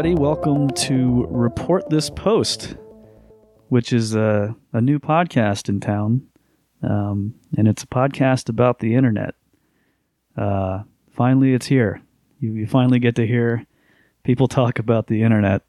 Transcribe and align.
everybody. 0.00 0.18
Welcome 0.18 0.70
to 0.70 1.26
Report 1.28 1.90
This 1.90 2.08
Post, 2.08 2.74
which 3.68 3.92
is 3.92 4.14
a, 4.14 4.56
a 4.72 4.80
new 4.80 4.98
podcast 4.98 5.68
in 5.68 5.78
town. 5.78 6.26
Um, 6.82 7.34
and 7.58 7.68
it's 7.68 7.82
a 7.82 7.86
podcast 7.86 8.48
about 8.48 8.78
the 8.78 8.94
internet. 8.94 9.34
Uh, 10.38 10.84
finally, 11.10 11.52
it's 11.52 11.66
here. 11.66 12.00
You, 12.38 12.54
you 12.54 12.66
finally 12.66 12.98
get 12.98 13.14
to 13.16 13.26
hear 13.26 13.66
people 14.24 14.48
talk 14.48 14.78
about 14.78 15.06
the 15.08 15.22
internet. 15.22 15.64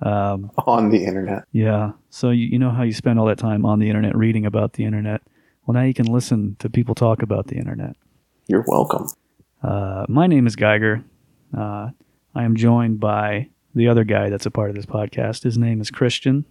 Um, 0.00 0.50
on 0.66 0.88
the 0.88 1.04
internet. 1.04 1.44
yeah. 1.52 1.92
So, 2.08 2.30
you, 2.30 2.46
you 2.46 2.58
know 2.58 2.70
how 2.70 2.84
you 2.84 2.94
spend 2.94 3.18
all 3.18 3.26
that 3.26 3.36
time 3.36 3.66
on 3.66 3.80
the 3.80 3.88
internet 3.88 4.16
reading 4.16 4.46
about 4.46 4.72
the 4.72 4.86
internet? 4.86 5.20
Well, 5.66 5.74
now 5.74 5.82
you 5.82 5.92
can 5.92 6.06
listen 6.06 6.56
to 6.60 6.70
people 6.70 6.94
talk 6.94 7.20
about 7.20 7.48
the 7.48 7.56
internet. 7.56 7.96
You're 8.46 8.64
welcome. 8.66 9.08
Uh, 9.62 10.06
my 10.08 10.26
name 10.26 10.46
is 10.46 10.56
Geiger. 10.56 11.04
Uh, 11.54 11.90
I 12.34 12.44
am 12.44 12.56
joined 12.56 13.00
by 13.00 13.48
the 13.74 13.88
other 13.88 14.04
guy 14.04 14.30
that's 14.30 14.46
a 14.46 14.50
part 14.50 14.70
of 14.70 14.76
this 14.76 14.86
podcast. 14.86 15.42
His 15.42 15.58
name 15.58 15.80
is 15.80 15.90
Christian. 15.90 16.44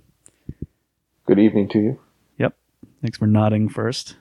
Good 1.25 1.39
evening 1.39 1.69
to 1.69 1.79
you. 1.79 1.99
Yep. 2.37 2.55
Thanks 3.01 3.17
for 3.17 3.27
nodding 3.27 3.69
first. 3.69 4.15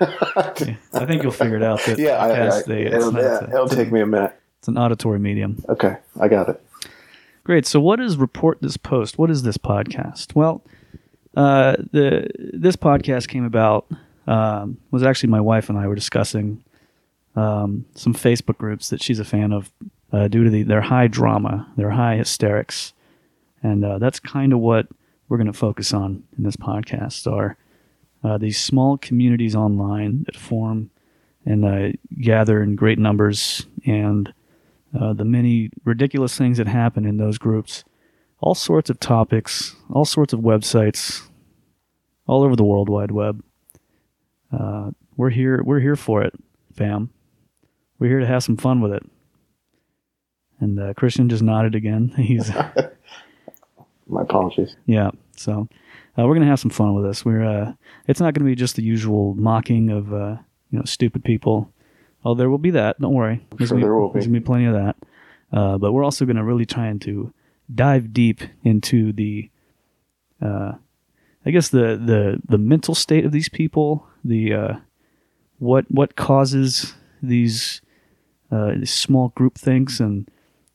Yeah, 0.00 0.14
I 0.92 1.06
think 1.06 1.22
you'll 1.22 1.32
figure 1.32 1.56
it 1.56 1.62
out 1.62 1.80
that 1.86 1.98
Yeah, 1.98 2.12
I, 2.18 2.48
I, 2.58 2.62
they- 2.66 2.86
it'll, 2.86 3.14
yeah, 3.14 3.44
it'll 3.44 3.68
take 3.68 3.90
me 3.92 4.00
a 4.00 4.06
minute. 4.06 4.34
it's 4.58 4.68
an 4.68 4.76
auditory 4.78 5.18
medium. 5.18 5.62
Okay, 5.68 5.96
I 6.20 6.28
got 6.28 6.48
it. 6.48 6.62
Great. 7.44 7.66
So, 7.66 7.80
what 7.80 8.00
is 8.00 8.16
report 8.16 8.58
this 8.60 8.76
post? 8.76 9.16
What 9.18 9.30
is 9.30 9.42
this 9.42 9.56
podcast? 9.56 10.34
Well, 10.34 10.62
uh, 11.36 11.76
the 11.92 12.28
this 12.36 12.76
podcast 12.76 13.28
came 13.28 13.44
about 13.44 13.86
um, 14.26 14.76
was 14.90 15.02
actually 15.02 15.30
my 15.30 15.40
wife 15.40 15.68
and 15.70 15.78
I 15.78 15.86
were 15.88 15.94
discussing 15.94 16.62
um, 17.36 17.86
some 17.94 18.12
Facebook 18.14 18.58
groups 18.58 18.90
that 18.90 19.02
she's 19.02 19.18
a 19.18 19.24
fan 19.24 19.52
of 19.52 19.70
uh, 20.12 20.28
due 20.28 20.44
to 20.44 20.50
the, 20.50 20.62
their 20.62 20.80
high 20.80 21.06
drama, 21.06 21.70
their 21.76 21.90
high 21.90 22.16
hysterics, 22.16 22.92
and 23.62 23.84
uh, 23.84 23.98
that's 23.98 24.20
kind 24.20 24.52
of 24.52 24.58
what 24.58 24.88
we're 25.28 25.36
going 25.36 25.46
to 25.46 25.52
focus 25.52 25.92
on 25.92 26.24
in 26.36 26.44
this 26.44 26.56
podcast. 26.56 27.30
Are 27.30 27.56
uh, 28.22 28.38
these 28.38 28.60
small 28.60 28.98
communities 28.98 29.54
online 29.54 30.24
that 30.24 30.36
form 30.36 30.90
and 31.46 31.64
uh, 31.64 31.88
gather 32.20 32.62
in 32.62 32.76
great 32.76 32.98
numbers 32.98 33.66
and 33.86 34.32
uh, 34.98 35.12
the 35.12 35.24
many 35.24 35.70
ridiculous 35.84 36.36
things 36.36 36.58
that 36.58 36.66
happen 36.66 37.06
in 37.06 37.16
those 37.16 37.38
groups, 37.38 37.84
all 38.40 38.54
sorts 38.54 38.90
of 38.90 38.98
topics, 39.00 39.76
all 39.90 40.04
sorts 40.04 40.32
of 40.32 40.40
websites, 40.40 41.22
all 42.26 42.42
over 42.42 42.56
the 42.56 42.64
World 42.64 42.88
Wide 42.88 43.10
Web. 43.10 43.42
Uh, 44.52 44.90
we're 45.16 45.30
here. 45.30 45.62
We're 45.62 45.80
here 45.80 45.96
for 45.96 46.22
it, 46.22 46.34
fam. 46.74 47.10
We're 47.98 48.08
here 48.08 48.20
to 48.20 48.26
have 48.26 48.42
some 48.42 48.56
fun 48.56 48.80
with 48.80 48.92
it. 48.92 49.02
And 50.60 50.78
uh, 50.78 50.94
Christian 50.94 51.28
just 51.28 51.42
nodded 51.42 51.74
again. 51.74 52.08
He's 52.16 52.50
My 54.06 54.22
apologies. 54.22 54.76
yeah. 54.86 55.10
So 55.36 55.68
uh, 56.18 56.26
we're 56.26 56.34
gonna 56.34 56.46
have 56.46 56.60
some 56.60 56.70
fun 56.70 56.94
with 56.94 57.04
this. 57.04 57.24
We're 57.24 57.44
uh, 57.44 57.72
it's 58.06 58.20
not 58.20 58.34
gonna 58.34 58.44
be 58.48 58.54
just 58.54 58.76
the 58.76 58.82
usual 58.82 59.34
mocking 59.34 59.90
of 59.90 60.12
uh, 60.12 60.36
you 60.70 60.78
know 60.78 60.84
stupid 60.84 61.24
people. 61.24 61.72
Oh, 62.24 62.34
there 62.34 62.50
will 62.50 62.58
be 62.58 62.70
that. 62.72 63.00
Don't 63.00 63.14
worry. 63.14 63.46
There's 63.56 63.68
Sure 63.68 63.76
gonna 63.76 63.80
be, 63.80 63.84
there 63.86 63.94
will 63.94 64.08
be. 64.08 64.12
There's 64.14 64.26
gonna 64.26 64.40
be 64.40 64.44
plenty 64.44 64.66
of 64.66 64.74
that. 64.74 64.96
Uh, 65.52 65.78
but 65.78 65.92
we're 65.92 66.04
also 66.04 66.26
gonna 66.26 66.44
really 66.44 66.66
try 66.66 66.92
to 66.92 67.32
dive 67.72 68.12
deep 68.12 68.40
into 68.64 69.12
the, 69.12 69.48
uh, 70.42 70.72
I 71.46 71.50
guess 71.50 71.68
the 71.68 71.96
the 71.96 72.40
the 72.46 72.58
mental 72.58 72.94
state 72.94 73.24
of 73.24 73.32
these 73.32 73.48
people. 73.48 74.06
The 74.24 74.52
uh, 74.52 74.74
what 75.58 75.86
what 75.90 76.16
causes 76.16 76.94
these 77.22 77.80
uh, 78.50 78.72
these 78.76 78.92
small 78.92 79.28
group 79.30 79.56
things 79.56 80.00
and 80.00 80.28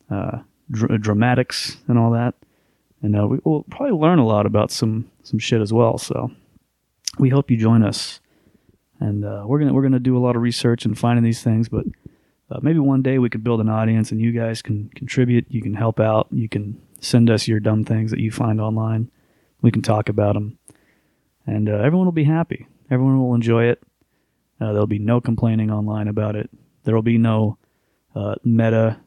uh, 0.09 0.39
dr- 0.71 1.01
dramatics 1.01 1.77
and 1.87 1.97
all 1.97 2.11
that 2.11 2.35
and 3.05 3.15
uh, 3.15 3.27
we 3.27 3.39
will 3.43 3.63
probably 3.63 3.95
learn 3.95 4.17
a 4.17 4.25
lot 4.25 4.47
about 4.47 4.71
some 4.71 5.09
some 5.23 5.37
shit 5.37 5.61
as 5.61 5.71
well. 5.71 5.97
So 5.99 6.31
we 7.19 7.29
hope 7.29 7.51
you 7.51 7.57
join 7.57 7.83
us, 7.83 8.19
and 8.99 9.23
uh, 9.23 9.43
we're 9.45 9.59
gonna 9.59 9.73
we're 9.73 9.83
gonna 9.83 9.99
do 9.99 10.17
a 10.17 10.19
lot 10.25 10.35
of 10.35 10.41
research 10.41 10.85
and 10.85 10.97
finding 10.97 11.23
these 11.23 11.43
things. 11.43 11.69
But 11.69 11.85
uh, 12.49 12.59
maybe 12.63 12.79
one 12.79 13.03
day 13.03 13.19
we 13.19 13.29
could 13.29 13.43
build 13.43 13.61
an 13.61 13.69
audience, 13.69 14.11
and 14.11 14.19
you 14.19 14.31
guys 14.31 14.63
can 14.63 14.89
contribute. 14.95 15.45
You 15.49 15.61
can 15.61 15.75
help 15.75 15.99
out. 15.99 16.27
You 16.31 16.49
can 16.49 16.81
send 16.99 17.29
us 17.29 17.47
your 17.47 17.59
dumb 17.59 17.83
things 17.83 18.09
that 18.09 18.19
you 18.19 18.31
find 18.31 18.59
online. 18.59 19.11
We 19.61 19.69
can 19.69 19.83
talk 19.83 20.09
about 20.09 20.33
them, 20.33 20.57
and 21.45 21.69
uh, 21.69 21.73
everyone 21.73 22.05
will 22.05 22.11
be 22.11 22.23
happy. 22.23 22.67
Everyone 22.89 23.19
will 23.19 23.35
enjoy 23.35 23.65
it. 23.65 23.83
Uh, 24.59 24.71
there'll 24.71 24.87
be 24.87 24.99
no 24.99 25.21
complaining 25.21 25.69
online 25.69 26.07
about 26.07 26.35
it. 26.35 26.49
There 26.85 26.95
will 26.95 27.03
be 27.03 27.19
no 27.19 27.59
uh, 28.15 28.35
meta 28.43 28.97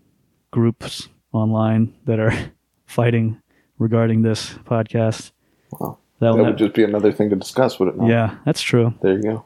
groups 0.50 1.08
online 1.32 1.94
that 2.04 2.18
are 2.18 2.32
fighting 2.86 3.40
regarding 3.78 4.22
this 4.22 4.54
podcast. 4.64 5.32
Wow. 5.72 5.98
That 6.20 6.34
nev- 6.34 6.46
would 6.46 6.58
just 6.58 6.74
be 6.74 6.82
another 6.84 7.12
thing 7.12 7.30
to 7.30 7.36
discuss, 7.36 7.78
would 7.78 7.88
it 7.90 7.96
not? 7.96 8.08
yeah, 8.08 8.36
that's 8.44 8.60
true. 8.62 8.92
There 9.02 9.12
you 9.14 9.22
go. 9.22 9.44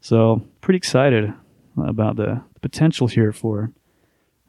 So 0.00 0.42
pretty 0.60 0.78
excited 0.78 1.32
about 1.76 2.16
the 2.16 2.42
potential 2.60 3.06
here 3.06 3.32
for 3.32 3.70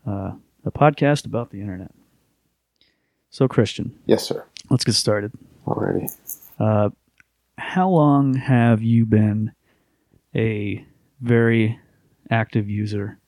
uh, 0.07 0.31
a 0.65 0.71
podcast 0.71 1.25
about 1.25 1.51
the 1.51 1.61
internet. 1.61 1.91
So 3.29 3.47
Christian, 3.47 3.95
Yes, 4.05 4.23
sir. 4.23 4.45
let's 4.69 4.83
get 4.83 4.93
started. 4.95 5.31
Alrighty. 5.67 6.11
Uh, 6.59 6.89
how 7.57 7.89
long 7.89 8.33
have 8.35 8.81
you 8.81 9.05
been 9.05 9.51
a 10.35 10.83
very 11.21 11.79
active 12.31 12.67
user 12.69 13.19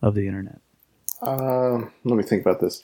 of 0.00 0.14
the 0.14 0.26
internet? 0.26 0.60
Um, 1.22 1.90
let 2.04 2.16
me 2.16 2.22
think 2.22 2.42
about 2.42 2.60
this. 2.60 2.82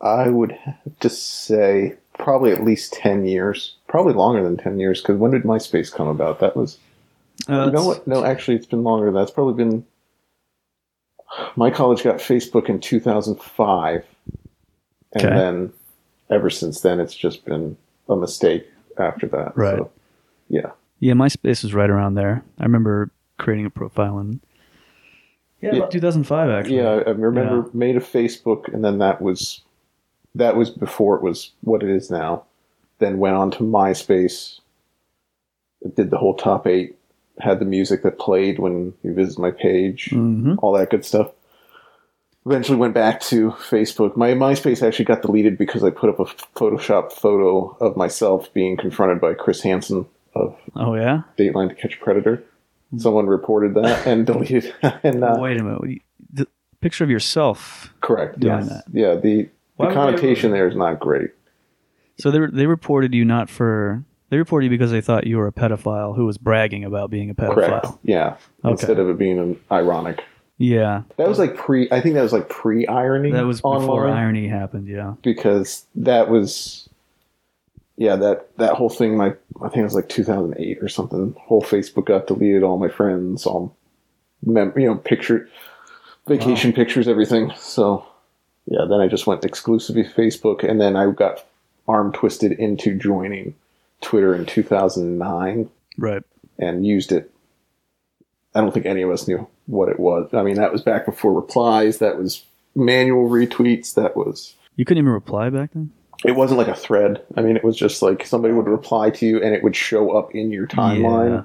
I 0.00 0.28
would 0.28 0.52
have 0.52 0.98
to 1.00 1.08
say 1.10 1.94
probably 2.18 2.50
at 2.52 2.64
least 2.64 2.92
10 2.94 3.24
years. 3.26 3.76
Probably 3.88 4.12
longer 4.14 4.42
than 4.42 4.56
10 4.56 4.78
years, 4.80 5.00
because 5.00 5.16
when 5.16 5.30
did 5.30 5.42
MySpace 5.44 5.92
come 5.92 6.08
about? 6.08 6.40
That 6.40 6.56
was. 6.56 6.78
Uh, 7.48 7.70
what? 7.70 8.06
No, 8.06 8.24
actually, 8.24 8.56
it's 8.56 8.66
been 8.66 8.82
longer 8.84 9.06
than 9.06 9.14
that. 9.14 9.22
It's 9.22 9.30
probably 9.30 9.54
been. 9.54 9.84
My 11.56 11.70
college 11.70 12.02
got 12.02 12.16
Facebook 12.16 12.68
in 12.68 12.80
2005. 12.80 14.04
And 15.12 15.24
Okay. 15.24 15.34
then 15.34 15.72
ever 16.30 16.50
since 16.50 16.80
then, 16.80 17.00
it's 17.00 17.14
just 17.14 17.44
been 17.44 17.76
a 18.08 18.16
mistake 18.16 18.66
after 18.98 19.26
that. 19.28 19.56
Right. 19.56 19.78
So, 19.78 19.90
yeah. 20.48 20.70
Yeah, 21.00 21.12
MySpace 21.14 21.62
was 21.62 21.74
right 21.74 21.90
around 21.90 22.14
there. 22.14 22.42
I 22.58 22.64
remember 22.64 23.10
creating 23.38 23.66
a 23.66 23.70
profile 23.70 24.18
in 24.20 24.40
yeah, 25.64 25.72
Yeah. 25.72 25.78
about 25.78 25.90
2005 25.90 26.50
actually. 26.50 26.76
Yeah, 26.76 27.02
I 27.06 27.10
remember 27.10 27.56
Yeah. 27.56 27.62
made 27.72 27.96
a 27.96 28.00
Facebook, 28.00 28.72
and 28.72 28.84
then 28.84 28.98
that 28.98 29.20
was 29.22 29.60
that 30.36 30.56
was 30.56 30.70
before 30.70 31.14
it 31.16 31.22
was 31.22 31.52
what 31.62 31.82
it 31.82 31.88
is 31.90 32.10
now. 32.10 32.42
Then 32.98 33.18
went 33.18 33.36
on 33.36 33.50
to 33.52 33.62
MySpace, 33.62 34.58
did 35.94 36.10
the 36.10 36.16
whole 36.18 36.34
top 36.34 36.66
eight, 36.66 36.96
had 37.38 37.58
the 37.60 37.64
music 37.64 38.02
that 38.02 38.18
played 38.18 38.58
when 38.58 38.94
you 39.02 39.12
visit 39.14 39.38
my 39.38 39.50
page, 39.50 40.10
Mhm. 40.12 40.58
all 40.62 40.72
that 40.72 40.90
good 40.90 41.04
stuff. 41.04 41.30
Eventually 42.46 42.76
went 42.78 42.94
back 42.94 43.20
to 43.22 43.50
Facebook. 43.52 44.16
My 44.16 44.32
MySpace 44.34 44.86
actually 44.86 45.06
got 45.06 45.22
deleted 45.22 45.56
because 45.56 45.82
I 45.82 45.90
put 45.90 46.10
up 46.10 46.20
a 46.20 46.24
Photoshop 46.58 47.12
photo 47.12 47.74
of 47.80 47.96
myself 47.96 48.52
being 48.52 48.76
confronted 48.76 49.20
by 49.20 49.34
Chris 49.34 49.62
Hansen 49.62 50.04
of 50.34 50.54
Oh 50.76 50.94
yeah. 50.94 51.22
Dateline 51.38 51.68
to 51.70 51.74
Catch 51.74 51.96
a 51.96 52.04
Predator. 52.04 52.42
Someone 52.98 53.26
reported 53.26 53.74
that 53.74 54.06
and 54.06 54.26
deleted. 54.30 54.74
and 54.82 55.22
uh, 55.24 55.36
Wait 55.38 55.58
a 55.60 55.62
minute. 55.62 55.80
what 55.80 55.86
do 55.86 55.92
you- 55.92 56.00
The 56.32 56.46
picture 56.80 57.04
of 57.04 57.10
yourself. 57.10 57.92
Correct. 58.00 58.38
doing 58.40 58.58
yes. 58.60 58.68
that. 58.68 58.84
Yeah. 58.92 59.14
The 59.16 59.48
the 59.78 59.92
connotation 59.92 60.50
there 60.52 60.68
is 60.68 60.76
not 60.76 61.00
great. 61.00 61.30
So 62.18 62.30
they 62.30 62.38
they 62.52 62.66
reported 62.66 63.12
you 63.14 63.24
not 63.24 63.50
for 63.50 64.04
they 64.30 64.38
reported 64.38 64.64
you 64.66 64.70
because 64.70 64.90
they 64.90 65.00
thought 65.00 65.26
you 65.26 65.36
were 65.36 65.46
a 65.46 65.52
pedophile 65.52 66.14
who 66.16 66.26
was 66.26 66.38
bragging 66.38 66.84
about 66.84 67.10
being 67.10 67.30
a 67.30 67.34
pedophile. 67.34 67.54
Correct. 67.54 67.86
Yeah. 68.02 68.36
Okay. 68.64 68.70
Instead 68.72 68.98
of 68.98 69.08
it 69.08 69.18
being 69.18 69.38
an 69.38 69.60
ironic. 69.70 70.22
Yeah, 70.56 71.02
That 71.16 71.28
was 71.28 71.40
like 71.40 71.56
pre. 71.56 71.88
I 71.90 72.00
think 72.00 72.14
that 72.14 72.22
was 72.22 72.32
like 72.32 72.48
pre 72.48 72.86
irony. 72.86 73.32
that 73.32 73.44
was 73.44 73.58
before 73.60 73.74
online, 74.06 74.12
irony 74.12 74.46
happened. 74.46 74.86
Yeah. 74.86 75.14
because 75.22 75.84
that 75.96 76.28
was. 76.30 76.88
Yeah, 77.96 78.16
that 78.16 78.56
that 78.56 78.74
whole 78.74 78.88
thing. 78.90 79.16
My 79.16 79.28
I 79.62 79.68
think 79.68 79.76
it 79.78 79.82
was 79.84 79.94
like 79.94 80.08
2008 80.08 80.78
or 80.82 80.88
something. 80.88 81.34
Whole 81.38 81.62
Facebook 81.62 82.06
got 82.06 82.26
deleted. 82.26 82.62
All 82.62 82.78
my 82.78 82.88
friends, 82.88 83.46
all, 83.46 83.76
mem- 84.44 84.72
you 84.76 84.86
know, 84.86 84.96
picture, 84.96 85.48
vacation 86.26 86.72
pictures, 86.72 87.06
everything. 87.06 87.52
So, 87.56 88.04
yeah. 88.66 88.84
Then 88.88 89.00
I 89.00 89.06
just 89.06 89.26
went 89.26 89.44
exclusively 89.44 90.02
Facebook, 90.04 90.68
and 90.68 90.80
then 90.80 90.96
I 90.96 91.10
got 91.12 91.44
arm 91.86 92.12
twisted 92.12 92.50
into 92.52 92.96
joining 92.98 93.54
Twitter 94.00 94.34
in 94.34 94.44
2009 94.46 95.70
Right. 95.98 96.22
and 96.58 96.84
used 96.86 97.12
it. 97.12 97.30
I 98.54 98.60
don't 98.60 98.72
think 98.72 98.86
any 98.86 99.02
of 99.02 99.10
us 99.10 99.28
knew 99.28 99.46
what 99.66 99.88
it 99.88 100.00
was. 100.00 100.32
I 100.32 100.42
mean, 100.42 100.56
that 100.56 100.72
was 100.72 100.82
back 100.82 101.06
before 101.06 101.32
replies. 101.32 101.98
That 101.98 102.18
was 102.18 102.44
manual 102.74 103.28
retweets. 103.28 103.94
That 103.94 104.16
was. 104.16 104.54
You 104.76 104.84
couldn't 104.84 105.02
even 105.02 105.12
reply 105.12 105.50
back 105.50 105.72
then. 105.74 105.90
It 106.24 106.36
wasn't 106.36 106.58
like 106.58 106.68
a 106.68 106.74
thread. 106.74 107.22
I 107.36 107.42
mean, 107.42 107.56
it 107.56 107.64
was 107.64 107.76
just 107.76 108.00
like 108.02 108.26
somebody 108.26 108.54
would 108.54 108.66
reply 108.66 109.10
to 109.10 109.26
you, 109.26 109.42
and 109.42 109.54
it 109.54 109.62
would 109.62 109.76
show 109.76 110.10
up 110.16 110.34
in 110.34 110.50
your 110.50 110.66
timeline. 110.66 111.30
Yeah. 111.30 111.42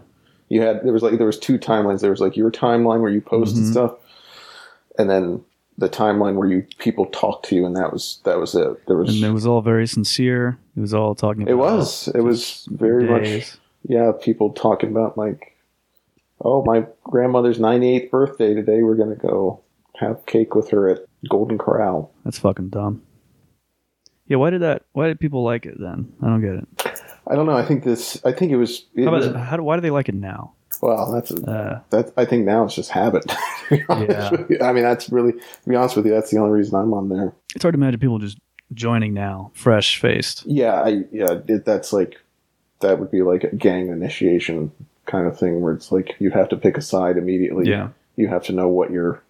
You 0.47 0.61
had 0.61 0.83
there 0.83 0.93
was 0.93 1.03
like 1.03 1.17
there 1.17 1.27
was 1.27 1.37
two 1.37 1.59
timelines. 1.59 2.01
There 2.01 2.09
was 2.11 2.21
like 2.21 2.35
your 2.37 2.49
timeline 2.51 3.01
where 3.01 3.11
you 3.11 3.21
posted 3.21 3.63
Mhm. 3.63 3.71
stuff, 3.71 3.95
and 4.97 5.09
then 5.09 5.43
the 5.77 5.89
timeline 5.89 6.35
where 6.35 6.47
you 6.47 6.65
people 6.79 7.05
talked 7.07 7.45
to 7.49 7.55
you, 7.55 7.65
and 7.65 7.75
that 7.75 7.91
was 7.93 8.19
that 8.23 8.39
was 8.39 8.55
it. 8.55 8.85
There 8.87 8.97
was 8.97 9.09
and 9.15 9.23
it 9.23 9.33
was 9.33 9.45
all 9.45 9.61
very 9.61 9.85
sincere. 9.87 10.57
It 10.75 10.79
was 10.79 10.93
all 10.93 11.13
talking. 11.13 11.43
About 11.43 11.51
it 11.51 11.55
was 11.57 12.07
it 12.15 12.21
was 12.21 12.67
very 12.71 13.07
much 13.07 13.57
yeah. 13.87 14.11
People 14.21 14.51
talking 14.51 14.89
about 14.89 15.17
like, 15.17 15.55
oh, 16.43 16.63
my 16.65 16.85
grandmother's 17.03 17.59
ninety 17.59 17.95
eighth 17.95 18.11
birthday 18.11 18.53
today. 18.53 18.81
We're 18.83 18.95
gonna 18.95 19.15
go 19.15 19.59
have 19.97 20.25
cake 20.25 20.55
with 20.55 20.69
her 20.71 20.89
at 20.89 20.99
Golden 21.29 21.57
Corral. 21.57 22.11
That's 22.25 22.39
fucking 22.39 22.69
dumb. 22.69 23.01
Yeah, 24.29 24.37
why 24.37 24.49
did 24.51 24.61
that? 24.61 24.83
Why 24.93 25.07
did 25.07 25.19
people 25.19 25.43
like 25.43 25.65
it 25.65 25.75
then? 25.79 26.13
I 26.21 26.27
don't 26.27 26.41
get 26.41 26.53
it. 26.55 27.01
I 27.27 27.35
don't 27.35 27.45
know. 27.45 27.57
I 27.57 27.65
think 27.65 27.83
this. 27.83 28.23
I 28.23 28.31
think 28.31 28.51
it 28.53 28.57
was. 28.57 28.85
It 28.95 29.03
How 29.05 29.11
was 29.11 29.25
how? 29.35 29.57
do- 29.57 29.63
Why 29.63 29.75
do 29.75 29.81
they 29.81 29.89
like 29.89 30.07
it 30.07 30.15
now? 30.15 30.53
well, 30.81 31.11
that's 31.11 31.31
Uh, 31.31 31.81
that. 31.89 32.13
I 32.15 32.23
think 32.23 32.45
now 32.45 32.63
it's 32.63 32.75
just 32.75 32.89
habit. 32.91 33.23
to 33.69 33.77
be 33.77 33.83
honest 33.89 34.33
Yeah. 34.49 34.65
I 34.65 34.71
mean, 34.71 34.83
that's 34.83 35.09
really 35.09 35.33
to 35.33 35.67
be 35.69 35.75
honest 35.75 35.97
with 35.97 36.05
you. 36.05 36.13
That's 36.13 36.31
the 36.31 36.37
only 36.37 36.51
reason 36.57 36.75
I'm 36.79 36.93
on 36.93 37.09
there. 37.09 37.33
it's 37.55 37.63
hard 37.63 37.73
to 37.73 37.77
imagine 37.77 37.99
people 37.99 38.19
just 38.19 38.37
joining 38.73 39.13
now, 39.13 39.51
fresh 39.55 39.99
faced. 39.99 40.45
Yeah, 40.45 40.81
I 40.81 41.03
yeah, 41.11 41.39
it, 41.47 41.65
that's 41.65 41.91
like 41.91 42.17
that 42.79 42.97
would 42.99 43.11
be 43.11 43.23
like 43.23 43.43
a 43.43 43.55
gang 43.55 43.89
initiation 43.89 44.71
kind 45.05 45.27
of 45.27 45.37
thing 45.37 45.59
where 45.59 45.73
it's 45.73 45.91
like 45.91 46.15
you 46.19 46.29
have 46.29 46.47
to 46.49 46.55
pick 46.55 46.77
a 46.77 46.81
side 46.81 47.17
immediately. 47.17 47.67
Yeah. 47.69 47.89
You 48.15 48.27
have 48.27 48.43
to 48.45 48.53
know 48.53 48.67
what 48.67 48.91
your 48.91 49.21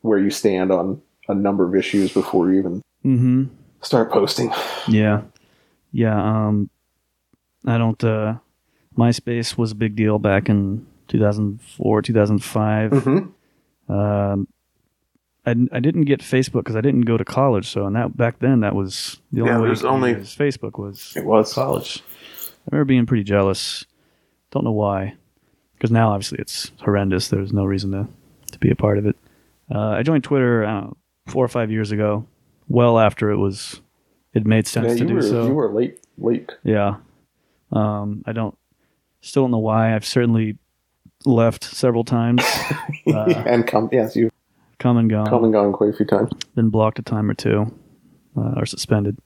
where 0.00 0.18
you 0.18 0.30
stand 0.30 0.72
on 0.72 1.02
a 1.28 1.34
number 1.34 1.64
of 1.66 1.74
issues 1.76 2.12
before 2.12 2.50
you 2.50 2.58
even 2.58 2.82
Mm-hmm. 3.04 3.44
Start 3.82 4.10
posting. 4.10 4.50
Yeah. 4.88 5.22
Yeah. 5.92 6.16
Um, 6.46 6.70
I 7.66 7.78
don't. 7.78 8.02
Uh, 8.02 8.34
MySpace 8.96 9.56
was 9.56 9.72
a 9.72 9.74
big 9.76 9.94
deal 9.96 10.18
back 10.18 10.48
in 10.48 10.86
2004, 11.08 12.02
2005. 12.02 12.90
Mm-hmm. 12.90 13.92
Um, 13.92 14.48
I, 15.46 15.50
I 15.72 15.80
didn't 15.80 16.02
get 16.02 16.20
Facebook 16.20 16.60
because 16.64 16.76
I 16.76 16.80
didn't 16.80 17.02
go 17.02 17.16
to 17.16 17.24
college. 17.24 17.68
So, 17.68 17.86
and 17.86 17.96
that 17.96 18.16
back 18.16 18.40
then, 18.40 18.60
that 18.60 18.74
was 18.74 19.20
the 19.32 19.40
only 19.42 19.52
Yeah, 19.52 19.60
way 19.60 19.74
could 19.74 19.84
only- 19.86 20.10
use 20.12 20.36
Facebook 20.36 20.78
was 20.78 21.14
It 21.16 21.24
was 21.24 21.52
college. 21.54 22.02
I 22.50 22.70
remember 22.74 22.84
being 22.86 23.06
pretty 23.06 23.24
jealous. 23.24 23.84
Don't 24.50 24.64
know 24.64 24.72
why. 24.72 25.14
Because 25.74 25.90
now, 25.90 26.10
obviously, 26.10 26.38
it's 26.40 26.72
horrendous. 26.82 27.28
There's 27.28 27.52
no 27.52 27.64
reason 27.64 27.92
to, 27.92 28.08
to 28.52 28.58
be 28.58 28.70
a 28.70 28.74
part 28.74 28.98
of 28.98 29.06
it. 29.06 29.16
Uh, 29.72 29.90
I 29.90 30.02
joined 30.02 30.24
Twitter 30.24 30.64
I 30.64 30.72
don't 30.72 30.84
know, 30.86 30.96
four 31.28 31.44
or 31.44 31.48
five 31.48 31.70
years 31.70 31.92
ago, 31.92 32.26
well 32.68 32.98
after 32.98 33.30
it 33.30 33.36
was 33.36 33.80
it 34.34 34.46
made 34.46 34.66
sense 34.66 34.92
Yeah, 34.92 34.98
to 34.98 35.04
do 35.06 35.14
were 35.14 35.22
so. 35.22 35.46
you 35.46 35.54
were 35.54 35.72
late 35.72 36.00
late. 36.18 36.52
Yeah. 36.64 36.96
Um, 37.72 38.22
I 38.26 38.32
don't 38.32 38.56
still 39.20 39.44
don't 39.44 39.50
know 39.50 39.58
why. 39.58 39.94
I've 39.94 40.04
certainly 40.06 40.56
left 41.24 41.64
several 41.64 42.04
times, 42.04 42.42
Uh, 43.06 43.42
and 43.46 43.66
come 43.66 43.88
yes, 43.92 44.14
you've 44.16 44.30
come 44.78 44.96
and 44.96 45.10
gone, 45.10 45.26
come 45.26 45.44
and 45.44 45.52
gone 45.52 45.72
quite 45.72 45.90
a 45.90 45.92
few 45.92 46.06
times. 46.06 46.30
been 46.54 46.70
blocked 46.70 46.98
a 46.98 47.02
time 47.02 47.28
or 47.30 47.34
two, 47.34 47.72
uh, 48.36 48.54
or 48.56 48.64
suspended. 48.66 49.18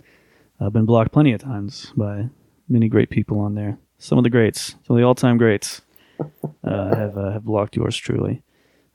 I've 0.61 0.73
been 0.73 0.87
blocked 0.87 1.13
plenty 1.13 1.33
of 1.33 1.41
times 1.43 1.93
by 1.97 2.29
many 2.69 2.89
great 2.89 3.11
people 3.11 3.41
on 3.41 3.55
there. 3.55 3.79
Some 3.99 4.19
of 4.19 4.25
the 4.25 4.31
greats, 4.31 4.77
some 4.87 4.97
of 4.97 5.01
the 5.01 5.05
all-time 5.05 5.37
greats, 5.37 5.83
uh, 6.65 6.95
have 6.97 7.17
uh, 7.19 7.33
have 7.33 7.45
blocked 7.45 7.77
yours 7.77 7.97
truly. 7.97 8.43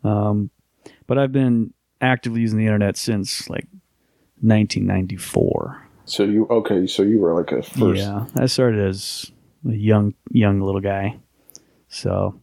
Um, 0.04 0.50
but 1.06 1.18
I've 1.18 1.32
been 1.32 1.74
actively 2.02 2.42
using 2.42 2.58
the 2.58 2.66
internet 2.66 2.98
since 2.98 3.50
like 3.50 3.68
1994. 4.42 5.84
So 6.06 6.24
you 6.24 6.48
okay, 6.50 6.88
so 6.88 7.04
you 7.04 7.20
were 7.20 7.34
like 7.34 7.52
a 7.52 7.62
first 7.64 8.00
Yeah, 8.00 8.26
I 8.36 8.46
started 8.46 8.88
as 8.88 9.32
a 9.68 9.74
young, 9.74 10.14
young 10.32 10.62
little 10.62 10.82
guy. 10.82 11.20
So 11.90 12.40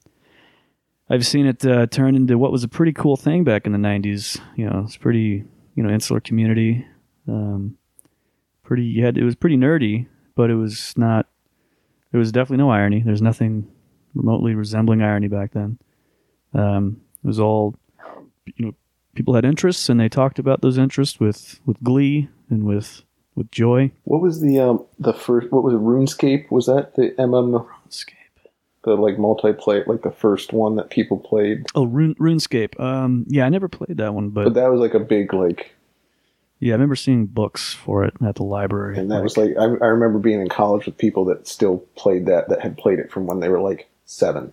I've 1.09 1.27
seen 1.27 1.47
it 1.47 1.65
uh, 1.65 1.87
turn 1.87 2.15
into 2.15 2.39
what 2.39 2.53
was 2.53 2.65
a 2.65 2.69
pretty 2.69 2.93
cool 2.93 3.17
thing 3.17 3.45
back 3.45 3.67
in 3.67 3.73
the 3.73 3.79
'90s. 3.79 4.41
You 4.57 4.69
know, 4.69 4.83
it's 4.85 4.97
pretty, 4.97 5.45
you 5.75 5.83
know, 5.83 5.91
insular 5.91 6.21
community. 6.21 6.87
Um, 7.27 7.79
pretty, 8.63 8.85
you 8.85 9.05
had 9.05 9.17
it 9.17 9.25
was 9.25 9.35
pretty 9.35 9.57
nerdy, 9.57 10.07
but 10.35 10.51
it 10.51 10.57
was 10.57 10.93
not. 10.97 11.27
There 12.11 12.19
was 12.19 12.33
definitely 12.33 12.59
no 12.59 12.71
irony. 12.71 13.03
There's 13.05 13.23
nothing 13.23 13.67
remotely 14.15 14.55
resembling 14.55 15.03
irony 15.03 15.29
back 15.29 15.53
then. 15.53 15.79
Um, 16.53 17.01
it 17.23 17.27
was 17.27 17.41
all, 17.41 17.75
you 18.47 18.67
know, 18.67 18.75
people 19.15 19.35
had 19.35 19.45
interests 19.45 19.89
and 19.89 19.99
they 20.01 20.09
talked 20.09 20.39
about 20.39 20.61
those 20.61 20.79
interests 20.79 21.21
with 21.21 21.61
with 21.67 21.83
glee 21.83 22.29
and 22.51 22.65
with 22.65 23.03
with 23.35 23.51
joy. 23.51 23.91
What 24.05 24.21
was 24.21 24.41
the 24.41 24.59
um 24.61 24.85
the 24.99 25.13
first 25.13 25.51
what 25.51 25.63
was 25.65 25.75
it, 25.75 25.81
RuneScape? 25.81 26.51
Was 26.51 26.67
that 26.67 26.95
the 26.95 27.11
MM 27.19 27.67
RuneScape. 27.87 28.11
the 28.85 28.95
like 28.95 29.17
multiplayer 29.17 29.87
like 29.87 30.03
the 30.03 30.11
first 30.11 30.53
one 30.53 30.77
that 30.77 30.91
people 30.91 31.19
played? 31.19 31.67
Oh, 31.75 31.85
Rune, 31.85 32.15
RuneScape. 32.17 32.79
Um, 32.81 33.25
yeah, 33.29 33.47
I 33.47 33.49
never 33.49 33.69
played 33.69 33.97
that 33.99 34.15
one, 34.15 34.31
but 34.31 34.45
But 34.45 34.55
that 34.55 34.71
was 34.71 34.81
like 34.81 34.95
a 34.95 35.01
big 35.01 35.33
like 35.35 35.75
yeah, 36.61 36.73
I 36.73 36.77
remember 36.77 36.97
seeing 36.97 37.27
books 37.27 37.75
for 37.75 38.05
it 38.05 38.15
at 38.25 38.37
the 38.37 38.45
library. 38.45 38.97
and 38.97 39.11
that 39.11 39.23
was 39.23 39.37
like 39.37 39.51
I, 39.59 39.65
I 39.65 39.89
remember 39.89 40.19
being 40.19 40.41
in 40.41 40.49
college 40.49 40.87
with 40.87 40.97
people 40.97 41.25
that 41.27 41.47
still 41.49 41.79
played 41.97 42.27
that 42.27 42.49
that 42.49 42.61
had 42.63 42.79
played 42.79 42.99
it 42.99 43.11
from 43.11 43.27
when 43.27 43.41
they 43.41 43.49
were 43.49 43.61
like 43.61 43.89
seven. 44.07 44.53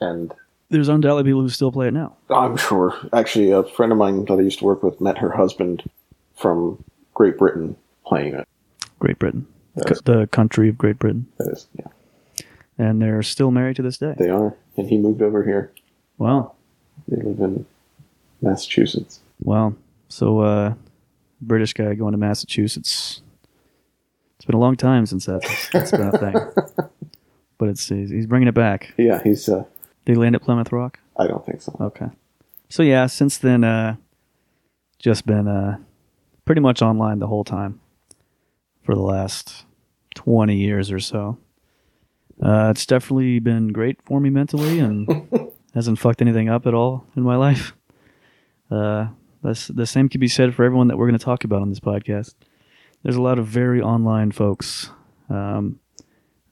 And 0.00 0.32
there's 0.70 0.88
undoubtedly 0.88 1.24
people 1.30 1.42
who 1.42 1.48
still 1.48 1.72
play 1.72 1.88
it 1.88 1.94
now. 1.94 2.16
I'm 2.30 2.56
sure. 2.56 2.96
Actually, 3.12 3.50
a 3.50 3.62
friend 3.64 3.92
of 3.92 3.98
mine 3.98 4.24
that 4.24 4.32
I 4.34 4.40
used 4.40 4.60
to 4.60 4.64
work 4.64 4.82
with 4.82 5.00
met 5.00 5.18
her 5.18 5.30
husband 5.30 5.82
from 6.36 6.82
Great 7.14 7.36
Britain 7.38 7.76
playing 8.06 8.34
it. 8.34 8.48
Great 8.98 9.18
Britain. 9.18 9.46
The 10.04 10.28
country 10.30 10.68
of 10.68 10.76
Great 10.78 10.98
Britain, 10.98 11.26
That 11.38 11.52
is, 11.52 11.66
yeah, 11.78 11.86
and 12.76 13.00
they're 13.00 13.22
still 13.22 13.50
married 13.50 13.76
to 13.76 13.82
this 13.82 13.96
day. 13.98 14.14
they 14.18 14.28
are. 14.28 14.54
And 14.76 14.88
he 14.88 14.98
moved 14.98 15.22
over 15.22 15.44
here. 15.44 15.72
Wow, 16.18 16.52
They 17.08 17.16
live 17.22 17.38
in 17.40 17.66
Massachusetts. 18.42 19.20
wow. 19.42 19.74
So, 20.08 20.40
uh, 20.40 20.74
British 21.40 21.72
guy 21.72 21.94
going 21.94 22.12
to 22.12 22.18
Massachusetts. 22.18 23.22
It's 24.36 24.44
been 24.44 24.56
a 24.56 24.60
long 24.60 24.76
time 24.76 25.06
since 25.06 25.26
that, 25.26 25.42
that's 25.72 25.92
been 25.92 26.08
a 26.14 26.18
thing, 26.18 26.34
but 27.58 27.68
it's 27.68 27.88
he's 27.88 28.10
he's 28.10 28.26
bringing 28.26 28.48
it 28.48 28.54
back. 28.54 28.92
Yeah, 28.98 29.22
he's. 29.22 29.48
Uh, 29.48 29.64
He 30.06 30.14
land 30.14 30.34
at 30.34 30.42
Plymouth 30.42 30.72
Rock? 30.72 30.98
I 31.16 31.26
don't 31.26 31.44
think 31.44 31.62
so. 31.62 31.76
Okay. 31.80 32.06
So 32.68 32.82
yeah, 32.82 33.06
since 33.06 33.38
then, 33.38 33.64
uh, 33.64 33.96
just 34.98 35.26
been 35.26 35.48
uh, 35.48 35.78
pretty 36.44 36.60
much 36.60 36.82
online 36.82 37.18
the 37.18 37.26
whole 37.26 37.44
time 37.44 37.80
for 38.82 38.94
the 38.94 39.02
last 39.02 39.64
twenty 40.14 40.56
years 40.56 40.90
or 40.90 41.00
so. 41.00 41.38
Uh, 42.42 42.68
it's 42.70 42.86
definitely 42.86 43.38
been 43.38 43.68
great 43.68 44.00
for 44.02 44.20
me 44.20 44.30
mentally, 44.30 44.78
and 44.80 45.28
hasn't 45.74 45.98
fucked 45.98 46.22
anything 46.22 46.48
up 46.48 46.66
at 46.66 46.74
all 46.74 47.06
in 47.16 47.22
my 47.22 47.36
life. 47.36 47.74
Uh, 48.70 49.08
that's 49.42 49.68
the 49.68 49.86
same 49.86 50.08
could 50.08 50.20
be 50.20 50.28
said 50.28 50.54
for 50.54 50.64
everyone 50.64 50.88
that 50.88 50.96
we're 50.96 51.06
going 51.08 51.18
to 51.18 51.24
talk 51.24 51.44
about 51.44 51.62
on 51.62 51.68
this 51.70 51.80
podcast. 51.80 52.34
There's 53.02 53.16
a 53.16 53.22
lot 53.22 53.38
of 53.38 53.46
very 53.46 53.80
online 53.80 54.32
folks. 54.32 54.90
Um, 55.28 55.80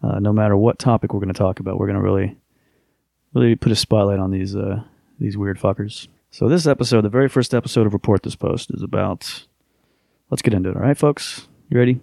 uh, 0.02 0.18
no 0.20 0.32
matter 0.32 0.56
what 0.56 0.78
topic 0.78 1.12
we're 1.12 1.20
going 1.20 1.32
to 1.32 1.38
talk 1.38 1.60
about, 1.60 1.78
we're 1.78 1.86
going 1.86 1.98
to 1.98 2.02
really 2.02 2.36
really 3.34 3.56
put 3.56 3.72
a 3.72 3.76
spotlight 3.76 4.18
on 4.18 4.30
these 4.30 4.54
uh, 4.56 4.82
these 5.18 5.36
weird 5.36 5.58
fuckers. 5.58 6.08
So 6.30 6.48
this 6.48 6.66
episode, 6.66 7.02
the 7.02 7.08
very 7.08 7.28
first 7.28 7.54
episode 7.54 7.86
of 7.86 7.92
Report 7.92 8.22
This 8.22 8.36
Post, 8.36 8.70
is 8.72 8.82
about. 8.82 9.44
Let's 10.30 10.42
get 10.42 10.52
into 10.52 10.68
it. 10.68 10.76
All 10.76 10.82
right, 10.82 10.98
folks, 10.98 11.48
you 11.70 11.78
ready? 11.78 12.00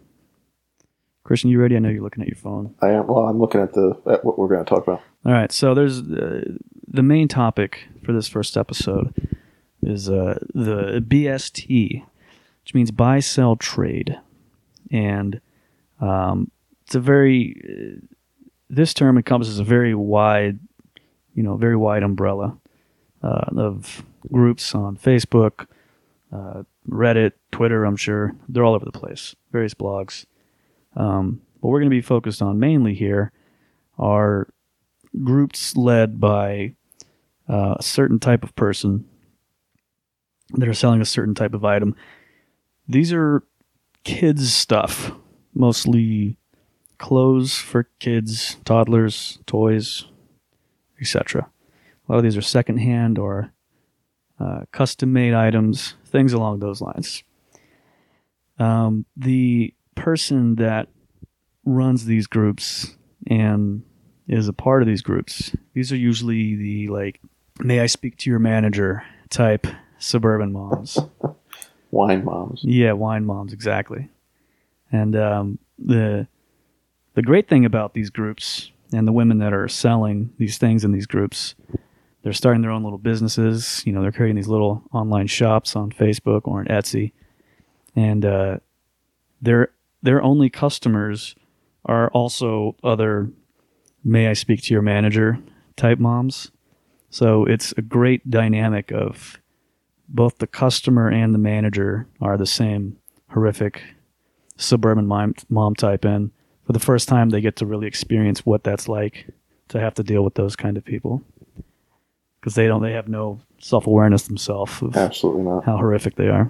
Christian, 1.24 1.50
you 1.50 1.60
ready? 1.60 1.76
I 1.76 1.80
know 1.80 1.90
you're 1.90 2.04
looking 2.04 2.22
at 2.22 2.28
your 2.28 2.38
phone. 2.38 2.74
I 2.82 2.90
am. 2.90 3.08
Well, 3.08 3.26
I'm 3.26 3.40
looking 3.40 3.62
at 3.62 3.74
the 3.74 4.00
at 4.08 4.24
what 4.24 4.38
we're 4.38 4.48
going 4.48 4.64
to 4.64 4.70
talk 4.70 4.84
about. 4.84 5.02
All 5.26 5.32
right, 5.32 5.52
so 5.52 5.74
there's 5.74 6.00
uh, 6.02 6.42
the 6.88 7.04
main 7.04 7.28
topic 7.28 7.88
for 8.04 8.14
this 8.14 8.28
first 8.28 8.58
episode 8.58 9.14
is 9.82 10.10
uh, 10.10 10.40
the 10.54 11.04
BST, 11.08 12.04
which 12.64 12.74
means 12.74 12.92
buy, 12.92 13.20
sell, 13.20 13.56
trade, 13.56 14.20
and 14.92 15.42
um, 16.00 16.52
it's 16.86 16.96
a 16.96 17.00
very 17.00 17.62
uh, 17.68 18.06
this 18.70 18.94
term 18.94 19.18
encompasses 19.18 19.60
a 19.60 19.64
very 19.64 19.96
wide, 19.96 20.60
you 21.36 21.44
know, 21.44 21.56
very 21.58 21.76
wide 21.76 22.02
umbrella 22.02 22.58
uh, 23.22 23.46
of 23.56 24.04
groups 24.32 24.74
on 24.74 24.98
Facebook, 24.98 25.68
uh, 26.32 26.64
Reddit, 26.90 27.34
Twitter. 27.52 27.86
I'm 27.86 27.98
sure 27.98 28.36
they're 28.50 28.64
all 28.64 28.74
over 28.74 28.86
the 28.86 28.92
place. 28.92 29.36
Various 29.52 29.74
blogs. 29.74 30.26
Um, 30.96 31.42
what 31.60 31.70
we're 31.70 31.80
going 31.80 31.90
to 31.90 31.96
be 31.96 32.02
focused 32.02 32.42
on 32.42 32.60
mainly 32.60 32.94
here 32.94 33.32
are 34.00 34.48
groups 35.24 35.76
led 35.76 36.20
by 36.20 36.74
uh, 37.50 37.76
a 37.80 37.84
certain 37.84 38.20
type 38.20 38.44
of 38.44 38.56
person 38.56 39.06
that 40.54 40.68
are 40.68 40.74
selling 40.74 41.02
a 41.02 41.06
certain 41.06 41.36
type 41.36 41.54
of 41.54 41.66
item. 41.66 41.96
These 42.88 43.12
are 43.14 43.44
kids' 44.04 44.54
stuff, 44.54 45.12
mostly 45.54 46.38
clothes 46.98 47.58
for 47.58 47.90
kids, 48.00 48.58
toddlers, 48.64 49.40
toys, 49.46 50.06
etc. 51.00 51.50
A 52.08 52.12
lot 52.12 52.18
of 52.18 52.24
these 52.24 52.38
are 52.38 52.42
secondhand 52.42 53.18
or 53.18 53.52
uh, 54.40 54.62
custom 54.72 55.14
made 55.14 55.34
items, 55.34 55.96
things 56.06 56.34
along 56.34 56.60
those 56.60 56.82
lines. 56.82 57.24
Um, 58.60 59.06
the 59.16 59.74
person 59.96 60.56
that 60.56 60.88
runs 61.66 62.06
these 62.06 62.28
groups 62.28 62.96
and 63.28 63.84
is 64.28 64.48
a 64.48 64.54
part 64.54 64.82
of 64.82 64.88
these 64.88 65.02
groups, 65.02 65.56
these 65.74 65.92
are 65.92 65.98
usually 65.98 66.56
the 66.56 66.88
like, 66.88 67.22
may 67.60 67.80
I 67.80 67.86
speak 67.86 68.18
to 68.18 68.30
your 68.30 68.40
manager 68.40 69.04
type 69.30 69.68
suburban 69.98 70.52
moms. 70.52 70.98
Wine 71.92 72.26
moms. 72.26 72.62
Yeah, 72.64 72.94
wine 72.94 73.26
moms, 73.26 73.54
exactly. 73.54 74.10
And 74.92 75.16
um, 75.16 75.60
the 75.80 76.28
the 77.14 77.22
great 77.22 77.48
thing 77.48 77.66
about 77.66 77.94
these 77.94 78.10
groups 78.10 78.72
and 78.94 79.08
the 79.08 79.12
women 79.12 79.40
that 79.40 79.54
are 79.54 79.68
selling 79.68 80.34
these 80.38 80.58
things 80.58 80.84
in 80.84 80.92
these 80.92 81.06
groups, 81.08 81.56
they're 82.24 82.34
starting 82.34 82.62
their 82.62 82.72
own 82.72 82.84
little 82.84 82.98
businesses. 82.98 83.84
You 83.86 83.94
know, 83.94 84.02
they're 84.02 84.12
creating 84.12 84.36
these 84.36 84.48
little 84.48 84.84
online 84.94 85.28
shops 85.28 85.76
on 85.76 85.92
Facebook 85.92 86.42
or 86.46 86.60
on 86.60 86.66
Etsy, 86.66 87.12
and 87.96 88.26
uh, 88.26 88.58
their 89.42 89.72
their 90.02 90.22
only 90.22 90.50
customers 90.50 91.36
are 91.86 92.10
also 92.10 92.76
other 92.84 93.32
"May 94.04 94.28
I 94.28 94.34
speak 94.34 94.64
to 94.64 94.74
your 94.74 94.84
manager?" 94.84 95.40
type 95.76 96.00
moms. 96.00 96.52
So 97.10 97.46
it's 97.46 97.74
a 97.78 97.82
great 97.82 98.30
dynamic 98.30 98.92
of 98.92 99.40
both 100.08 100.38
the 100.38 100.48
customer 100.48 101.10
and 101.10 101.34
the 101.34 101.40
manager 101.40 102.08
are 102.22 102.38
the 102.38 102.46
same 102.46 102.98
horrific 103.30 103.82
suburban 104.58 105.08
mom, 105.08 105.34
mom 105.50 105.76
type 105.76 106.06
and 106.06 106.32
for 106.66 106.74
the 106.74 106.80
first 106.80 107.08
time 107.08 107.30
they 107.30 107.42
get 107.42 107.56
to 107.58 107.66
really 107.66 107.88
experience 107.88 108.46
what 108.46 108.64
that's 108.64 108.88
like 108.88 109.28
to 109.70 109.80
have 109.80 109.94
to 109.96 110.04
deal 110.04 110.24
with 110.24 110.36
those 110.36 110.56
kind 110.56 110.78
of 110.78 110.86
people 110.86 111.24
because 112.40 112.56
they 112.56 112.68
don't 112.68 112.82
they 112.82 112.94
have 112.94 113.08
no 113.08 113.40
self-awareness 113.60 114.24
themselves 114.24 114.82
of 114.82 114.96
Absolutely 114.96 115.44
not. 115.44 115.66
how 115.66 115.78
horrific 115.78 116.16
they 116.16 116.28
are 116.28 116.50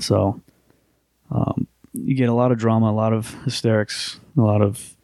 so 0.00 0.40
um, 1.30 1.66
you 1.92 2.14
get 2.14 2.28
a 2.28 2.34
lot 2.34 2.52
of 2.52 2.58
drama 2.58 2.90
a 2.90 2.92
lot 2.92 3.12
of 3.12 3.34
hysterics 3.44 4.20
a 4.36 4.40
lot 4.40 4.62
of 4.62 4.96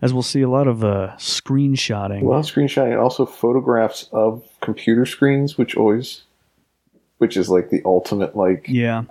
as 0.00 0.12
we'll 0.12 0.22
see 0.22 0.42
a 0.42 0.48
lot 0.48 0.66
of 0.66 0.82
uh, 0.82 1.12
screenshotting 1.16 2.22
A 2.22 2.24
lot 2.24 2.40
of 2.40 2.46
screenshotting, 2.46 2.90
and 2.90 2.98
also 2.98 3.24
photographs 3.24 4.08
of 4.10 4.42
computer 4.60 5.06
screens, 5.06 5.56
which 5.56 5.76
always, 5.76 6.22
which 7.18 7.36
is 7.36 7.48
like 7.48 7.70
the 7.70 7.80
ultimate 7.84 8.36
like 8.36 8.66
yeah 8.68 9.04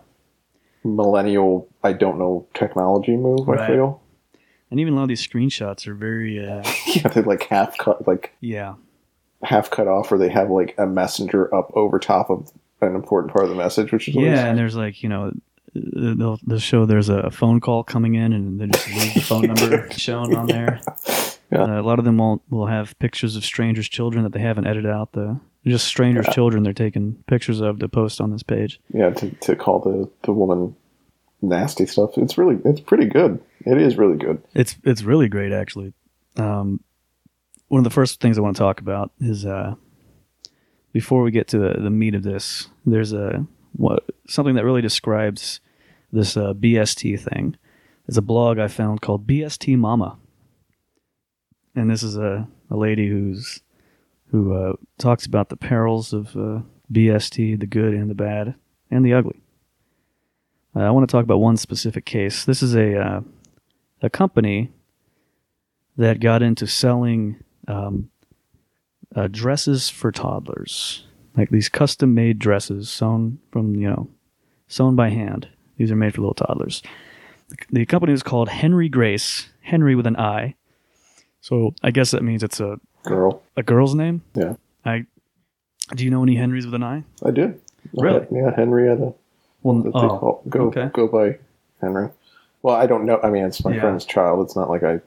millennial 0.84 1.70
I 1.82 1.94
don't 1.94 2.20
know 2.20 2.46
technology 2.54 3.16
move. 3.16 3.48
I 3.50 3.68
feel. 3.68 4.02
And 4.72 4.80
even 4.80 4.94
a 4.94 4.96
lot 4.96 5.04
of 5.04 5.10
these 5.10 5.26
screenshots 5.28 5.86
are 5.88 5.94
very 5.94 6.40
uh, 6.46 6.64
yeah, 6.88 7.08
they're 7.10 7.24
like 7.24 7.44
half 7.44 7.78
cut, 7.78 8.08
like 8.08 8.34
yeah 8.42 8.74
half 9.44 9.70
cut 9.72 9.88
off, 9.88 10.12
or 10.12 10.18
they 10.18 10.30
have 10.30 10.50
like 10.50 10.74
a 10.78 10.86
messenger 10.88 11.54
up 11.54 11.72
over 11.76 12.00
top 12.00 12.30
of 12.30 12.52
an 12.82 12.96
important 12.96 13.32
part 13.34 13.44
of 13.46 13.50
the 13.50 13.56
message, 13.56 13.92
which 13.92 14.08
is 14.08 14.16
always- 14.16 14.32
Yeah, 14.32 14.46
and 14.46 14.58
there's 14.58 14.76
like 14.76 15.04
you 15.04 15.10
know, 15.10 15.32
they'll 15.76 16.40
they'll 16.46 16.60
show 16.60 16.86
there's 16.86 17.10
a 17.10 17.30
phone 17.32 17.60
call 17.60 17.84
coming 17.84 18.16
in, 18.16 18.34
and 18.34 18.60
they 18.60 18.68
just 18.68 18.88
leave 18.88 19.14
the 19.14 19.22
phone 19.22 19.42
number 19.48 19.90
shown 19.98 20.36
on 20.36 20.48
there. 20.48 20.82
Yeah. 21.52 21.64
Uh, 21.64 21.82
a 21.82 21.84
lot 21.84 22.00
of 22.00 22.06
them 22.06 22.18
will 22.18 22.42
will 22.50 22.68
have 22.68 22.98
pictures 23.00 23.36
of 23.36 23.44
strangers' 23.44 23.90
children 23.90 24.24
that 24.24 24.32
they 24.34 24.40
haven't 24.40 24.68
edited 24.68 24.90
out. 24.92 25.12
The 25.14 25.40
just 25.66 25.86
strangers' 25.86 26.26
Yeah. 26.28 26.34
children 26.34 26.64
they're 26.64 26.74
taking 26.74 27.22
pictures 27.28 27.60
of 27.62 27.80
to 27.80 27.88
post 27.90 28.22
on 28.22 28.32
this 28.32 28.42
page. 28.44 28.80
yeah, 28.94 29.10
to, 29.12 29.30
to 29.32 29.56
call 29.56 29.80
the 29.80 30.10
the 30.24 30.32
woman 30.34 30.76
nasty 31.42 31.86
stuff. 31.86 32.18
It's 32.18 32.38
really 32.38 32.58
it's 32.66 32.80
pretty 32.80 33.06
good. 33.08 33.40
It 33.66 33.78
is 33.82 33.98
really 33.98 34.18
good. 34.18 34.44
It's 34.54 34.78
it's 34.84 35.04
really 35.04 35.28
great 35.28 35.52
actually. 35.52 35.94
Um, 36.38 36.82
one 37.68 37.80
of 37.80 37.84
the 37.84 37.90
first 37.90 38.20
things 38.20 38.38
I 38.38 38.42
want 38.42 38.56
to 38.56 38.60
talk 38.62 38.80
about 38.80 39.12
is 39.20 39.46
uh, 39.46 39.76
before 40.92 41.24
we 41.24 41.32
get 41.32 41.48
to 41.50 41.58
the, 41.58 41.82
the 41.82 41.90
meat 41.90 42.16
of 42.16 42.24
this. 42.24 42.68
There's 42.86 43.14
a 43.14 43.46
what 43.74 44.04
something 44.28 44.56
that 44.56 44.66
really 44.66 44.82
describes 44.82 45.60
this 46.12 46.36
uh, 46.36 46.54
BST 46.54 47.20
thing. 47.20 47.56
It's 48.08 48.18
a 48.18 48.22
blog 48.22 48.60
I 48.60 48.68
found 48.68 49.02
called 49.02 49.28
BST 49.28 49.78
Mama, 49.78 50.18
and 51.76 51.90
this 51.90 52.04
is 52.04 52.18
a, 52.18 52.48
a 52.70 52.76
lady 52.76 53.08
who's 53.08 53.62
who 54.32 54.54
uh, 54.54 54.74
talks 54.98 55.26
about 55.26 55.50
the 55.50 55.58
perils 55.58 56.14
of 56.14 56.36
uh, 56.36 56.62
BST, 56.92 57.60
the 57.60 57.68
good 57.68 57.94
and 57.94 58.10
the 58.10 58.16
bad 58.16 58.56
and 58.90 59.06
the 59.06 59.14
ugly. 59.14 59.42
Uh, 60.76 60.82
I 60.82 60.92
want 60.92 61.08
to 61.08 61.12
talk 61.12 61.24
about 61.24 61.40
one 61.40 61.58
specific 61.58 62.06
case. 62.06 62.46
This 62.46 62.64
is 62.64 62.76
a 62.76 62.98
uh, 62.98 63.22
a 64.02 64.10
company 64.10 64.72
that 65.98 66.20
got 66.20 66.42
into 66.42 66.68
selling 66.68 67.38
um, 67.68 68.10
uh, 69.16 69.28
dresses 69.28 69.90
for 69.90 70.12
toddlers, 70.12 71.06
like 71.36 71.50
these 71.50 71.70
custom 71.70 72.14
made 72.14 72.40
dresses 72.40 72.90
sewn 72.90 73.40
from 73.52 73.76
you 73.76 73.90
know 73.90 74.10
sewn 74.68 74.96
by 74.96 75.10
hand. 75.10 75.50
These 75.78 75.92
are 75.92 75.96
made 75.96 76.14
for 76.14 76.22
little 76.22 76.34
toddlers. 76.34 76.82
The 77.70 77.86
company 77.86 78.14
is 78.14 78.24
called 78.24 78.50
Henry 78.50 78.88
Grace, 78.88 79.50
Henry 79.62 79.96
with 79.96 80.08
an 80.08 80.16
I. 80.16 80.56
So 81.42 81.74
I 81.84 81.92
guess 81.92 82.12
that 82.12 82.24
means 82.24 82.44
it's 82.44 82.60
a, 82.60 82.80
Girl, 83.04 83.42
a 83.58 83.64
girl's 83.64 83.96
name. 83.96 84.22
yeah, 84.36 84.56
I 84.86 85.06
do 85.96 86.06
you 86.06 86.10
know 86.10 86.24
any 86.24 86.36
Henrys 86.36 86.66
with 86.66 86.76
an 86.76 86.84
I? 86.84 87.04
I 87.26 87.32
do. 87.32 87.60
Really? 87.94 88.28
Yeah, 88.32 88.56
Henrietta. 88.56 89.14
Well, 89.64 89.84
oh, 89.94 90.42
go 90.48 90.68
okay. 90.68 90.90
go 90.94 91.08
by 91.08 91.38
Henry. 91.82 92.10
Well, 92.64 92.76
I 92.76 92.86
don't 92.86 93.06
know. 93.06 93.20
I 93.24 93.30
mean, 93.30 93.44
it's 93.46 93.64
my 93.66 93.74
Yeah. 93.74 93.82
friend's 93.82 94.06
child. 94.06 94.46
It's 94.46 94.56
not 94.56 94.70
like 94.70 94.84
I 94.84 95.00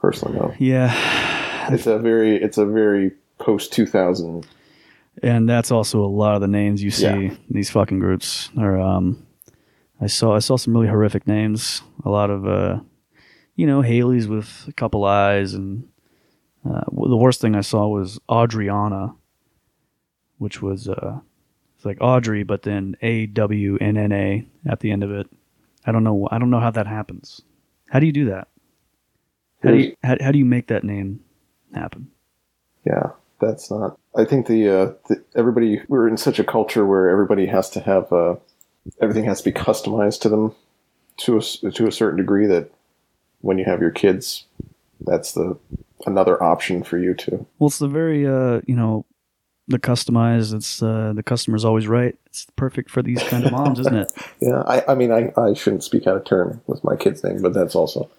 personally 0.00 0.38
know. 0.38 0.52
yeah, 0.58 0.92
It's 1.72 1.86
a 1.86 1.98
very 1.98 2.36
it's 2.42 2.58
a 2.58 2.66
very 2.66 3.12
post 3.38 3.72
two 3.72 3.86
thousand. 3.86 4.46
and 5.22 5.48
that's 5.48 5.70
also 5.70 6.04
a 6.04 6.06
lot 6.06 6.34
of 6.36 6.40
the 6.40 6.48
names 6.48 6.82
you 6.82 6.90
see 6.90 7.02
Yeah. 7.04 7.14
in 7.16 7.38
these 7.50 7.70
fucking 7.70 7.98
groups 7.98 8.50
are 8.56 8.78
um 8.80 9.26
i 10.00 10.06
saw 10.06 10.36
i 10.36 10.38
saw 10.38 10.56
some 10.56 10.72
really 10.74 10.86
horrific 10.86 11.26
names 11.26 11.82
a 12.04 12.10
lot 12.10 12.30
of 12.30 12.46
uh 12.46 12.78
you 13.56 13.66
know 13.66 13.82
haley's 13.82 14.28
with 14.28 14.64
a 14.68 14.72
couple 14.72 15.04
eyes 15.04 15.54
and 15.54 15.88
uh, 16.68 16.82
the 16.92 17.16
worst 17.16 17.40
thing 17.40 17.56
i 17.56 17.60
saw 17.60 17.88
was 17.88 18.20
audriana 18.28 19.12
which 20.38 20.62
was 20.62 20.88
uh 20.88 21.18
it's 21.76 21.84
like 21.84 21.98
audrey 22.00 22.44
but 22.44 22.62
then 22.62 22.96
a 23.02 23.26
w 23.26 23.76
n 23.80 23.96
n 23.96 24.12
a 24.12 24.46
at 24.68 24.78
the 24.80 24.92
end 24.92 25.02
of 25.02 25.10
it 25.10 25.26
i 25.88 25.92
don't 25.92 26.04
know 26.04 26.28
i 26.30 26.38
don't 26.38 26.50
know 26.50 26.60
how 26.60 26.70
that 26.70 26.86
happens 26.86 27.40
how 27.90 27.98
do 27.98 28.06
you 28.06 28.12
do 28.12 28.26
that 28.26 28.48
how 29.64 29.70
do 29.70 29.76
you 29.78 29.96
how, 30.04 30.16
how 30.20 30.30
do 30.30 30.38
you 30.38 30.44
make 30.44 30.68
that 30.68 30.84
name 30.84 31.20
happen 31.74 32.08
Yeah, 32.84 33.10
that's 33.40 33.70
not. 33.70 33.98
I 34.16 34.24
think 34.24 34.46
the, 34.46 34.68
uh, 34.68 34.92
the 35.08 35.22
everybody 35.34 35.82
we're 35.88 36.08
in 36.08 36.16
such 36.16 36.38
a 36.38 36.44
culture 36.44 36.86
where 36.86 37.08
everybody 37.10 37.46
has 37.46 37.70
to 37.70 37.80
have 37.80 38.12
uh, 38.12 38.36
everything 39.00 39.24
has 39.24 39.42
to 39.42 39.50
be 39.50 39.58
customized 39.58 40.20
to 40.22 40.28
them 40.28 40.54
to 41.18 41.38
a, 41.38 41.70
to 41.70 41.86
a 41.86 41.92
certain 41.92 42.16
degree 42.16 42.46
that 42.46 42.70
when 43.40 43.58
you 43.58 43.64
have 43.64 43.80
your 43.80 43.90
kids, 43.90 44.46
that's 45.00 45.32
the 45.32 45.58
another 46.06 46.42
option 46.42 46.82
for 46.82 46.98
you 46.98 47.14
to. 47.14 47.46
Well, 47.58 47.68
it's 47.68 47.78
the 47.78 47.88
very, 47.88 48.26
uh, 48.26 48.60
you 48.66 48.74
know, 48.74 49.04
the 49.68 49.78
customized. 49.78 50.54
It's 50.54 50.82
uh, 50.82 51.12
the 51.14 51.22
customer's 51.22 51.64
always 51.64 51.86
right. 51.86 52.16
It's 52.26 52.46
perfect 52.56 52.90
for 52.90 53.02
these 53.02 53.22
kind 53.22 53.44
of 53.44 53.52
moms, 53.52 53.78
isn't 53.80 53.94
it? 53.96 54.12
Yeah, 54.40 54.62
I, 54.66 54.92
I 54.92 54.94
mean, 54.94 55.12
I, 55.12 55.32
I 55.36 55.54
shouldn't 55.54 55.84
speak 55.84 56.06
out 56.06 56.16
of 56.16 56.24
turn 56.24 56.60
with 56.66 56.82
my 56.84 56.96
kid's 56.96 57.22
name, 57.24 57.42
but 57.42 57.52
that's 57.54 57.74
also 57.74 58.10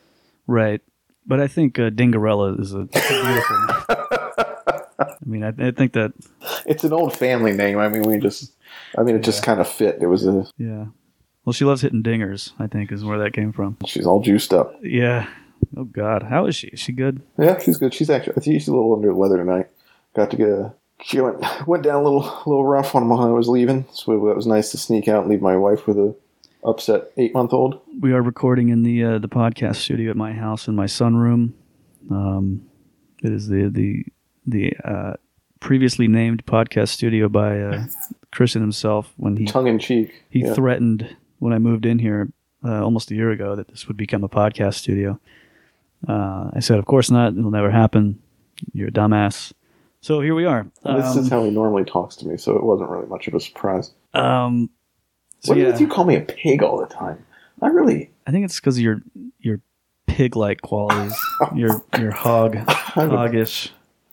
Right. 0.48 0.82
But 1.26 1.40
I 1.40 1.48
think 1.48 1.78
uh, 1.78 1.90
Dingarella 1.92 2.60
is 2.60 2.74
a 2.74 2.86
beautiful. 2.86 3.58
I 5.00 5.16
mean, 5.26 5.44
I, 5.44 5.50
I 5.50 5.72
think 5.72 5.94
that 5.94 6.14
it's 6.66 6.84
an 6.84 6.94
old 6.94 7.16
family 7.16 7.52
name. 7.52 7.78
I 7.78 7.88
mean, 7.88 8.02
we 8.04 8.18
just, 8.18 8.54
I 8.98 9.04
mean, 9.04 9.16
it 9.16 9.24
just 9.24 9.44
kind 9.44 9.60
of 9.60 9.68
fit. 9.68 10.00
It 10.02 10.08
was 10.08 10.26
a 10.26 10.46
yeah. 10.58 10.86
Well, 11.46 11.54
she 11.54 11.66
loves 11.66 11.82
hitting 11.82 12.04
dingers. 12.04 12.52
I 12.60 12.68
think 12.68 12.92
is 12.92 13.04
where 13.06 13.20
that 13.20 13.34
came 13.34 13.54
from. 13.54 13.78
she's 13.86 14.06
all 14.06 14.22
juiced 14.22 14.54
up. 14.54 14.74
Yeah. 14.82 15.28
Oh 15.78 15.84
God, 15.84 16.24
how 16.24 16.46
is 16.48 16.56
she? 16.56 16.68
Is 16.68 16.80
she 16.80 16.92
good? 16.92 17.22
Yeah, 17.38 17.60
she's 17.60 17.78
good. 17.78 17.94
She's 17.94 18.10
actually, 18.10 18.34
I 18.38 18.40
think 18.40 18.56
she's 18.60 18.68
a 18.68 18.74
little 18.74 18.94
under 18.96 19.10
the 19.10 19.16
weather 19.16 19.38
tonight. 19.38 19.68
Got 20.16 20.32
to 20.32 20.38
get 20.38 20.50
a, 20.50 20.74
she 21.02 21.22
went, 21.22 21.44
went 21.68 21.84
down 21.84 22.02
a 22.02 22.04
little, 22.04 22.22
little 22.46 22.66
rough 22.66 22.96
on 22.96 23.08
while 23.10 23.22
I 23.22 23.30
was 23.30 23.48
leaving. 23.48 23.86
So 23.92 24.14
it 24.30 24.36
was 24.36 24.48
nice 24.48 24.72
to 24.72 24.78
sneak 24.78 25.08
out 25.08 25.22
and 25.22 25.30
leave 25.30 25.42
my 25.42 25.56
wife 25.56 25.88
with 25.88 25.98
a 25.98 26.16
upset 26.64 27.12
eight 27.18 27.34
month 27.34 27.54
old. 27.54 27.80
We 28.00 28.12
are 28.14 28.22
recording 28.22 28.70
in 28.70 28.84
the 28.84 29.04
uh, 29.04 29.20
the 29.20 29.30
podcast 29.30 29.78
studio 29.78 30.12
at 30.12 30.18
my 30.18 30.34
house 30.34 30.68
in 30.68 30.76
my 30.76 30.86
sunroom. 30.86 31.54
Um, 32.10 32.68
it 33.24 33.32
is 33.32 33.48
the 33.48 33.70
the 33.70 34.06
the 34.46 34.74
uh, 34.84 35.14
previously 35.60 36.08
named 36.08 36.46
podcast 36.46 36.90
studio 36.90 37.30
by 37.30 37.60
uh, 37.60 37.86
Christian 38.32 38.62
himself 38.62 39.14
when 39.18 39.38
he 39.38 39.46
Tongue 39.46 39.68
in 39.68 39.80
cheek. 39.80 40.24
he 40.30 40.42
yeah. 40.42 40.54
threatened 40.54 41.16
when 41.40 41.54
I 41.54 41.60
moved 41.60 41.86
in 41.86 42.00
here 42.00 42.32
uh, 42.66 42.84
almost 42.84 43.12
a 43.12 43.16
year 43.16 43.32
ago 43.32 43.56
that 43.56 43.70
this 43.70 43.88
would 43.88 43.98
become 43.98 44.24
a 44.24 44.30
podcast 44.30 44.76
studio. 44.76 45.20
Uh, 46.08 46.52
I 46.54 46.60
said, 46.60 46.80
"Of 46.80 46.86
course 46.86 47.10
not. 47.10 47.34
It'll 47.38 47.52
never 47.52 47.72
happen. 47.72 48.22
You're 48.74 48.90
a 48.90 48.92
dumbass." 48.92 49.54
So 50.02 50.22
here 50.22 50.34
we 50.36 50.46
are. 50.46 50.64
this 50.84 51.06
Um, 51.16 51.20
is 51.20 51.30
how 51.30 51.44
he 51.44 51.52
normally 51.52 51.84
talks 51.84 52.16
to 52.18 52.28
me, 52.28 52.38
so 52.38 52.56
it 52.56 52.64
wasn't 52.64 52.90
really 52.90 53.08
much 53.08 53.28
of 53.28 53.34
a 53.34 53.40
surprise. 53.40 53.92
um, 54.14 54.70
so 55.42 55.52
What 55.54 55.58
yeah, 55.60 55.72
do 55.76 55.84
you 55.84 55.90
call 55.90 56.04
me 56.06 56.16
a 56.16 56.22
pig 56.22 56.62
all 56.64 56.78
the 56.80 56.86
time? 56.88 57.26
I 57.62 57.68
really, 57.68 58.10
I 58.28 58.32
think 58.32 58.46
it's 58.46 58.60
because 58.60 58.78
of 58.78 58.84
your 58.84 59.02
your 59.40 59.62
pig-like 60.08 60.62
qualities. 60.62 61.18
your 61.56 61.82
your 61.98 62.12
hog 62.12 62.56
I'm 62.58 63.10
a- 63.12 63.16
hoggish. 63.18 63.70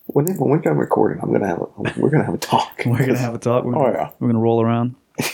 when, 0.06 0.26
when 0.26 0.50
we're 0.50 0.58
done 0.58 0.76
recording, 0.76 1.20
I'm 1.22 1.32
gonna 1.32 1.46
have 1.48 1.60
a, 1.60 1.66
we're 2.00 2.10
gonna 2.10 2.24
have 2.24 2.34
a 2.34 2.38
talk. 2.38 2.82
We're 2.86 2.98
gonna 3.06 3.18
have 3.18 3.34
a 3.34 3.38
talk. 3.38 3.64
We're, 3.64 3.76
Oh 3.76 3.90
yeah. 3.90 4.10
we're 4.20 4.28
gonna 4.28 4.40
roll 4.40 4.60
around. 4.62 4.94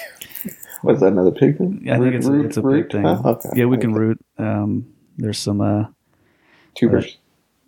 What 0.83 0.95
is 0.97 1.01
that? 1.01 1.13
Another 1.13 1.31
pig 1.31 1.59
thing? 1.59 1.81
Yeah, 1.85 1.95
I 1.95 1.99
think 1.99 2.07
Root- 2.07 2.15
it's 2.17 2.27
a, 2.27 2.33
root- 2.33 2.47
it's 2.47 2.57
a 2.57 2.63
root? 2.63 2.83
big 2.83 2.93
thing. 2.93 3.03
Huh? 3.05 3.23
Okay. 3.25 3.49
Yeah, 3.55 3.67
we 3.67 3.77
can 3.79 3.93
root. 3.95 4.19
Um, 4.37 4.93
there's 5.17 5.39
some 5.39 5.61
uh, 5.61 5.85
Tubers. 6.75 7.19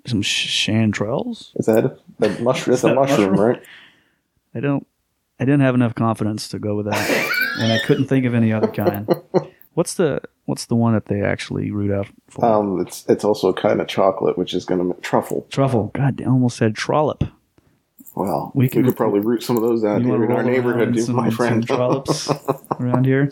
Some 0.07 0.23
chanterelles. 0.23 1.51
Is 1.57 1.67
that 1.67 1.85
a, 1.85 1.97
that 2.19 2.41
mushroom? 2.41 2.73
That's 2.73 2.83
that 2.83 2.93
a 2.93 2.95
mushroom, 2.95 3.31
mushroom? 3.33 3.41
right? 3.49 3.63
I 4.55 4.61
don't. 4.61 4.87
I 5.41 5.45
didn't 5.45 5.61
have 5.63 5.75
enough 5.75 5.95
confidence 5.95 6.49
to 6.49 6.59
go 6.59 6.77
with 6.77 6.87
that, 6.87 7.31
and 7.61 7.73
I 7.73 7.79
couldn't 7.85 8.07
think 8.07 8.25
of 8.25 8.35
any 8.35 8.53
other 8.53 8.69
kind. 8.69 9.09
What's 9.75 9.95
the 9.95 10.21
What's 10.47 10.67
the 10.67 10.77
one 10.77 10.93
that 10.93 11.07
they 11.07 11.23
actually 11.23 11.71
root 11.71 11.91
out 11.91 12.07
for? 12.29 12.45
Um, 12.45 12.81
it's 12.81 13.05
it's 13.09 13.25
also 13.25 13.49
a 13.49 13.55
kind 13.55 13.81
of 13.81 13.89
chocolate, 13.89 14.37
which 14.39 14.55
is 14.55 14.65
going 14.65 14.93
to 14.93 15.01
truffle. 15.01 15.47
Truffle. 15.51 15.91
God, 15.95 16.21
I 16.21 16.27
almost 16.27 16.57
said 16.57 16.75
trollop. 16.75 17.25
Well, 18.15 18.53
We 18.55 18.65
we, 18.67 18.69
could 18.69 18.97
probably 18.97 19.19
root 19.21 19.43
some 19.43 19.57
of 19.57 19.63
those 19.63 19.83
out 19.85 20.03
here 20.03 20.23
in 20.25 20.31
our 20.31 20.45
neighborhood, 20.45 20.97
some, 21.01 21.17
my 21.17 21.31
some 21.31 21.37
friend. 21.37 21.67
trollops 21.67 22.31
around 22.79 23.07
here. 23.07 23.29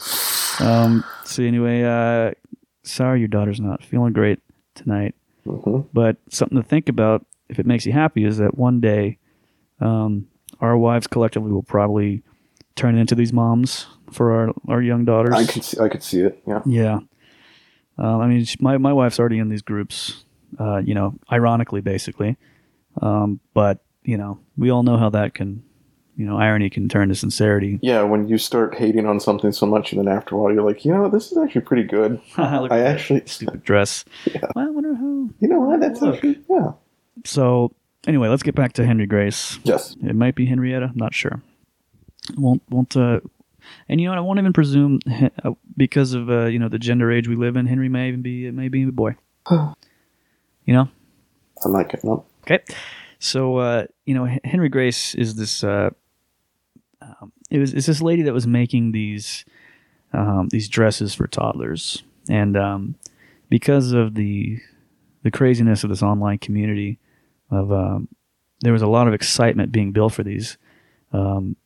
Um, 0.59 1.05
so 1.25 1.45
anyway, 1.45 1.85
uh, 1.85 2.33
sorry 2.83 3.21
your 3.21 3.29
daughter's 3.29 3.61
not 3.61 3.85
feeling 3.85 4.13
great 4.13 4.41
tonight, 4.75 5.15
Mhm. 5.47 5.87
but 5.93 6.17
something 6.31 6.57
to 6.57 6.63
think 6.63 6.89
about 6.89 7.27
if 7.49 7.59
it 7.59 7.67
makes 7.67 7.85
you 7.87 7.93
happy 7.93 8.25
is 8.25 8.39
that 8.39 8.57
one 8.57 8.81
day, 8.81 9.19
um, 9.81 10.27
our 10.61 10.77
wives 10.77 11.07
collectively 11.07 11.51
will 11.53 11.63
probably 11.63 12.23
turn 12.77 12.97
into 12.97 13.15
these 13.15 13.33
moms 13.33 13.87
for 14.11 14.33
our 14.33 14.55
our 14.69 14.81
young 14.81 15.05
daughters. 15.05 15.35
I 15.35 15.45
could 15.45 15.65
see, 15.65 15.79
I 15.81 15.89
could 15.89 16.03
see 16.03 16.21
it. 16.21 16.43
Yeah. 16.47 16.63
Yeah. 16.65 16.99
Um, 17.99 18.21
I 18.21 18.27
mean, 18.27 18.45
she, 18.45 18.57
my 18.61 18.79
my 18.79 18.93
wife's 18.93 19.19
already 19.19 19.39
in 19.39 19.49
these 19.49 19.63
groups. 19.63 20.25
Uh, 20.59 20.79
you 20.85 20.95
know, 20.95 21.19
ironically, 21.31 21.81
basically. 21.81 22.37
Um, 23.01 23.41
but 23.55 23.83
you 24.05 24.17
know, 24.19 24.39
we 24.57 24.71
all 24.71 24.83
know 24.83 24.97
how 24.99 25.09
that 25.11 25.33
can, 25.35 25.63
you 26.17 26.27
know, 26.27 26.37
irony 26.37 26.69
can 26.69 26.89
turn 26.89 27.09
to 27.09 27.15
sincerity. 27.15 27.79
Yeah, 27.83 28.03
when 28.03 28.29
you 28.29 28.37
start 28.39 28.75
hating 28.75 29.07
on 29.07 29.19
something 29.19 29.53
so 29.53 29.67
much, 29.67 29.93
and 29.93 30.01
then 30.01 30.15
after 30.15 30.35
a 30.35 30.39
while, 30.39 30.53
you're 30.53 30.63
like, 30.63 30.85
you 30.85 30.93
know, 30.93 31.09
this 31.09 31.33
is 31.33 31.39
actually 31.39 31.63
pretty 31.63 31.85
good. 31.85 32.21
I 32.37 32.81
actually, 32.81 33.23
stupid 33.27 33.65
dress. 33.65 34.05
Well, 34.55 34.67
I 34.67 34.71
wonder 34.71 34.95
who. 34.95 35.33
you 35.41 35.49
know 35.49 35.61
what? 35.61 35.81
That's 35.81 36.03
Look. 36.03 36.17
actually, 36.17 36.41
yeah. 36.51 36.73
So 37.25 37.73
anyway, 38.07 38.29
let's 38.29 38.43
get 38.43 38.55
back 38.55 38.75
to 38.75 38.85
Henry 38.87 39.07
Grace. 39.07 39.59
Yes. 39.65 39.97
It 40.03 40.15
might 40.15 40.35
be 40.35 40.47
Henrietta. 40.47 40.87
I'm 40.87 40.97
not 40.97 41.15
sure. 41.15 41.43
Won't 42.37 42.63
won't. 42.69 42.97
Uh, 42.97 43.21
and 43.89 44.01
you 44.01 44.07
know 44.07 44.13
what? 44.13 44.19
I 44.19 44.23
won't 44.23 44.39
even 44.39 44.53
presume 44.53 45.01
uh, 45.45 45.53
because 45.77 46.15
of 46.15 46.31
uh, 46.31 46.47
you 46.47 46.59
know 46.59 46.69
the 46.69 46.79
gender 46.79 47.11
age 47.11 47.29
we 47.29 47.37
live 47.37 47.57
in. 47.57 47.67
Henry 47.67 47.89
may 47.89 48.09
even 48.09 48.23
be 48.23 48.47
it 48.47 48.55
may 48.55 48.69
be 48.69 48.83
a 48.85 48.93
boy. 48.93 49.17
you 49.51 49.75
know. 50.69 50.89
I 51.65 51.69
like 51.69 51.95
it. 51.95 52.05
No. 52.05 52.25
Okay. 52.43 52.63
So 53.19 53.57
uh, 53.57 53.87
you 54.05 54.15
know 54.15 54.29
Henry 54.45 54.69
Grace 54.69 55.15
is 55.15 55.37
this. 55.37 55.65
Uh, 55.65 55.91
um, 57.03 57.33
it 57.51 57.59
was 57.59 57.75
it's 57.75 57.87
this 57.87 58.03
lady 58.03 58.23
that 58.23 58.33
was 58.33 58.47
making 58.47 58.93
these 58.93 59.45
um, 60.13 60.49
these 60.51 60.69
dresses 60.69 61.15
for 61.15 61.27
toddlers, 61.27 62.03
and 62.29 62.57
um, 62.57 62.95
because 63.49 63.93
of 63.93 64.15
the 64.15 64.59
the 65.23 65.31
craziness 65.31 65.85
of 65.85 65.91
this 65.91 66.03
online 66.03 66.39
community, 66.39 66.99
of 67.51 67.73
um, 67.73 68.09
there 68.61 68.73
was 68.73 68.83
a 68.83 68.87
lot 68.87 69.09
of 69.09 69.15
excitement 69.15 69.73
being 69.73 69.93
built 69.93 70.15
for 70.15 70.23
these 70.23 70.57
um, 71.13 71.57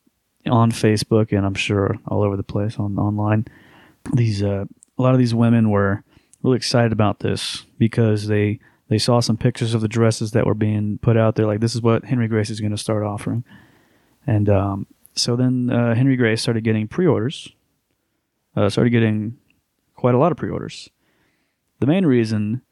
on 0.47 0.71
Facebook 0.71 1.37
and 1.37 1.47
I'm 1.47 1.55
sure 1.55 1.99
all 2.09 2.23
over 2.23 2.37
the 2.37 2.43
place 2.43 2.79
on 2.79 2.99
online. 2.99 3.47
These 4.15 4.43
uh, 4.43 4.65
a 4.99 5.03
lot 5.03 5.13
of 5.13 5.19
these 5.19 5.35
women 5.35 5.71
were 5.71 6.03
really 6.43 6.57
excited 6.57 6.93
about 6.93 7.21
this 7.21 7.65
because 7.79 8.29
they 8.29 8.61
they 8.89 8.99
saw 8.99 9.21
some 9.21 9.37
pictures 9.37 9.75
of 9.75 9.81
the 9.81 9.89
dresses 9.89 10.31
that 10.33 10.47
were 10.47 10.55
being 10.55 10.99
put 10.99 11.17
out 11.17 11.35
there. 11.35 11.47
Like 11.47 11.61
this 11.61 11.75
is 11.75 11.83
what 11.83 12.05
Henry 12.05 12.29
Grace 12.29 12.51
is 12.51 12.61
going 12.61 12.73
to 12.73 12.79
start 12.79 13.03
offering, 13.03 13.45
and 14.27 14.49
um, 14.49 14.87
so 15.17 15.37
then 15.37 15.71
uh, 15.71 15.95
Henry 15.95 16.17
Grace 16.17 16.43
started 16.43 16.65
getting 16.65 16.87
pre-orders. 16.87 17.49
Uh, 18.55 18.71
started 18.71 18.91
getting 18.91 19.37
quite 19.95 20.15
a 20.15 20.19
lot 20.19 20.33
of 20.33 20.39
pre-orders. 20.39 20.89
The 21.81 21.87
main 21.87 22.07
reason 22.07 22.63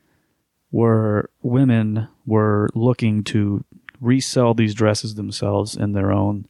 were 0.71 1.31
women 1.43 2.09
were 2.27 2.69
looking 2.75 3.23
to 3.25 3.65
resell 4.01 4.55
these 4.55 4.75
dresses 4.75 5.15
themselves 5.15 5.77
in 5.77 5.93
their 5.93 6.11
own 6.11 6.47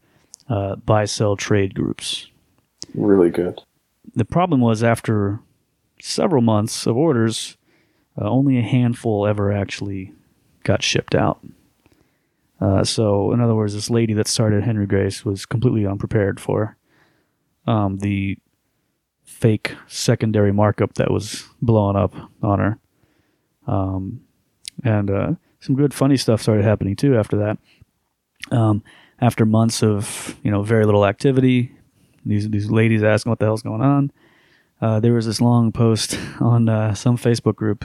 uh, 0.48 0.76
buy 0.76 1.04
sell 1.04 1.36
trade 1.36 1.74
groups. 1.74 2.28
Really 2.94 3.30
good. 3.30 3.60
The 4.14 4.24
problem 4.24 4.60
was 4.60 4.82
after 4.82 5.40
several 6.00 6.42
months 6.42 6.86
of 6.86 6.96
orders, 6.96 7.56
uh, 8.20 8.28
only 8.28 8.58
a 8.58 8.62
handful 8.62 9.26
ever 9.26 9.52
actually 9.52 10.12
got 10.62 10.82
shipped 10.82 11.14
out. 11.14 11.40
Uh, 12.60 12.84
so, 12.84 13.32
in 13.32 13.40
other 13.40 13.54
words, 13.54 13.74
this 13.74 13.90
lady 13.90 14.14
that 14.14 14.28
started 14.28 14.62
Henry 14.62 14.86
Grace 14.86 15.24
was 15.24 15.44
completely 15.44 15.86
unprepared 15.86 16.38
for 16.38 16.76
um, 17.66 17.98
the 17.98 18.38
fake 19.24 19.74
secondary 19.86 20.52
markup 20.52 20.94
that 20.94 21.10
was 21.10 21.44
blowing 21.60 21.96
up 21.96 22.14
on 22.42 22.58
her. 22.58 22.78
Um, 23.66 24.20
and 24.82 25.10
uh, 25.10 25.32
some 25.60 25.76
good 25.76 25.94
funny 25.94 26.16
stuff 26.16 26.42
started 26.42 26.64
happening 26.64 26.96
too 26.96 27.16
after 27.16 27.36
that. 27.38 27.58
Um, 28.50 28.82
after 29.20 29.46
months 29.46 29.82
of 29.82 30.36
you 30.42 30.50
know 30.50 30.62
very 30.62 30.84
little 30.84 31.06
activity, 31.06 31.72
these 32.24 32.48
these 32.50 32.70
ladies 32.70 33.02
asking 33.02 33.30
what 33.30 33.38
the 33.38 33.46
hell's 33.46 33.62
going 33.62 33.80
on. 33.80 34.10
Uh, 34.80 35.00
there 35.00 35.14
was 35.14 35.26
this 35.26 35.40
long 35.40 35.72
post 35.72 36.18
on 36.40 36.68
uh, 36.68 36.94
some 36.94 37.16
Facebook 37.16 37.54
group 37.54 37.84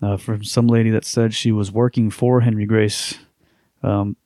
uh, 0.00 0.16
from 0.16 0.44
some 0.44 0.66
lady 0.66 0.90
that 0.90 1.04
said 1.04 1.34
she 1.34 1.52
was 1.52 1.70
working 1.70 2.10
for 2.10 2.40
Henry 2.40 2.66
Grace, 2.66 3.18
um, 3.82 4.16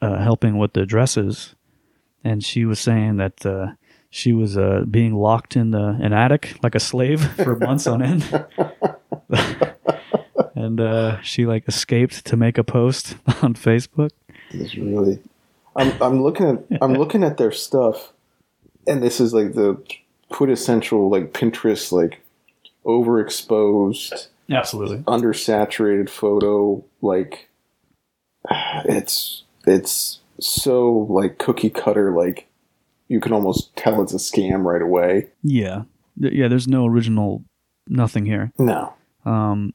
uh, 0.00 0.18
helping 0.18 0.58
with 0.58 0.72
the 0.72 0.86
dresses, 0.86 1.54
and 2.24 2.44
she 2.44 2.64
was 2.64 2.78
saying 2.78 3.16
that 3.16 3.44
uh, 3.44 3.72
she 4.10 4.32
was 4.32 4.58
uh, 4.58 4.84
being 4.90 5.14
locked 5.14 5.56
in 5.56 5.70
the 5.70 5.98
an 6.00 6.12
attic 6.12 6.56
like 6.62 6.74
a 6.74 6.80
slave 6.80 7.24
for 7.36 7.56
months 7.56 7.86
on 7.86 8.02
end. 8.02 8.46
and 10.54 10.80
uh, 10.80 11.20
she 11.22 11.46
like 11.46 11.66
escaped 11.68 12.24
to 12.26 12.36
make 12.36 12.58
a 12.58 12.64
post 12.64 13.16
on 13.42 13.54
Facebook. 13.54 14.10
It's 14.50 14.74
really. 14.74 15.20
I'm 15.76 15.92
I'm 16.02 16.22
looking 16.22 16.48
at 16.48 16.82
I'm 16.82 16.94
looking 16.94 17.22
at 17.22 17.36
their 17.36 17.52
stuff, 17.52 18.12
and 18.86 19.02
this 19.02 19.20
is 19.20 19.32
like 19.32 19.54
the 19.54 19.80
quintessential 20.28 21.08
like 21.08 21.32
Pinterest 21.32 21.92
like 21.92 22.20
overexposed, 22.84 24.28
Absolutely. 24.50 24.98
undersaturated 24.98 26.08
photo. 26.08 26.84
Like 27.00 27.48
it's 28.84 29.44
it's 29.66 30.20
so 30.40 31.06
like 31.10 31.38
cookie 31.38 31.70
cutter. 31.70 32.12
Like 32.12 32.48
you 33.08 33.20
can 33.20 33.32
almost 33.32 33.74
tell 33.76 34.02
it's 34.02 34.14
a 34.14 34.16
scam 34.16 34.64
right 34.64 34.82
away. 34.82 35.30
Yeah. 35.42 35.82
Yeah, 36.16 36.48
there's 36.48 36.68
no 36.68 36.86
original 36.86 37.44
nothing 37.88 38.26
here. 38.26 38.52
No. 38.58 38.94
Um, 39.24 39.74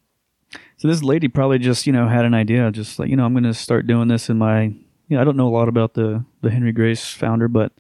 so 0.77 0.87
this 0.87 1.03
lady 1.03 1.27
probably 1.27 1.59
just, 1.59 1.85
you 1.85 1.93
know, 1.93 2.07
had 2.07 2.25
an 2.25 2.33
idea, 2.33 2.71
just 2.71 2.99
like, 2.99 3.09
you 3.09 3.15
know, 3.15 3.25
I'm 3.25 3.33
going 3.33 3.43
to 3.43 3.53
start 3.53 3.87
doing 3.87 4.07
this 4.07 4.29
in 4.29 4.37
my, 4.37 4.63
you 4.63 4.75
know, 5.09 5.21
I 5.21 5.23
don't 5.23 5.37
know 5.37 5.47
a 5.47 5.55
lot 5.55 5.67
about 5.67 5.93
the, 5.93 6.23
the 6.41 6.49
Henry 6.49 6.71
Grace 6.71 7.09
founder, 7.09 7.47
but 7.47 7.71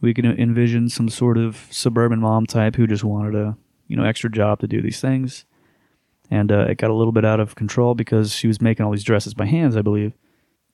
we 0.00 0.12
can 0.12 0.26
envision 0.26 0.88
some 0.88 1.08
sort 1.08 1.38
of 1.38 1.66
suburban 1.70 2.20
mom 2.20 2.46
type 2.46 2.76
who 2.76 2.86
just 2.86 3.04
wanted 3.04 3.34
a, 3.34 3.56
you 3.88 3.96
know, 3.96 4.04
extra 4.04 4.30
job 4.30 4.60
to 4.60 4.66
do 4.66 4.82
these 4.82 5.00
things. 5.00 5.44
And 6.30 6.50
uh, 6.50 6.66
it 6.70 6.78
got 6.78 6.90
a 6.90 6.94
little 6.94 7.12
bit 7.12 7.24
out 7.24 7.38
of 7.40 7.54
control 7.54 7.94
because 7.94 8.34
she 8.34 8.46
was 8.48 8.60
making 8.60 8.84
all 8.84 8.92
these 8.92 9.04
dresses 9.04 9.34
by 9.34 9.44
hands, 9.46 9.76
I 9.76 9.82
believe. 9.82 10.12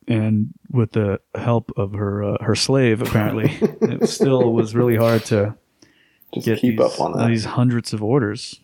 And 0.09 0.55
with 0.71 0.93
the 0.93 1.21
help 1.35 1.73
of 1.77 1.93
her 1.93 2.23
uh, 2.25 2.43
her 2.43 2.55
slave, 2.55 3.03
apparently, 3.03 3.51
it 3.83 4.09
still 4.09 4.53
was 4.53 4.75
really 4.75 4.97
hard 4.97 5.25
to 5.27 5.57
Just 6.35 6.47
get 6.47 6.59
keep 6.61 6.79
these, 6.79 6.81
up 6.81 7.01
on 7.01 7.13
that. 7.13 7.29
these 7.29 7.45
hundreds 7.45 7.93
of 7.93 8.03
orders. 8.03 8.61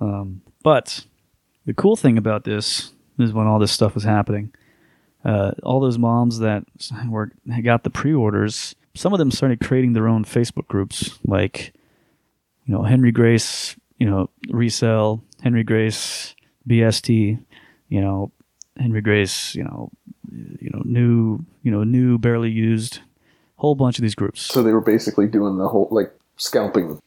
Um, 0.00 0.42
but 0.62 1.04
the 1.66 1.74
cool 1.74 1.96
thing 1.96 2.16
about 2.18 2.44
this 2.44 2.92
is 3.18 3.32
when 3.32 3.46
all 3.46 3.58
this 3.58 3.72
stuff 3.72 3.94
was 3.94 4.04
happening, 4.04 4.52
uh, 5.24 5.52
all 5.62 5.80
those 5.80 5.98
moms 5.98 6.38
that 6.38 6.64
were 7.08 7.32
got 7.62 7.84
the 7.84 7.90
pre-orders, 7.90 8.74
some 8.94 9.12
of 9.12 9.18
them 9.18 9.30
started 9.30 9.60
creating 9.60 9.92
their 9.92 10.08
own 10.08 10.24
Facebook 10.24 10.68
groups, 10.68 11.18
like 11.26 11.72
you 12.66 12.74
know 12.74 12.82
Henry 12.82 13.12
Grace, 13.12 13.76
you 13.98 14.08
know 14.08 14.30
resell 14.48 15.22
Henry 15.42 15.64
Grace 15.64 16.34
BST, 16.68 17.38
you 17.88 18.00
know 18.00 18.32
Henry 18.78 19.00
Grace, 19.00 19.54
you 19.54 19.64
know 19.64 19.90
you 20.32 20.70
know 20.72 20.82
new 20.84 21.44
you 21.62 21.70
know 21.70 21.84
new 21.84 22.18
barely 22.18 22.50
used, 22.50 23.00
whole 23.56 23.74
bunch 23.74 23.98
of 23.98 24.02
these 24.02 24.14
groups. 24.14 24.40
So 24.40 24.62
they 24.62 24.72
were 24.72 24.80
basically 24.80 25.26
doing 25.26 25.58
the 25.58 25.68
whole 25.68 25.88
like 25.90 26.12
scalping. 26.36 27.00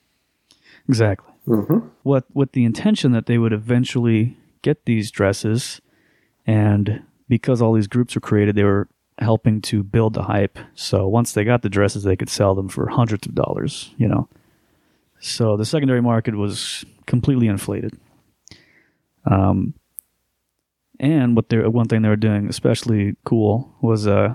exactly. 0.88 1.32
Mm-hmm. 1.48 1.90
what 2.02 2.26
with 2.34 2.54
the 2.54 2.66
intention 2.66 3.12
that 3.12 3.28
they 3.28 3.38
would 3.38 3.54
eventually 3.54 4.36
get 4.64 4.86
these 4.86 5.12
dresses 5.12 5.80
and 6.48 7.04
because 7.30 7.62
all 7.62 7.74
these 7.74 7.86
groups 7.86 8.16
were 8.16 8.22
created 8.22 8.56
they 8.56 8.64
were 8.64 8.88
helping 9.20 9.62
to 9.62 9.84
build 9.84 10.16
the 10.16 10.24
hype 10.24 10.58
so 10.74 11.08
once 11.08 11.34
they 11.34 11.44
got 11.44 11.62
the 11.62 11.70
dresses 11.70 12.02
they 12.02 12.16
could 12.16 12.32
sell 12.32 12.56
them 12.56 12.68
for 12.68 12.88
hundreds 12.88 13.28
of 13.28 13.36
dollars 13.36 13.94
you 13.96 14.08
know 14.08 14.28
so 15.20 15.56
the 15.56 15.66
secondary 15.66 16.02
market 16.02 16.34
was 16.34 16.84
completely 17.06 17.46
inflated 17.46 17.96
um 19.30 19.74
and 21.00 21.36
what 21.36 21.50
they 21.50 21.58
one 21.60 21.88
thing 21.88 22.02
they 22.02 22.10
were 22.10 22.16
doing 22.16 22.48
especially 22.48 23.16
cool 23.26 23.76
was 23.82 24.08
uh 24.08 24.34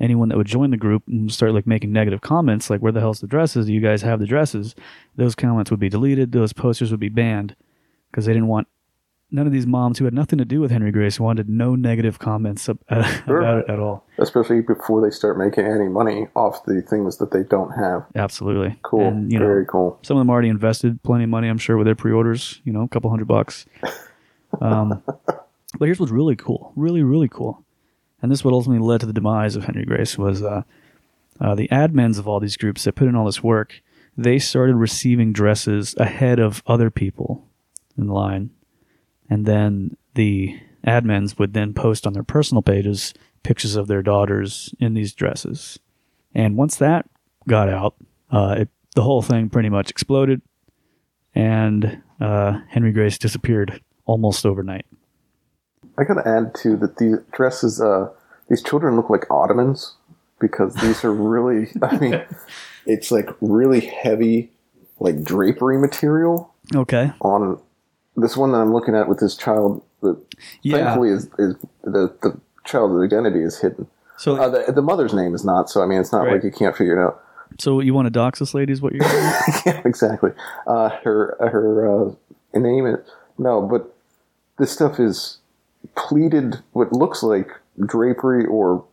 anyone 0.00 0.28
that 0.28 0.36
would 0.36 0.46
join 0.46 0.70
the 0.70 0.76
group 0.76 1.02
and 1.06 1.32
start 1.32 1.52
like 1.54 1.66
making 1.66 1.92
negative 1.92 2.20
comments 2.20 2.68
like 2.68 2.80
where 2.80 2.92
the 2.92 3.00
hell's 3.00 3.20
the 3.20 3.26
dresses 3.26 3.66
do 3.66 3.72
you 3.72 3.80
guys 3.80 4.02
have 4.02 4.18
the 4.20 4.26
dresses 4.26 4.74
those 5.16 5.34
comments 5.34 5.70
would 5.70 5.80
be 5.80 5.88
deleted 5.88 6.32
those 6.32 6.52
posters 6.52 6.90
would 6.90 7.00
be 7.00 7.08
banned 7.08 7.54
because 8.10 8.26
they 8.26 8.32
didn't 8.32 8.48
want 8.48 8.66
none 9.30 9.46
of 9.46 9.52
these 9.52 9.66
moms 9.66 9.98
who 9.98 10.04
had 10.04 10.14
nothing 10.14 10.38
to 10.38 10.44
do 10.44 10.60
with 10.60 10.70
Henry 10.70 10.92
Grace 10.92 11.18
wanted 11.18 11.48
no 11.48 11.74
negative 11.74 12.18
comments 12.20 12.68
ab- 12.68 12.78
Sure. 13.26 13.38
about 13.40 13.58
it 13.58 13.68
at 13.68 13.80
all. 13.80 14.06
Especially 14.18 14.60
before 14.60 15.02
they 15.02 15.10
start 15.10 15.36
making 15.36 15.66
any 15.66 15.88
money 15.88 16.28
off 16.36 16.64
the 16.64 16.80
things 16.80 17.18
that 17.18 17.32
they 17.32 17.42
don't 17.42 17.72
have. 17.72 18.06
Absolutely. 18.14 18.78
Cool. 18.84 19.00
And, 19.08 19.32
you 19.32 19.40
know, 19.40 19.44
Very 19.46 19.66
cool. 19.66 19.98
some 20.02 20.16
of 20.16 20.20
them 20.20 20.30
already 20.30 20.48
invested 20.48 21.02
plenty 21.02 21.24
of 21.24 21.30
money, 21.30 21.48
I'm 21.48 21.58
sure, 21.58 21.76
with 21.76 21.86
their 21.86 21.96
pre-orders. 21.96 22.60
You 22.62 22.72
know, 22.72 22.82
a 22.82 22.88
couple 22.88 23.10
hundred 23.10 23.26
bucks. 23.26 23.66
Um, 24.60 25.02
but 25.78 25.86
here's 25.86 26.00
what's 26.00 26.12
really 26.12 26.36
cool, 26.36 26.72
really, 26.76 27.02
really 27.02 27.28
cool, 27.28 27.64
and 28.22 28.30
this 28.30 28.40
is 28.40 28.44
what 28.44 28.54
ultimately 28.54 28.86
led 28.86 29.00
to 29.00 29.06
the 29.06 29.12
demise 29.12 29.56
of 29.56 29.64
Henry 29.64 29.84
Grace 29.84 30.16
was 30.16 30.42
uh, 30.42 30.62
uh, 31.40 31.54
the 31.54 31.68
admins 31.68 32.18
of 32.18 32.26
all 32.26 32.40
these 32.40 32.56
groups 32.56 32.84
that 32.84 32.94
put 32.94 33.08
in 33.08 33.14
all 33.14 33.26
this 33.26 33.42
work. 33.42 33.80
They 34.16 34.38
started 34.38 34.76
receiving 34.76 35.32
dresses 35.32 35.94
ahead 35.98 36.38
of 36.38 36.62
other 36.66 36.90
people 36.90 37.46
in 37.98 38.08
line, 38.08 38.50
and 39.28 39.44
then 39.44 39.96
the 40.14 40.58
admins 40.86 41.38
would 41.38 41.52
then 41.52 41.74
post 41.74 42.06
on 42.06 42.12
their 42.12 42.22
personal 42.22 42.62
pages 42.62 43.12
pictures 43.42 43.76
of 43.76 43.86
their 43.86 44.02
daughters 44.02 44.74
in 44.80 44.94
these 44.94 45.12
dresses. 45.12 45.78
And 46.34 46.56
once 46.56 46.76
that 46.76 47.06
got 47.46 47.68
out, 47.68 47.94
uh, 48.30 48.56
it, 48.58 48.68
the 48.94 49.02
whole 49.02 49.22
thing 49.22 49.48
pretty 49.50 49.68
much 49.68 49.90
exploded, 49.90 50.42
and 51.34 52.02
uh, 52.20 52.60
Henry 52.68 52.92
Grace 52.92 53.18
disappeared 53.18 53.80
almost 54.06 54.46
overnight. 54.46 54.86
I 55.98 56.04
gotta 56.04 56.26
add 56.26 56.54
too 56.54 56.76
that 56.78 56.96
these 56.96 57.16
dresses, 57.32 57.80
uh, 57.80 58.08
these 58.48 58.62
children 58.62 58.96
look 58.96 59.10
like 59.10 59.30
ottomans 59.30 59.94
because 60.40 60.74
these 60.76 61.04
are 61.04 61.12
really. 61.12 61.68
I 61.82 61.98
mean, 61.98 62.22
it's 62.86 63.10
like 63.10 63.28
really 63.40 63.80
heavy, 63.80 64.50
like 65.00 65.22
drapery 65.22 65.78
material 65.78 66.52
Okay. 66.74 67.12
on 67.20 67.60
this 68.16 68.36
one 68.36 68.52
that 68.52 68.58
I'm 68.58 68.72
looking 68.72 68.94
at 68.94 69.08
with 69.08 69.20
this 69.20 69.36
child. 69.36 69.82
That 70.02 70.16
Yeah. 70.62 70.76
thankfully 70.84 71.10
is 71.10 71.24
is 71.38 71.56
the 71.84 72.14
the 72.22 72.38
child's 72.64 73.02
identity 73.04 73.40
is 73.42 73.58
hidden. 73.60 73.86
So, 74.18 74.36
Uh, 74.36 74.48
the, 74.48 74.72
the 74.72 74.82
mother's 74.82 75.12
name 75.12 75.34
is 75.34 75.44
not, 75.44 75.68
so 75.68 75.82
I 75.82 75.86
mean, 75.86 76.00
it's 76.00 76.10
not 76.12 76.22
Right. 76.24 76.32
like 76.34 76.44
you 76.44 76.50
can't 76.50 76.74
figure 76.76 76.98
it 76.98 77.04
out. 77.04 77.20
so 77.58 77.80
you 77.80 77.92
want 77.94 78.06
to 78.06 78.10
dox 78.10 78.38
this 78.38 78.54
lady? 78.54 78.72
Is 78.72 78.82
what 78.82 78.92
you're 78.94 79.04
saying? 79.08 79.62
yeah, 79.66 79.82
exactly. 79.84 80.30
Uh, 80.66 80.90
her 81.04 81.36
her 81.40 82.06
uh, 82.08 82.10
name 82.58 82.86
is 82.86 82.98
no, 83.38 83.62
but 83.62 83.94
this 84.58 84.72
stuff 84.72 84.98
is 84.98 85.38
pleated. 85.96 86.62
What 86.72 86.92
looks 86.92 87.22
like 87.22 87.50
drapery, 87.84 88.46
or 88.46 88.84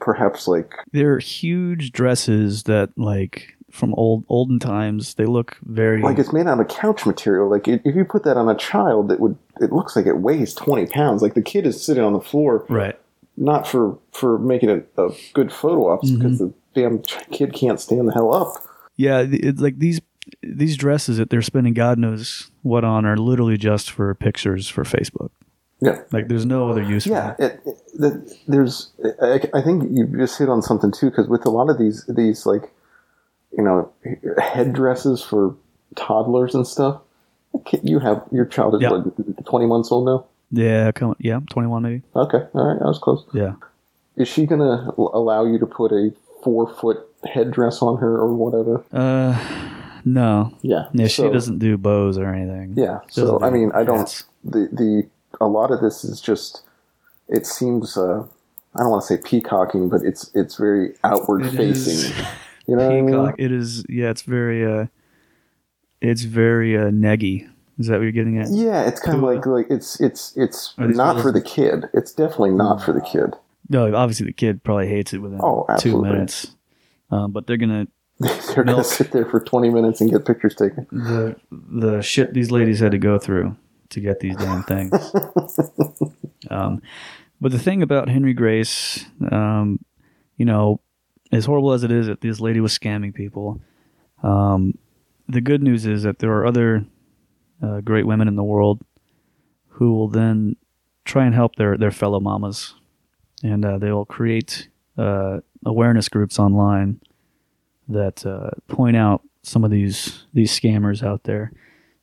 perhaps 0.00 0.48
like 0.48 0.74
They're 0.92 1.18
huge 1.18 1.92
dresses 1.92 2.64
that, 2.64 2.90
like, 2.96 3.56
from 3.70 3.94
old 3.94 4.24
olden 4.28 4.58
times, 4.58 5.14
they 5.14 5.24
look 5.24 5.56
very. 5.62 6.02
like 6.02 6.18
it's 6.18 6.32
made 6.32 6.46
out 6.46 6.60
of 6.60 6.68
couch 6.68 7.06
material. 7.06 7.48
Like 7.48 7.66
if 7.66 7.96
you 7.96 8.04
put 8.04 8.24
that 8.24 8.36
on 8.36 8.48
a 8.48 8.54
child, 8.54 9.10
it 9.10 9.18
would. 9.18 9.36
It 9.60 9.72
looks 9.72 9.96
like 9.96 10.06
it 10.06 10.18
weighs 10.18 10.54
twenty 10.54 10.86
pounds. 10.86 11.22
Like 11.22 11.34
the 11.34 11.42
kid 11.42 11.66
is 11.66 11.82
sitting 11.84 12.04
on 12.04 12.12
the 12.12 12.20
floor, 12.20 12.66
right. 12.68 12.98
not 13.36 13.66
for 13.66 13.98
for 14.12 14.38
making 14.38 14.68
it 14.68 14.92
a 14.98 15.10
good 15.32 15.52
photo 15.52 15.90
ops 15.90 16.10
mm-hmm. 16.10 16.18
because 16.18 16.38
the 16.38 16.52
damn 16.74 16.98
kid 17.30 17.54
can't 17.54 17.80
stand 17.80 18.08
the 18.08 18.12
hell 18.12 18.34
up. 18.34 18.62
Yeah, 18.96 19.24
it's 19.26 19.60
like 19.60 19.78
these 19.78 20.00
these 20.42 20.76
dresses 20.76 21.16
that 21.18 21.30
they're 21.30 21.42
spending 21.42 21.74
God 21.74 21.98
knows 21.98 22.50
what 22.62 22.84
on 22.84 23.04
are 23.04 23.16
literally 23.16 23.56
just 23.56 23.90
for 23.90 24.14
pictures 24.14 24.68
for 24.68 24.84
Facebook. 24.84 25.30
Yeah. 25.80 26.02
Like, 26.12 26.28
there's 26.28 26.46
no 26.46 26.70
other 26.70 26.82
use. 26.82 27.06
Yeah, 27.06 27.34
it, 27.40 27.60
it, 27.66 27.76
the, 27.94 28.36
there's. 28.46 28.92
I, 29.20 29.40
I 29.52 29.62
think 29.62 29.90
you 29.90 30.06
just 30.16 30.38
hit 30.38 30.48
on 30.48 30.62
something 30.62 30.92
too, 30.92 31.10
because 31.10 31.26
with 31.28 31.44
a 31.44 31.50
lot 31.50 31.68
of 31.70 31.78
these, 31.78 32.04
these 32.08 32.46
like, 32.46 32.70
you 33.56 33.64
know, 33.64 33.92
headdresses 34.40 35.22
for 35.22 35.56
toddlers 35.96 36.54
and 36.54 36.66
stuff. 36.66 37.00
You 37.82 37.98
have 37.98 38.24
your 38.30 38.46
child 38.46 38.76
is 38.76 38.80
Yeah. 38.80 38.90
what 38.92 39.44
twenty 39.44 39.66
months 39.66 39.92
old 39.92 40.06
now. 40.06 40.24
Yeah, 40.50 40.90
come 40.92 41.10
on. 41.10 41.16
yeah, 41.18 41.40
21 41.50 41.82
maybe. 41.82 42.02
Okay, 42.16 42.46
all 42.54 42.66
right, 42.66 42.80
I 42.80 42.86
was 42.86 42.98
close. 42.98 43.24
Yeah. 43.34 43.54
Is 44.16 44.28
she 44.28 44.46
gonna 44.46 44.90
allow 44.96 45.44
you 45.44 45.58
to 45.58 45.66
put 45.66 45.92
a 45.92 46.12
four 46.42 46.66
foot 46.74 47.06
headdress 47.24 47.82
on 47.82 47.98
her 47.98 48.16
or 48.16 48.32
whatever? 48.34 48.84
Uh, 48.92 49.38
no. 50.04 50.56
Yeah, 50.62 50.86
Yeah, 50.92 51.06
she 51.06 51.22
doesn't 51.28 51.58
do 51.58 51.76
bows 51.76 52.18
or 52.18 52.32
anything. 52.32 52.74
Yeah, 52.76 53.00
so 53.08 53.40
I 53.40 53.50
mean, 53.50 53.72
I 53.74 53.84
don't. 53.84 53.98
hats. 53.98 54.24
The 54.44 54.68
the 54.72 55.08
a 55.40 55.46
lot 55.46 55.70
of 55.70 55.80
this 55.80 56.04
is 56.04 56.20
just. 56.20 56.62
It 57.28 57.46
seems. 57.46 57.96
Uh, 57.96 58.26
I 58.74 58.80
don't 58.80 58.90
want 58.90 59.02
to 59.02 59.06
say 59.06 59.22
peacocking, 59.22 59.88
but 59.88 60.02
it's 60.02 60.30
it's 60.34 60.56
very 60.56 60.94
outward 61.04 61.46
It 61.46 61.52
facing. 61.52 62.12
You 62.68 62.76
know 62.76 62.86
what 62.88 62.96
I 62.96 63.00
mean? 63.00 63.34
It 63.38 63.50
is. 63.50 63.84
Yeah, 63.88 64.10
it's 64.10 64.22
very. 64.22 64.64
Uh, 64.64 64.86
it's 66.00 66.22
very 66.22 66.76
uh, 66.78 66.90
neggy. 66.90 67.48
Is 67.78 67.88
that 67.88 67.94
what 67.94 68.02
you're 68.02 68.12
getting 68.12 68.38
at? 68.38 68.50
Yeah, 68.50 68.86
it's 68.86 69.00
kind 69.00 69.16
of 69.16 69.24
like 69.24 69.44
like 69.46 69.66
it's 69.68 70.00
it's 70.00 70.36
it's 70.36 70.74
not 70.78 71.20
for 71.20 71.32
the 71.32 71.40
kid. 71.40 71.86
It's 71.92 72.12
definitely 72.12 72.52
not 72.52 72.82
for 72.82 72.92
the 72.92 73.00
kid. 73.00 73.34
No, 73.68 73.92
obviously 73.94 74.26
the 74.26 74.32
kid 74.32 74.62
probably 74.62 74.88
hates 74.88 75.12
it 75.12 75.18
within 75.18 75.40
Oh, 75.42 75.66
two 75.78 76.02
minutes. 76.02 76.54
Um, 77.10 77.32
but 77.32 77.46
they're 77.46 77.56
gonna 77.56 77.88
They're 78.54 78.64
gonna 78.64 78.84
sit 78.84 79.12
there 79.12 79.26
for 79.26 79.40
twenty 79.40 79.70
minutes 79.70 80.00
and 80.00 80.10
get 80.10 80.24
pictures 80.24 80.54
taken. 80.54 80.86
the 80.90 81.36
the 81.50 82.02
shit 82.02 82.34
these 82.34 82.50
ladies 82.50 82.80
had 82.80 82.92
to 82.92 82.98
go 82.98 83.18
through 83.18 83.56
to 83.90 84.00
get 84.00 84.20
these 84.20 84.36
damn 84.36 84.62
things. 84.64 84.92
um, 86.50 86.82
but 87.40 87.52
the 87.52 87.58
thing 87.58 87.82
about 87.82 88.08
Henry 88.08 88.32
Grace, 88.32 89.04
um, 89.30 89.84
you 90.36 90.44
know, 90.44 90.80
as 91.30 91.44
horrible 91.44 91.72
as 91.72 91.82
it 91.82 91.90
is 91.90 92.06
that 92.06 92.20
this 92.20 92.40
lady 92.40 92.60
was 92.60 92.76
scamming 92.78 93.14
people, 93.14 93.60
um, 94.22 94.78
the 95.28 95.40
good 95.40 95.62
news 95.62 95.86
is 95.86 96.02
that 96.04 96.18
there 96.20 96.32
are 96.32 96.46
other 96.46 96.84
uh, 97.62 97.80
great 97.80 98.06
women 98.06 98.28
in 98.28 98.36
the 98.36 98.44
world 98.44 98.82
who 99.68 99.92
will 99.94 100.08
then 100.08 100.56
try 101.04 101.24
and 101.24 101.34
help 101.34 101.56
their, 101.56 101.76
their 101.76 101.90
fellow 101.90 102.20
mamas, 102.20 102.74
and 103.42 103.64
uh, 103.64 103.78
they 103.78 103.90
will 103.90 104.04
create 104.04 104.68
uh, 104.96 105.38
awareness 105.64 106.08
groups 106.08 106.38
online 106.38 107.00
that 107.88 108.24
uh, 108.26 108.50
point 108.68 108.96
out 108.96 109.22
some 109.42 109.64
of 109.64 109.70
these 109.70 110.24
these 110.32 110.58
scammers 110.58 111.02
out 111.02 111.24
there, 111.24 111.52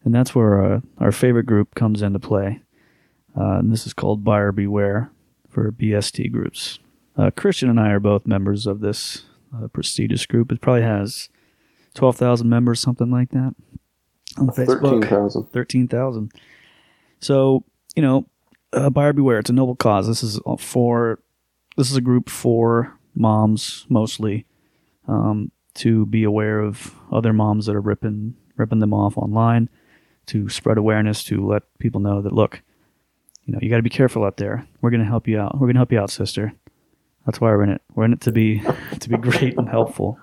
and 0.04 0.14
that's 0.14 0.36
where 0.36 0.64
uh, 0.64 0.80
our 0.98 1.12
favorite 1.12 1.46
group 1.46 1.76
comes 1.76 2.02
into 2.02 2.20
play. 2.20 2.62
Uh, 3.40 3.60
and 3.60 3.72
this 3.72 3.86
is 3.86 3.94
called 3.94 4.24
Buyer 4.24 4.52
Beware 4.52 5.12
for 5.48 5.72
BST 5.72 6.32
groups. 6.32 6.80
Uh, 7.16 7.32
Christian 7.32 7.70
and 7.70 7.80
I 7.80 7.90
are 7.90 8.00
both 8.00 8.28
members 8.28 8.66
of 8.68 8.80
this 8.80 9.26
uh, 9.56 9.68
prestigious 9.68 10.26
group. 10.26 10.52
It 10.52 10.62
probably 10.62 10.84
has 10.84 11.30
twelve 11.94 12.18
thousand 12.18 12.50
members, 12.50 12.80
something 12.80 13.12
like 13.12 13.30
that, 13.32 13.56
on 14.38 14.48
Facebook. 14.50 15.08
thousand. 15.08 15.46
Thirteen 15.46 15.88
thousand. 15.88 16.32
So 17.20 17.64
you 17.96 18.02
know, 18.02 18.26
uh, 18.74 18.90
buyer 18.90 19.14
beware. 19.14 19.40
It's 19.40 19.50
a 19.50 19.54
noble 19.54 19.76
cause. 19.76 20.08
This 20.08 20.24
is 20.24 20.40
for 20.60 21.20
this 21.78 21.90
is 21.90 21.98
a 21.98 22.02
group 22.02 22.30
for 22.30 22.98
moms 23.16 23.86
mostly 23.90 24.46
um, 25.08 25.52
to 25.80 26.06
be 26.06 26.24
aware 26.24 26.60
of 26.60 26.96
other 27.12 27.34
moms 27.34 27.66
that 27.66 27.76
are 27.76 27.82
ripping 27.82 28.36
ripping 28.58 28.80
them 28.80 28.94
off 28.94 29.18
online, 29.18 29.70
to 30.26 30.50
spread 30.50 30.78
awareness, 30.78 31.24
to 31.24 31.46
let 31.46 31.64
people 31.80 32.02
know 32.02 32.22
that 32.22 32.34
look, 32.34 32.62
you 33.46 33.54
know, 33.54 33.60
you 33.62 33.70
got 33.70 33.78
to 33.78 33.84
be 33.84 33.90
careful 33.90 34.26
out 34.26 34.38
there. 34.38 34.68
We're 34.82 34.92
gonna 34.92 35.06
help 35.06 35.28
you 35.28 35.40
out. 35.40 35.60
We're 35.60 35.68
gonna 35.68 35.80
help 35.80 35.92
you 35.92 36.00
out, 36.00 36.12
sister. 36.12 36.54
That's 37.26 37.40
why 37.40 37.50
we're 37.50 37.64
in 37.64 37.70
it. 37.70 37.82
We're 37.96 38.06
in 38.06 38.14
it 38.14 38.22
to 38.22 38.32
be 38.32 38.62
to 39.00 39.10
be 39.10 39.18
great 39.18 39.58
and 39.58 39.70
helpful. 39.70 40.20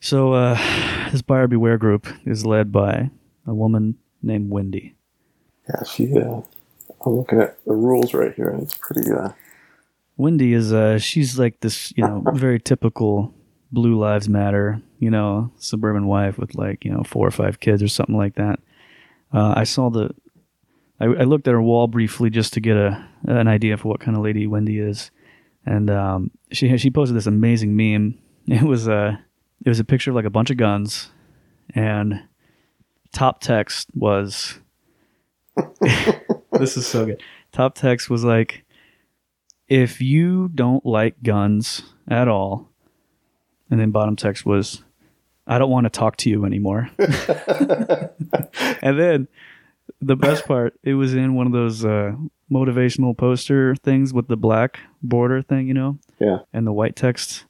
So 0.00 0.32
uh, 0.32 0.58
this 1.10 1.22
buyer 1.22 1.46
beware 1.46 1.76
group 1.76 2.06
is 2.24 2.46
led 2.46 2.72
by 2.72 3.10
a 3.46 3.54
woman 3.54 3.96
named 4.22 4.50
Wendy. 4.50 4.96
Yeah, 5.68 5.82
she. 5.84 6.18
Uh, 6.18 6.40
I'm 7.04 7.16
looking 7.16 7.40
at 7.40 7.62
the 7.64 7.74
rules 7.74 8.14
right 8.14 8.34
here, 8.34 8.48
and 8.48 8.62
it's 8.62 8.76
pretty. 8.76 9.10
Uh, 9.10 9.30
Wendy 10.16 10.52
is 10.52 10.72
uh 10.72 10.98
she's 10.98 11.38
like 11.38 11.60
this, 11.60 11.92
you 11.96 12.04
know, 12.04 12.22
very 12.34 12.60
typical 12.60 13.34
blue 13.72 13.98
lives 13.98 14.28
matter, 14.28 14.82
you 14.98 15.10
know, 15.10 15.50
suburban 15.56 16.06
wife 16.06 16.38
with 16.38 16.54
like, 16.54 16.84
you 16.84 16.90
know, 16.90 17.02
four 17.02 17.26
or 17.26 17.30
five 17.30 17.60
kids 17.60 17.82
or 17.82 17.88
something 17.88 18.16
like 18.16 18.34
that. 18.34 18.58
Uh, 19.32 19.54
I 19.56 19.64
saw 19.64 19.90
the 19.90 20.10
I, 21.00 21.06
I 21.06 21.24
looked 21.24 21.48
at 21.48 21.52
her 21.52 21.62
wall 21.62 21.86
briefly 21.86 22.30
just 22.30 22.52
to 22.54 22.60
get 22.60 22.76
a 22.76 23.08
an 23.26 23.48
idea 23.48 23.76
for 23.76 23.88
what 23.88 24.00
kind 24.00 24.16
of 24.16 24.22
lady 24.22 24.46
Wendy 24.46 24.78
is. 24.78 25.10
And 25.66 25.90
um 25.90 26.30
she 26.52 26.76
she 26.76 26.90
posted 26.90 27.16
this 27.16 27.26
amazing 27.26 27.76
meme. 27.76 28.18
It 28.46 28.62
was 28.62 28.88
uh 28.88 29.16
it 29.64 29.68
was 29.68 29.78
a 29.78 29.84
picture 29.84 30.10
of 30.10 30.16
like 30.16 30.24
a 30.24 30.30
bunch 30.30 30.50
of 30.50 30.56
guns 30.56 31.10
and 31.74 32.22
top 33.12 33.40
text 33.40 33.88
was 33.94 34.58
this 36.52 36.76
is 36.76 36.86
so 36.86 37.06
good. 37.06 37.22
Top 37.52 37.74
text 37.74 38.10
was 38.10 38.24
like 38.24 38.64
if 39.68 40.00
you 40.00 40.48
don't 40.48 40.84
like 40.84 41.22
guns 41.22 41.82
at 42.08 42.26
all, 42.26 42.69
and 43.70 43.80
then 43.80 43.90
bottom 43.90 44.16
text 44.16 44.44
was, 44.44 44.82
I 45.46 45.58
don't 45.58 45.70
want 45.70 45.84
to 45.84 45.90
talk 45.90 46.16
to 46.18 46.30
you 46.30 46.44
anymore. 46.44 46.90
and 46.98 48.98
then 48.98 49.28
the 50.00 50.16
best 50.16 50.46
part, 50.46 50.74
it 50.82 50.94
was 50.94 51.14
in 51.14 51.34
one 51.34 51.46
of 51.46 51.52
those 51.52 51.84
uh, 51.84 52.12
motivational 52.50 53.16
poster 53.16 53.74
things 53.76 54.12
with 54.12 54.28
the 54.28 54.36
black 54.36 54.80
border 55.02 55.42
thing, 55.42 55.68
you 55.68 55.74
know, 55.74 55.98
yeah. 56.18 56.38
and 56.52 56.66
the 56.66 56.72
white 56.72 56.96
text. 56.96 57.44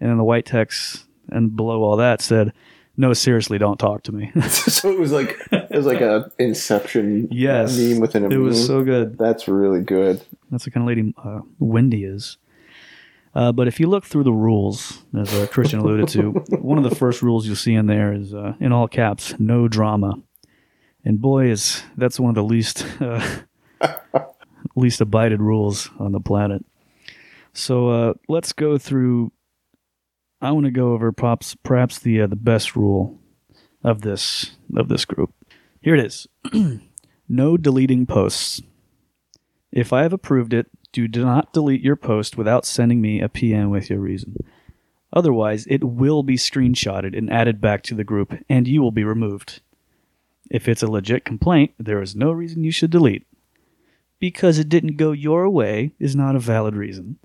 And 0.00 0.10
then 0.10 0.18
the 0.18 0.24
white 0.24 0.46
text 0.46 1.06
and 1.28 1.56
below 1.56 1.82
all 1.82 1.96
that 1.96 2.20
said, 2.20 2.52
No, 2.96 3.12
seriously, 3.12 3.58
don't 3.58 3.78
talk 3.78 4.02
to 4.04 4.12
me. 4.12 4.30
so 4.48 4.90
it 4.90 4.98
was 4.98 5.12
like 5.12 5.36
it 5.50 5.74
was 5.74 5.86
like 5.86 6.00
a 6.00 6.30
Inception 6.38 7.28
Yes, 7.30 7.78
meme 7.78 8.00
within 8.00 8.24
a 8.24 8.26
it 8.26 8.30
meme. 8.30 8.42
was 8.42 8.66
so 8.66 8.84
good. 8.84 9.18
That's 9.18 9.48
really 9.48 9.82
good. 9.82 10.22
That's 10.50 10.64
the 10.64 10.70
kind 10.70 10.84
of 10.84 10.88
lady 10.88 11.14
uh, 11.22 11.40
Wendy 11.58 12.04
is. 12.04 12.36
Uh, 13.36 13.52
but 13.52 13.68
if 13.68 13.78
you 13.78 13.86
look 13.86 14.06
through 14.06 14.24
the 14.24 14.32
rules, 14.32 15.04
as 15.14 15.32
uh, 15.34 15.46
Christian 15.48 15.80
alluded 15.80 16.08
to, 16.08 16.30
one 16.62 16.78
of 16.78 16.88
the 16.88 16.96
first 16.96 17.20
rules 17.20 17.46
you'll 17.46 17.54
see 17.54 17.74
in 17.74 17.86
there 17.86 18.14
is, 18.14 18.32
uh, 18.32 18.54
in 18.60 18.72
all 18.72 18.88
caps, 18.88 19.34
no 19.38 19.68
drama. 19.68 20.14
And 21.04 21.20
boy, 21.20 21.50
is 21.50 21.82
that's 21.98 22.18
one 22.18 22.30
of 22.30 22.34
the 22.34 22.42
least 22.42 22.86
uh, 22.98 23.22
least 24.74 25.02
abided 25.02 25.42
rules 25.42 25.90
on 25.98 26.12
the 26.12 26.20
planet. 26.20 26.64
So 27.52 27.90
uh, 27.90 28.14
let's 28.26 28.54
go 28.54 28.78
through. 28.78 29.32
I 30.40 30.50
want 30.52 30.64
to 30.64 30.72
go 30.72 30.94
over 30.94 31.12
perhaps 31.12 31.54
perhaps 31.62 31.98
the 31.98 32.22
uh, 32.22 32.26
the 32.28 32.36
best 32.36 32.74
rule 32.74 33.20
of 33.84 34.00
this 34.00 34.56
of 34.74 34.88
this 34.88 35.04
group. 35.04 35.34
Here 35.82 35.94
it 35.94 36.04
is: 36.04 36.26
no 37.28 37.58
deleting 37.58 38.06
posts. 38.06 38.62
If 39.70 39.92
I 39.92 40.02
have 40.02 40.14
approved 40.14 40.54
it, 40.54 40.68
do 40.92 41.08
not 41.08 41.52
delete 41.52 41.82
your 41.82 41.96
post 41.96 42.36
without 42.36 42.64
sending 42.64 43.00
me 43.00 43.20
a 43.20 43.28
PM 43.28 43.70
with 43.70 43.90
your 43.90 43.98
reason. 43.98 44.36
Otherwise, 45.12 45.66
it 45.68 45.84
will 45.84 46.22
be 46.22 46.36
screenshotted 46.36 47.16
and 47.16 47.32
added 47.32 47.60
back 47.60 47.82
to 47.82 47.94
the 47.94 48.04
group, 48.04 48.34
and 48.48 48.68
you 48.68 48.82
will 48.82 48.90
be 48.90 49.04
removed. 49.04 49.60
If 50.50 50.68
it's 50.68 50.82
a 50.82 50.90
legit 50.90 51.24
complaint, 51.24 51.72
there 51.78 52.02
is 52.02 52.14
no 52.14 52.30
reason 52.30 52.64
you 52.64 52.70
should 52.70 52.90
delete. 52.90 53.26
Because 54.18 54.58
it 54.58 54.68
didn't 54.68 54.96
go 54.96 55.12
your 55.12 55.48
way 55.48 55.92
is 55.98 56.16
not 56.16 56.36
a 56.36 56.40
valid 56.40 56.74
reason. 56.74 57.18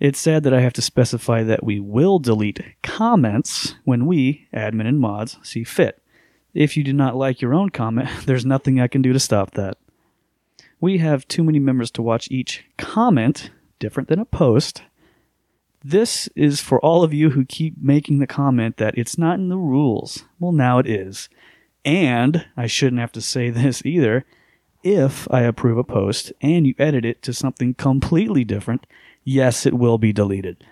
It's 0.00 0.18
sad 0.18 0.44
that 0.44 0.54
I 0.54 0.60
have 0.60 0.72
to 0.74 0.82
specify 0.82 1.42
that 1.42 1.64
we 1.64 1.80
will 1.80 2.18
delete 2.18 2.62
comments 2.82 3.74
when 3.84 4.06
we, 4.06 4.46
admin 4.54 4.86
and 4.86 5.00
mods, 5.00 5.38
see 5.42 5.64
fit. 5.64 6.02
If 6.54 6.76
you 6.76 6.84
do 6.84 6.92
not 6.92 7.16
like 7.16 7.40
your 7.40 7.54
own 7.54 7.70
comment, 7.70 8.08
there's 8.26 8.46
nothing 8.46 8.80
I 8.80 8.88
can 8.88 9.02
do 9.02 9.12
to 9.12 9.20
stop 9.20 9.52
that. 9.52 9.76
We 10.80 10.98
have 10.98 11.26
too 11.28 11.42
many 11.42 11.58
members 11.58 11.90
to 11.92 12.02
watch 12.02 12.30
each 12.30 12.64
comment, 12.76 13.50
different 13.78 14.08
than 14.08 14.20
a 14.20 14.24
post. 14.24 14.82
This 15.84 16.28
is 16.36 16.60
for 16.60 16.80
all 16.80 17.02
of 17.02 17.14
you 17.14 17.30
who 17.30 17.44
keep 17.44 17.74
making 17.80 18.18
the 18.18 18.26
comment 18.26 18.76
that 18.76 18.96
it's 18.98 19.18
not 19.18 19.38
in 19.38 19.48
the 19.48 19.58
rules. 19.58 20.24
Well, 20.38 20.52
now 20.52 20.78
it 20.78 20.86
is. 20.86 21.28
And 21.84 22.46
I 22.56 22.66
shouldn't 22.66 23.00
have 23.00 23.12
to 23.12 23.20
say 23.20 23.50
this 23.50 23.84
either. 23.84 24.24
If 24.84 25.28
I 25.30 25.42
approve 25.42 25.78
a 25.78 25.84
post 25.84 26.32
and 26.40 26.66
you 26.66 26.74
edit 26.78 27.04
it 27.04 27.22
to 27.22 27.32
something 27.32 27.74
completely 27.74 28.44
different, 28.44 28.86
yes, 29.24 29.66
it 29.66 29.74
will 29.74 29.98
be 29.98 30.12
deleted. 30.12 30.64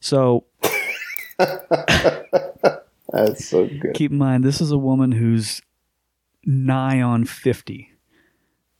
So 0.00 0.44
That's 1.38 3.46
so 3.46 3.68
good. 3.68 3.94
keep 3.94 4.10
in 4.10 4.18
mind, 4.18 4.44
this 4.44 4.60
is 4.60 4.72
a 4.72 4.78
woman 4.78 5.12
who's 5.12 5.62
nigh 6.44 7.00
on 7.00 7.24
50 7.24 7.92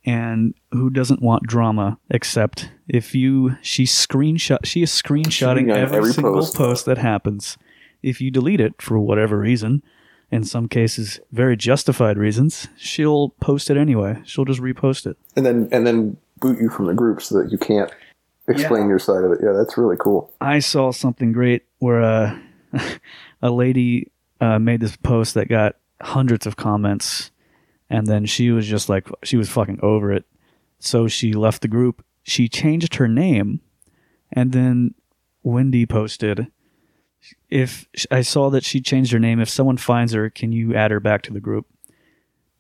and 0.04 0.54
who 0.72 0.90
doesn't 0.90 1.22
want 1.22 1.42
drama 1.44 1.98
except 2.10 2.70
if 2.88 3.14
you 3.14 3.56
she 3.62 3.84
screenshot 3.84 4.58
she 4.64 4.82
is 4.82 4.90
screenshotting 4.90 5.70
every, 5.74 5.96
every 5.98 6.12
single 6.12 6.34
post. 6.34 6.54
post. 6.54 6.86
that 6.86 6.98
happens 6.98 7.56
if 8.02 8.20
you 8.20 8.30
delete 8.30 8.60
it 8.60 8.80
for 8.82 8.98
whatever 8.98 9.38
reason 9.38 9.82
in 10.30 10.44
some 10.44 10.68
cases 10.68 11.20
very 11.32 11.56
justified 11.56 12.18
reasons 12.18 12.68
she'll 12.76 13.30
post 13.40 13.70
it 13.70 13.76
anyway 13.76 14.20
she'll 14.24 14.44
just 14.44 14.60
repost 14.60 15.06
it 15.06 15.16
And 15.36 15.46
then 15.46 15.68
and 15.72 15.86
then 15.86 16.16
boot 16.40 16.60
you 16.60 16.68
from 16.68 16.86
the 16.86 16.94
group 16.94 17.22
so 17.22 17.40
that 17.40 17.50
you 17.50 17.58
can't 17.58 17.90
explain 18.48 18.88
your 18.88 18.98
side 18.98 19.24
of 19.24 19.32
it. 19.32 19.38
Yeah, 19.42 19.52
that's 19.52 19.78
really 19.78 19.96
cool. 19.98 20.32
I 20.40 20.58
saw 20.58 20.92
something 20.92 21.32
great 21.32 21.64
where 21.78 22.02
uh, 22.02 22.38
a 23.42 23.50
lady 23.50 24.10
uh, 24.40 24.58
made 24.58 24.80
this 24.80 24.96
post 24.96 25.34
that 25.34 25.48
got 25.48 25.76
hundreds 26.00 26.46
of 26.46 26.56
comments, 26.56 27.30
and 27.90 28.06
then 28.06 28.26
she 28.26 28.50
was 28.50 28.66
just 28.66 28.88
like, 28.88 29.08
she 29.22 29.36
was 29.36 29.48
fucking 29.48 29.80
over 29.82 30.12
it. 30.12 30.24
So 30.78 31.08
she 31.08 31.32
left 31.32 31.62
the 31.62 31.68
group. 31.68 32.04
She 32.22 32.48
changed 32.48 32.96
her 32.96 33.08
name, 33.08 33.60
and 34.32 34.52
then 34.52 34.94
Wendy 35.42 35.86
posted, 35.86 36.48
"If 37.50 37.86
I 38.10 38.22
saw 38.22 38.50
that 38.50 38.64
she 38.64 38.80
changed 38.80 39.12
her 39.12 39.18
name, 39.18 39.40
if 39.40 39.48
someone 39.48 39.76
finds 39.76 40.12
her, 40.12 40.30
can 40.30 40.52
you 40.52 40.74
add 40.74 40.90
her 40.90 41.00
back 41.00 41.22
to 41.22 41.32
the 41.32 41.40
group?" 41.40 41.66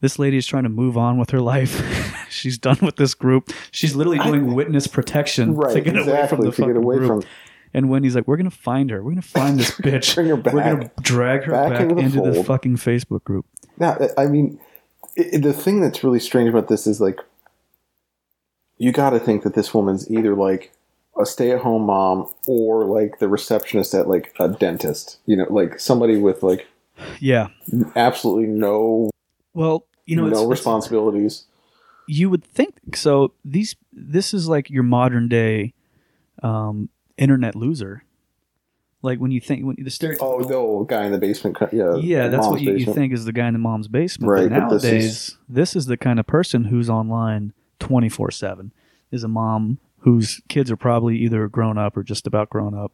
This 0.00 0.18
lady 0.18 0.36
is 0.36 0.46
trying 0.46 0.64
to 0.64 0.68
move 0.68 0.98
on 0.98 1.16
with 1.18 1.30
her 1.30 1.40
life. 1.40 2.26
She's 2.30 2.58
done 2.58 2.78
with 2.82 2.96
this 2.96 3.14
group. 3.14 3.50
She's 3.70 3.94
literally 3.94 4.18
doing 4.18 4.54
witness 4.54 4.86
protection 4.86 5.54
Right, 5.54 5.72
to 5.72 5.80
get 5.80 5.94
away 5.96 6.04
from 6.04 6.12
exactly, 6.14 6.36
the 6.36 6.42
to 6.44 6.50
get 6.50 6.66
fucking 6.68 6.76
away 6.76 6.96
group. 6.98 7.08
from- 7.22 7.30
And 7.72 7.88
Wendy's 7.88 8.14
like, 8.14 8.28
"We're 8.28 8.36
gonna 8.36 8.50
find 8.50 8.90
her. 8.90 9.02
We're 9.02 9.12
gonna 9.12 9.22
find 9.22 9.58
this 9.58 9.70
bitch. 9.80 10.14
Bring 10.14 10.28
her 10.28 10.36
We're 10.36 10.62
gonna 10.62 10.90
drag 11.00 11.44
her 11.44 11.52
Back 11.52 11.70
back, 11.72 11.80
into 11.82 11.94
the 11.94 12.00
into 12.02 12.20
the 12.30 12.44
fucking 12.44 12.76
Facebook 12.76 13.24
group." 13.24 13.46
Now, 13.78 13.96
I 14.18 14.26
mean, 14.26 14.60
i 15.18 15.36
the 15.38 15.52
thing 15.52 15.80
that's 15.80 16.02
really 16.04 16.20
strange 16.20 16.48
about 16.48 16.68
this 16.68 16.86
is 16.86 17.00
like, 17.00 17.18
you 18.78 18.92
got 18.92 19.10
to 19.10 19.20
think 19.20 19.42
that 19.44 19.54
this 19.54 19.72
woman's 19.72 20.10
either 20.10 20.34
like 20.34 20.72
a 21.20 21.24
stay-at-home 21.24 21.82
mom 21.86 22.28
or 22.48 22.84
like 22.84 23.18
the 23.20 23.28
receptionist 23.28 23.94
at 23.94 24.08
like 24.08 24.34
a 24.40 24.48
dentist. 24.48 25.18
You 25.26 25.36
know, 25.36 25.46
like 25.48 25.78
somebody 25.78 26.16
with 26.18 26.42
like 26.42 26.66
Yeah. 27.20 27.48
absolutely 27.94 28.46
no 28.48 29.10
Well, 29.54 29.86
you 30.06 30.16
know, 30.16 30.22
no 30.26 30.28
it's- 30.32 30.48
responsibilities. 30.48 31.44
you 32.08 32.28
would 32.30 32.44
think 32.44 32.96
so. 32.96 33.32
These 33.44 33.76
this 33.92 34.34
is 34.34 34.48
like 34.48 34.68
your 34.70 34.82
modern 34.82 35.28
day 35.28 35.72
um, 36.42 36.88
internet 37.16 37.54
loser. 37.54 38.02
Like 39.04 39.18
when 39.18 39.30
you 39.30 39.40
think 39.40 39.66
when 39.66 39.76
the 39.78 39.90
stereotypical 39.90 40.18
Oh, 40.20 40.38
no, 40.38 40.84
guy 40.84 41.04
in 41.04 41.12
the 41.12 41.18
basement. 41.18 41.58
Yeah, 41.72 41.96
Yeah, 41.96 42.28
that's 42.28 42.46
what 42.46 42.62
you, 42.62 42.74
you 42.74 42.92
think 42.92 43.12
is 43.12 43.26
the 43.26 43.32
guy 43.32 43.46
in 43.46 43.52
the 43.52 43.58
mom's 43.58 43.86
basement. 43.86 44.30
Right, 44.30 44.48
But 44.48 44.68
but 44.68 44.80
this 44.80 44.82
nowadays, 44.82 45.38
this 45.46 45.76
is, 45.76 45.86
the 45.86 45.98
kind 45.98 46.18
of 46.18 46.26
person 46.26 46.64
who's 46.64 46.88
online 46.88 47.52
24 47.80 48.30
7. 48.30 48.72
Is 49.10 49.22
a 49.22 49.28
mom 49.28 49.78
whose 49.98 50.40
kids 50.48 50.70
are 50.70 50.76
probably 50.76 51.18
either 51.18 51.46
grown 51.48 51.76
up 51.76 51.96
or 51.96 52.02
just 52.02 52.26
about 52.26 52.48
grown 52.48 52.74
up, 52.74 52.92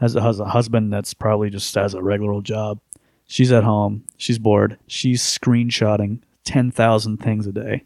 has 0.00 0.16
a, 0.16 0.22
has 0.22 0.40
a 0.40 0.46
husband 0.46 0.92
that's 0.92 1.14
probably 1.14 1.50
just 1.50 1.72
has 1.74 1.92
a 1.94 2.02
regular 2.02 2.32
old 2.32 2.44
job. 2.44 2.80
She's 3.26 3.52
at 3.52 3.62
home. 3.62 4.04
She's 4.16 4.38
bored. 4.38 4.78
She's 4.86 5.22
screenshotting 5.22 6.20
10,000 6.44 7.18
things 7.18 7.46
a 7.46 7.52
day. 7.52 7.84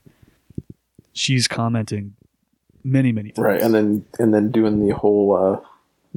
She's 1.12 1.48
commenting 1.48 2.14
many, 2.84 3.10
many 3.10 3.32
times. 3.32 3.44
Right, 3.44 3.60
and 3.60 3.74
then 3.74 4.04
and 4.18 4.32
then 4.32 4.50
doing 4.52 4.86
the 4.86 4.94
whole 4.94 5.34
uh, 5.36 5.66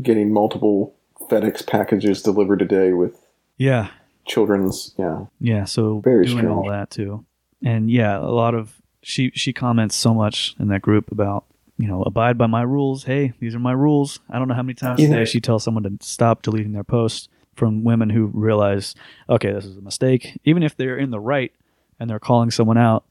getting 0.02 0.32
multiple 0.32 0.94
FedEx 1.34 1.66
packages 1.66 2.22
delivered 2.22 2.62
a 2.62 2.66
day 2.66 2.94
with 2.94 3.20
Yeah. 3.58 3.90
children's. 4.26 4.94
Yeah, 4.98 5.26
Yeah, 5.40 5.66
so 5.66 6.00
Very 6.00 6.26
doing 6.26 6.48
all 6.48 6.68
that 6.70 6.90
too. 6.90 7.26
And 7.64 7.90
yeah, 7.90 8.20
a 8.20 8.30
lot 8.32 8.54
of 8.56 8.82
she 9.02 9.32
she 9.34 9.52
comments 9.54 9.96
so 9.96 10.14
much 10.14 10.56
in 10.60 10.68
that 10.70 10.82
group 10.82 11.12
about, 11.12 11.46
you 11.78 11.88
know, 11.88 12.04
abide 12.04 12.38
by 12.38 12.48
my 12.48 12.62
rules. 12.62 13.04
Hey, 13.06 13.34
these 13.40 13.54
are 13.56 13.60
my 13.60 13.72
rules. 13.74 14.20
I 14.30 14.40
don't 14.40 14.48
know 14.48 14.54
how 14.54 14.64
many 14.64 14.76
times 14.76 15.02
Yeah. 15.02 15.08
a 15.10 15.12
day 15.12 15.26
she 15.26 15.42
tells 15.42 15.64
someone 15.64 15.84
to 15.84 15.98
stop 16.02 16.42
deleting 16.42 16.72
their 16.74 16.84
posts 16.84 17.28
from 17.56 17.84
women 17.84 18.10
who 18.10 18.28
realize, 18.34 18.96
okay, 19.30 19.52
this 19.52 19.66
is 19.66 19.78
a 19.78 19.82
mistake. 19.82 20.40
Even 20.46 20.64
if 20.64 20.76
they're 20.76 20.98
in 20.98 21.12
the 21.12 21.20
right 21.20 21.52
and 22.00 22.10
they're 22.10 22.20
calling 22.20 22.50
someone 22.50 22.78
out, 22.78 23.04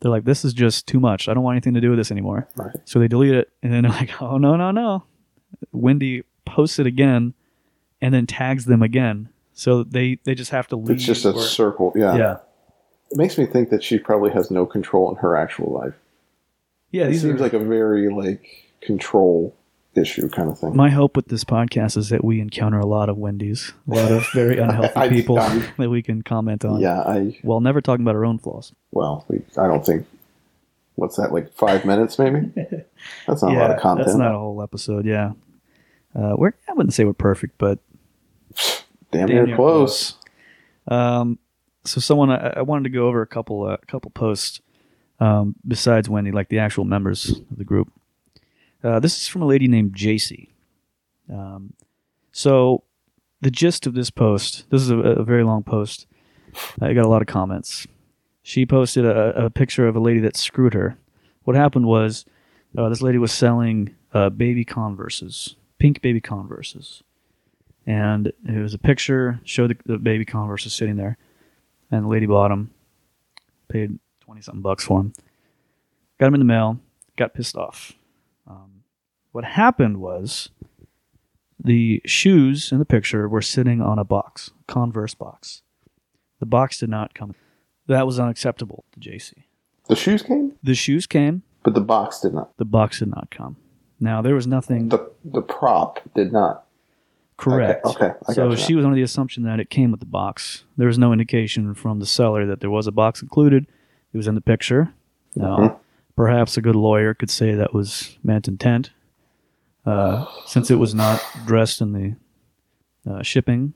they're 0.00 0.10
like, 0.10 0.24
this 0.24 0.44
is 0.44 0.54
just 0.54 0.86
too 0.86 0.98
much. 1.00 1.28
I 1.28 1.34
don't 1.34 1.42
want 1.42 1.54
anything 1.56 1.74
to 1.74 1.80
do 1.80 1.90
with 1.90 1.98
this 1.98 2.10
anymore. 2.10 2.48
right. 2.56 2.74
So 2.84 2.98
they 2.98 3.08
delete 3.08 3.34
it, 3.34 3.50
and 3.62 3.72
then 3.72 3.82
they're 3.82 3.92
like, 3.92 4.10
"Oh 4.22 4.38
no, 4.38 4.56
no, 4.56 4.70
no!" 4.70 5.04
Wendy 5.72 6.22
posts 6.46 6.78
it 6.78 6.86
again, 6.86 7.34
and 8.00 8.12
then 8.14 8.26
tags 8.26 8.64
them 8.64 8.82
again. 8.82 9.28
So 9.52 9.82
they 9.82 10.18
they 10.24 10.34
just 10.34 10.50
have 10.52 10.68
to 10.68 10.76
leave. 10.76 10.96
It's 10.96 11.04
just 11.04 11.24
a 11.24 11.32
or- 11.32 11.42
circle. 11.42 11.92
Yeah. 11.94 12.16
yeah, 12.16 12.36
It 13.10 13.18
makes 13.18 13.36
me 13.38 13.46
think 13.46 13.70
that 13.70 13.82
she 13.82 13.98
probably 13.98 14.30
has 14.32 14.50
no 14.50 14.64
control 14.66 15.10
in 15.10 15.16
her 15.16 15.36
actual 15.36 15.72
life. 15.72 15.94
yeah. 16.90 17.06
It 17.08 17.18
seems 17.18 17.40
are 17.40 17.44
like 17.44 17.52
a 17.52 17.58
very 17.58 18.08
like 18.12 18.66
control 18.80 19.54
issue 19.96 20.28
kind 20.28 20.48
of 20.48 20.56
thing. 20.58 20.74
my 20.76 20.88
hope 20.88 21.16
with 21.16 21.26
this 21.28 21.42
podcast 21.44 21.96
is 21.96 22.10
that 22.10 22.22
we 22.24 22.40
encounter 22.40 22.78
a 22.78 22.86
lot 22.86 23.08
of 23.08 23.16
Wendy's, 23.18 23.72
a 23.90 23.94
lot 23.96 24.12
of 24.12 24.24
very 24.32 24.56
unhealthy 24.64 24.92
I- 24.96 25.08
people 25.08 25.38
I- 25.38 25.68
that 25.78 25.90
we 25.90 26.00
can 26.02 26.22
comment 26.22 26.64
on. 26.64 26.80
yeah, 26.80 27.00
I 27.00 27.36
while 27.42 27.60
never 27.60 27.80
talking 27.80 28.04
about 28.04 28.14
our 28.14 28.24
own 28.24 28.38
flaws. 28.38 28.72
well, 28.92 29.24
we, 29.28 29.42
I 29.58 29.66
don't 29.66 29.84
think. 29.84 30.06
What's 30.96 31.16
that 31.16 31.32
like? 31.32 31.52
Five 31.54 31.84
minutes, 31.86 32.18
maybe. 32.18 32.50
That's 33.26 33.42
not 33.42 33.52
a 33.52 33.58
lot 33.58 33.70
of 33.70 33.80
content. 33.80 34.06
that's 34.06 34.18
not 34.18 34.34
a 34.34 34.38
whole 34.38 34.62
episode. 34.62 35.06
Yeah, 35.06 35.32
uh, 36.14 36.34
we're 36.36 36.52
I 36.68 36.72
wouldn't 36.74 36.92
say 36.92 37.04
we're 37.04 37.14
perfect, 37.14 37.56
but 37.58 37.78
damn, 39.10 39.26
damn 39.26 39.28
near 39.28 39.46
near 39.46 39.56
close. 39.56 40.16
Um, 40.88 41.38
so 41.84 42.00
someone 42.00 42.30
I, 42.30 42.54
I 42.56 42.62
wanted 42.62 42.84
to 42.84 42.90
go 42.90 43.06
over 43.06 43.22
a 43.22 43.26
couple 43.26 43.64
uh, 43.64 43.76
couple 43.86 44.10
posts 44.10 44.60
um, 45.18 45.54
besides 45.66 46.08
Wendy, 46.08 46.32
like 46.32 46.48
the 46.48 46.58
actual 46.58 46.84
members 46.84 47.40
of 47.50 47.58
the 47.58 47.64
group. 47.64 47.92
Uh, 48.82 48.98
this 48.98 49.16
is 49.18 49.28
from 49.28 49.42
a 49.42 49.46
lady 49.46 49.68
named 49.68 49.94
JC. 49.94 50.48
Um, 51.30 51.74
so 52.32 52.84
the 53.40 53.50
gist 53.50 53.86
of 53.86 53.94
this 53.94 54.10
post, 54.10 54.64
this 54.70 54.82
is 54.82 54.90
a, 54.90 54.98
a 54.98 55.24
very 55.24 55.44
long 55.44 55.62
post. 55.62 56.06
I 56.80 56.92
got 56.94 57.04
a 57.04 57.08
lot 57.08 57.22
of 57.22 57.28
comments. 57.28 57.86
She 58.42 58.66
posted 58.66 59.04
a, 59.04 59.46
a 59.46 59.50
picture 59.50 59.86
of 59.86 59.96
a 59.96 60.00
lady 60.00 60.20
that 60.20 60.36
screwed 60.36 60.74
her. 60.74 60.96
What 61.44 61.56
happened 61.56 61.86
was 61.86 62.24
uh, 62.76 62.88
this 62.88 63.02
lady 63.02 63.18
was 63.18 63.32
selling 63.32 63.94
uh, 64.12 64.30
baby 64.30 64.64
Converses, 64.64 65.56
pink 65.78 66.00
baby 66.00 66.20
Converses 66.20 67.02
and 67.86 68.26
it 68.46 68.58
was 68.60 68.74
a 68.74 68.78
picture 68.78 69.40
showed 69.44 69.70
the, 69.86 69.92
the 69.94 69.98
baby 69.98 70.24
converses 70.24 70.72
sitting 70.74 70.96
there 70.96 71.16
and 71.90 72.04
the 72.04 72.08
lady 72.08 72.26
bought 72.26 72.48
them 72.48 72.70
Paid 73.68 73.98
twenty 74.20 74.40
something 74.42 74.62
bucks 74.62 74.84
for 74.84 74.98
them. 75.00 75.12
Got 76.18 76.26
them 76.26 76.34
in 76.34 76.40
the 76.40 76.44
mail. 76.44 76.80
Got 77.16 77.34
pissed 77.34 77.56
off. 77.56 77.92
Um, 78.48 78.82
what 79.32 79.44
happened 79.44 79.98
was 80.00 80.48
the 81.62 82.02
shoes 82.04 82.72
in 82.72 82.78
the 82.78 82.84
picture 82.84 83.28
were 83.28 83.42
sitting 83.42 83.80
on 83.80 83.98
a 83.98 84.04
box, 84.04 84.50
Converse 84.66 85.14
box. 85.14 85.62
The 86.40 86.46
box 86.46 86.78
did 86.80 86.88
not 86.90 87.14
come. 87.14 87.34
That 87.86 88.06
was 88.06 88.18
unacceptable 88.18 88.84
to 88.92 89.00
JC. 89.00 89.34
The 89.88 89.94
shoes 89.96 90.22
came, 90.22 90.52
The 90.62 90.74
shoes 90.74 91.06
came. 91.06 91.42
but 91.62 91.74
the 91.74 91.80
box 91.80 92.20
did 92.20 92.34
not. 92.34 92.56
The 92.56 92.64
box 92.64 92.98
did 93.00 93.08
not 93.08 93.30
come. 93.30 93.56
Now 94.00 94.20
there 94.22 94.34
was 94.34 94.46
nothing 94.48 94.88
The 94.88 95.10
the 95.24 95.42
prop 95.42 96.00
did 96.14 96.32
not. 96.32 96.64
Correct. 97.40 97.84
Okay, 97.84 98.06
okay, 98.06 98.14
I 98.28 98.32
so 98.32 98.54
she 98.54 98.74
was 98.74 98.84
under 98.84 98.94
the 98.96 99.02
assumption 99.02 99.42
that 99.44 99.60
it 99.60 99.70
came 99.70 99.90
with 99.90 100.00
the 100.00 100.06
box. 100.06 100.64
There 100.76 100.86
was 100.86 100.98
no 100.98 101.12
indication 101.12 101.74
from 101.74 101.98
the 101.98 102.06
seller 102.06 102.46
that 102.46 102.60
there 102.60 102.70
was 102.70 102.86
a 102.86 102.92
box 102.92 103.22
included. 103.22 103.66
It 104.12 104.16
was 104.16 104.26
in 104.26 104.34
the 104.34 104.40
picture. 104.40 104.92
Now, 105.36 105.56
Mhm. 105.58 105.76
perhaps 106.16 106.56
a 106.56 106.60
good 106.62 106.76
lawyer 106.76 107.14
could 107.14 107.30
say 107.30 107.54
that 107.54 107.72
was 107.72 108.18
meant 108.22 108.48
intent, 108.48 108.90
uh, 109.86 110.26
since 110.46 110.70
it 110.70 110.76
was 110.76 110.94
not 110.94 111.22
dressed 111.46 111.80
in 111.80 111.92
the 111.92 112.16
uh, 113.10 113.22
shipping 113.22 113.72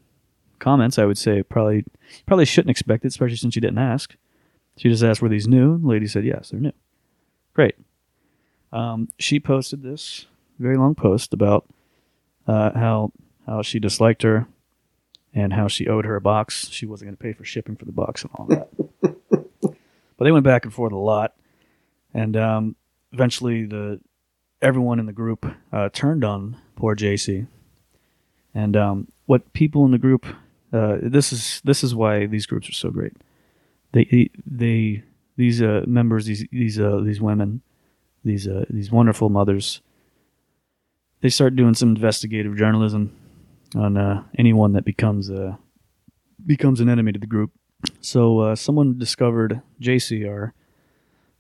comments. 0.59 0.99
I 0.99 1.05
would 1.07 1.19
say 1.19 1.43
probably 1.43 1.85
probably 2.27 2.45
shouldn't 2.45 2.71
expect 2.71 3.05
it, 3.05 3.09
especially 3.09 3.37
since 3.37 3.55
you 3.57 3.63
didn't 3.63 3.79
ask. 3.79 4.17
She 4.77 4.89
just 4.89 5.03
asked 5.05 5.23
were 5.23 5.29
these 5.29 5.47
new. 5.49 5.79
The 5.79 5.87
lady 5.87 6.07
said 6.07 6.25
yes, 6.25 6.51
they're 6.51 6.61
new. 6.61 6.73
Great. 7.55 7.77
Um, 8.73 9.09
she 9.19 9.39
posted 9.39 9.83
this 9.83 10.27
very 10.59 10.77
long 10.77 10.95
post 10.95 11.33
about 11.33 11.67
uh, 12.47 12.73
how 12.79 13.13
how 13.47 13.63
she 13.63 13.79
disliked 13.79 14.23
her 14.23 14.47
and 15.33 15.53
how 15.53 15.69
she 15.69 15.87
owed 15.87 16.05
her 16.05 16.17
a 16.17 16.21
box. 16.21 16.69
She 16.71 16.87
wasn't 16.87 17.09
going 17.09 17.17
to 17.17 17.23
pay 17.23 17.33
for 17.33 17.45
shipping 17.45 17.77
for 17.77 17.85
the 17.85 17.93
box 17.93 18.23
and 18.23 18.31
all 18.35 18.47
that. 18.47 18.69
but 19.61 20.25
they 20.25 20.33
went 20.33 20.45
back 20.45 20.65
and 20.65 20.73
forth 20.73 20.93
a 20.93 20.97
lot, 20.97 21.35
and 22.13 22.37
um, 22.37 22.77
eventually 23.13 23.65
the 23.65 24.01
everyone 24.63 24.99
in 24.99 25.07
the 25.07 25.13
group 25.13 25.47
uh, 25.73 25.89
turned 25.93 26.25
on 26.25 26.57
poor 26.77 26.95
JC. 26.95 27.47
And 28.55 28.77
um, 28.77 29.09
what 29.27 29.53
people 29.53 29.85
in 29.85 29.91
the 29.91 29.99
group 29.99 30.27
uh, 30.75 30.99
this 31.03 31.33
is 31.33 31.61
this 31.65 31.85
is 31.85 31.95
why 31.95 32.27
these 32.27 32.47
groups 32.47 32.69
are 32.69 32.73
so 32.73 32.91
great. 32.91 33.13
They 33.93 34.31
they 34.45 35.05
these 35.37 35.63
uh, 35.63 35.85
members 35.87 36.27
these 36.27 36.45
these 36.51 36.81
uh, 36.81 37.01
these 37.05 37.21
women 37.21 37.63
these 38.25 38.49
uh, 38.49 38.65
these 38.69 38.91
wonderful 38.91 39.29
mothers 39.29 39.81
they 41.21 41.29
start 41.29 41.55
doing 41.57 41.75
some 41.75 41.91
investigative 41.91 42.57
journalism 42.57 43.15
on 43.75 43.97
uh, 43.97 44.25
anyone 44.39 44.73
that 44.73 44.85
becomes 44.85 45.31
a 45.31 45.59
becomes 46.45 46.81
an 46.81 46.89
enemy 46.89 47.13
to 47.13 47.19
the 47.19 47.27
group. 47.27 47.53
So 48.01 48.41
uh, 48.41 48.57
someone 48.57 48.99
discovered 48.99 49.63
JC, 49.81 50.29
our 50.29 50.55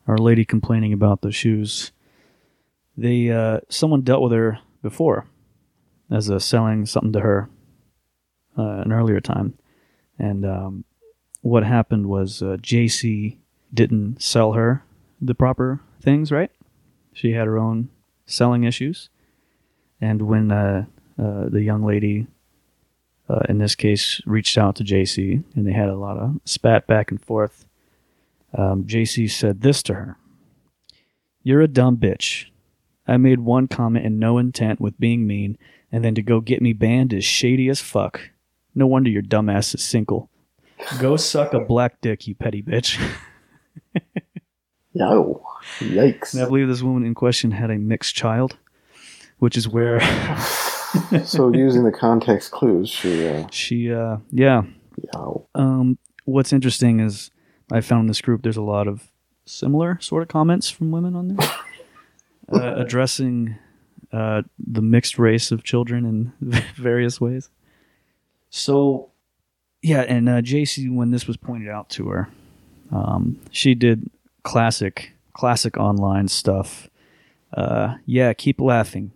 our 0.06 0.18
lady 0.18 0.44
complaining 0.44 0.92
about 0.92 1.22
the 1.22 1.32
shoes. 1.32 1.92
They 2.96 3.30
uh, 3.30 3.60
someone 3.68 4.02
dealt 4.02 4.22
with 4.22 4.32
her 4.32 4.58
before 4.82 5.26
as 6.10 6.28
a 6.28 6.38
selling 6.38 6.86
something 6.86 7.12
to 7.12 7.20
her 7.20 7.48
uh, 8.58 8.82
an 8.84 8.92
earlier 8.92 9.20
time, 9.20 9.58
and 10.18 10.44
um, 10.44 10.84
what 11.40 11.64
happened 11.64 12.06
was 12.06 12.42
uh, 12.42 12.56
JC 12.60 13.38
didn't 13.72 14.22
sell 14.22 14.52
her 14.52 14.84
the 15.20 15.34
proper 15.34 15.80
things. 16.00 16.30
Right? 16.30 16.50
She 17.12 17.32
had 17.32 17.46
her 17.46 17.58
own 17.58 17.88
selling 18.26 18.64
issues, 18.64 19.08
and 20.00 20.22
when 20.22 20.52
uh, 21.18 21.48
the 21.48 21.62
young 21.62 21.84
lady 21.84 22.26
uh, 23.28 23.40
in 23.48 23.58
this 23.58 23.74
case, 23.74 24.20
reached 24.26 24.58
out 24.58 24.76
to 24.76 24.84
JC 24.84 25.42
and 25.54 25.66
they 25.66 25.72
had 25.72 25.88
a 25.88 25.96
lot 25.96 26.18
of 26.18 26.40
spat 26.44 26.86
back 26.86 27.10
and 27.10 27.22
forth. 27.22 27.66
Um, 28.56 28.84
JC 28.84 29.30
said 29.30 29.62
this 29.62 29.82
to 29.84 29.94
her 29.94 30.16
You're 31.42 31.62
a 31.62 31.68
dumb 31.68 31.96
bitch. 31.96 32.46
I 33.06 33.16
made 33.16 33.40
one 33.40 33.68
comment 33.68 34.06
in 34.06 34.18
no 34.18 34.38
intent 34.38 34.80
with 34.80 34.98
being 34.98 35.26
mean, 35.26 35.58
and 35.92 36.04
then 36.04 36.14
to 36.14 36.22
go 36.22 36.40
get 36.40 36.62
me 36.62 36.72
banned 36.72 37.12
is 37.12 37.24
shady 37.24 37.68
as 37.68 37.80
fuck. 37.80 38.30
No 38.74 38.86
wonder 38.86 39.10
your 39.10 39.22
dumbass 39.22 39.74
is 39.74 39.82
single. 39.82 40.30
Go 40.98 41.16
suck 41.16 41.54
a 41.54 41.60
black 41.60 42.00
dick, 42.00 42.26
you 42.26 42.34
petty 42.34 42.62
bitch. 42.62 42.98
no. 44.94 45.42
yikes! 45.78 46.34
And 46.34 46.42
I 46.42 46.46
believe 46.46 46.68
this 46.68 46.82
woman 46.82 47.04
in 47.04 47.14
question 47.14 47.52
had 47.52 47.70
a 47.70 47.78
mixed 47.78 48.14
child, 48.14 48.56
which 49.38 49.56
is 49.56 49.68
where 49.68 50.00
so 51.24 51.52
using 51.52 51.84
the 51.84 51.92
context 51.92 52.50
clues, 52.50 52.88
she. 52.88 53.26
Uh, 53.26 53.46
she, 53.50 53.92
uh, 53.92 54.18
yeah, 54.30 54.62
yo. 55.14 55.46
Um, 55.54 55.98
what's 56.24 56.52
interesting 56.52 57.00
is 57.00 57.30
I 57.72 57.80
found 57.80 58.02
in 58.02 58.06
this 58.08 58.20
group 58.20 58.42
there's 58.42 58.56
a 58.56 58.62
lot 58.62 58.88
of 58.88 59.10
similar 59.46 59.98
sort 60.00 60.22
of 60.22 60.28
comments 60.28 60.70
from 60.70 60.90
women 60.90 61.14
on 61.14 61.28
there, 61.36 61.50
uh, 62.52 62.74
addressing 62.80 63.56
uh, 64.12 64.42
the 64.58 64.82
mixed 64.82 65.18
race 65.18 65.50
of 65.50 65.64
children 65.64 66.32
in 66.40 66.62
various 66.76 67.20
ways. 67.20 67.50
So, 68.50 69.10
yeah, 69.82 70.02
and 70.02 70.28
uh, 70.28 70.40
JC, 70.40 70.94
when 70.94 71.10
this 71.10 71.26
was 71.26 71.36
pointed 71.36 71.68
out 71.68 71.88
to 71.90 72.08
her, 72.08 72.28
um, 72.92 73.40
she 73.50 73.74
did 73.74 74.08
classic, 74.44 75.12
classic 75.32 75.76
online 75.76 76.28
stuff. 76.28 76.88
Uh, 77.52 77.96
yeah, 78.06 78.32
keep 78.32 78.60
laughing. 78.60 79.10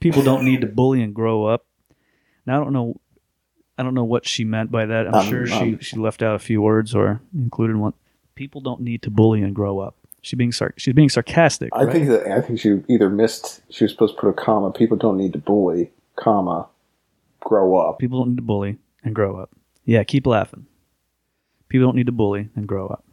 People 0.00 0.22
don't 0.22 0.44
need 0.44 0.60
to 0.62 0.66
bully 0.80 1.02
and 1.02 1.14
grow 1.14 1.44
up. 1.44 1.64
Now 2.46 2.60
I 2.60 2.64
don't 2.64 2.72
know 2.72 3.00
I 3.78 3.82
don't 3.82 3.94
know 3.94 4.04
what 4.04 4.26
she 4.26 4.44
meant 4.44 4.70
by 4.70 4.86
that. 4.86 5.06
I'm 5.06 5.14
Um, 5.14 5.26
sure 5.26 5.46
she, 5.46 5.54
um, 5.54 5.78
she 5.80 5.96
left 5.96 6.22
out 6.22 6.34
a 6.34 6.38
few 6.38 6.62
words 6.62 6.94
or 6.94 7.20
included 7.34 7.76
one. 7.76 7.92
People 8.34 8.60
don't 8.62 8.80
need 8.80 9.02
to 9.02 9.10
bully 9.10 9.42
and 9.42 9.54
grow 9.54 9.78
up. 9.80 9.96
She 10.22 10.34
being 10.34 10.50
sar- 10.52 10.74
she's 10.76 10.94
being 10.94 11.08
sarcastic. 11.08 11.70
I 11.72 11.84
right? 11.84 11.92
think 11.92 12.08
that 12.08 12.26
I 12.26 12.40
think 12.40 12.58
she 12.60 12.82
either 12.88 13.08
missed. 13.10 13.62
She 13.70 13.84
was 13.84 13.92
supposed 13.92 14.14
to 14.16 14.20
put 14.20 14.28
a 14.28 14.32
comma. 14.32 14.72
People 14.72 14.96
don't 14.96 15.16
need 15.16 15.32
to 15.34 15.38
bully, 15.38 15.90
comma, 16.16 16.68
grow 17.40 17.76
up. 17.76 17.98
people 17.98 18.18
don't 18.20 18.30
need 18.30 18.36
to 18.36 18.42
bully 18.42 18.78
and 19.04 19.14
grow 19.14 19.36
up. 19.36 19.50
Yeah, 19.84 20.02
keep 20.04 20.26
laughing. 20.26 20.66
People 21.68 21.86
don't 21.86 21.96
need 21.96 22.06
to 22.06 22.12
bully 22.12 22.48
and 22.56 22.66
grow 22.66 22.88
up. 22.88 23.04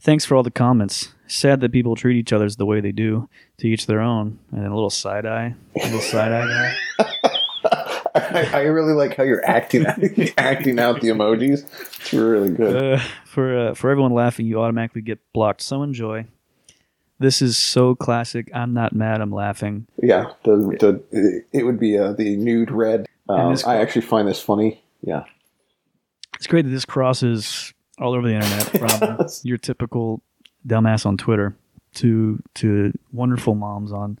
Thanks 0.00 0.24
for 0.24 0.36
all 0.36 0.42
the 0.42 0.50
comments. 0.50 1.14
Sad 1.26 1.60
that 1.60 1.72
people 1.72 1.96
treat 1.96 2.16
each 2.16 2.32
other 2.32 2.48
the 2.48 2.64
way 2.66 2.80
they 2.80 2.92
do. 2.92 3.28
To 3.58 3.66
each 3.66 3.86
their 3.86 4.00
own. 4.00 4.38
And 4.52 4.62
then 4.62 4.70
a 4.70 4.74
little 4.74 4.90
side 4.90 5.26
eye, 5.26 5.54
a 5.76 5.84
little 5.84 6.00
side 6.00 6.32
eye. 6.32 6.74
I, 8.14 8.50
I 8.52 8.60
really 8.62 8.92
like 8.92 9.16
how 9.16 9.22
you're 9.24 9.44
acting 9.44 9.84
acting 10.38 10.78
out 10.78 11.00
the 11.00 11.08
emojis. 11.08 11.64
It's 12.00 12.12
really 12.12 12.50
good. 12.50 12.94
Uh, 12.94 13.02
for 13.24 13.58
uh, 13.58 13.74
for 13.74 13.90
everyone 13.90 14.12
laughing, 14.12 14.46
you 14.46 14.60
automatically 14.60 15.02
get 15.02 15.18
blocked. 15.32 15.60
So 15.60 15.82
enjoy. 15.82 16.26
This 17.20 17.42
is 17.42 17.58
so 17.58 17.96
classic. 17.96 18.48
I'm 18.54 18.72
not 18.72 18.94
mad. 18.94 19.20
I'm 19.20 19.32
laughing. 19.32 19.88
Yeah, 20.00 20.32
the, 20.44 21.02
the 21.10 21.44
it 21.52 21.64
would 21.64 21.80
be 21.80 21.98
uh, 21.98 22.12
the 22.12 22.36
nude 22.36 22.70
red. 22.70 23.06
Um, 23.28 23.56
I 23.66 23.78
actually 23.78 24.02
find 24.02 24.28
this 24.28 24.40
funny. 24.40 24.82
Yeah, 25.02 25.24
It's 26.36 26.46
great 26.46 26.64
that 26.64 26.70
this 26.70 26.84
crosses 26.84 27.74
all 28.00 28.14
over 28.14 28.26
the 28.26 28.34
internet 28.34 28.62
from 28.78 29.26
your 29.42 29.58
typical 29.58 30.20
dumbass 30.66 31.06
on 31.06 31.16
Twitter 31.16 31.56
to 31.94 32.42
to 32.54 32.92
wonderful 33.12 33.54
moms 33.54 33.92
on 33.92 34.18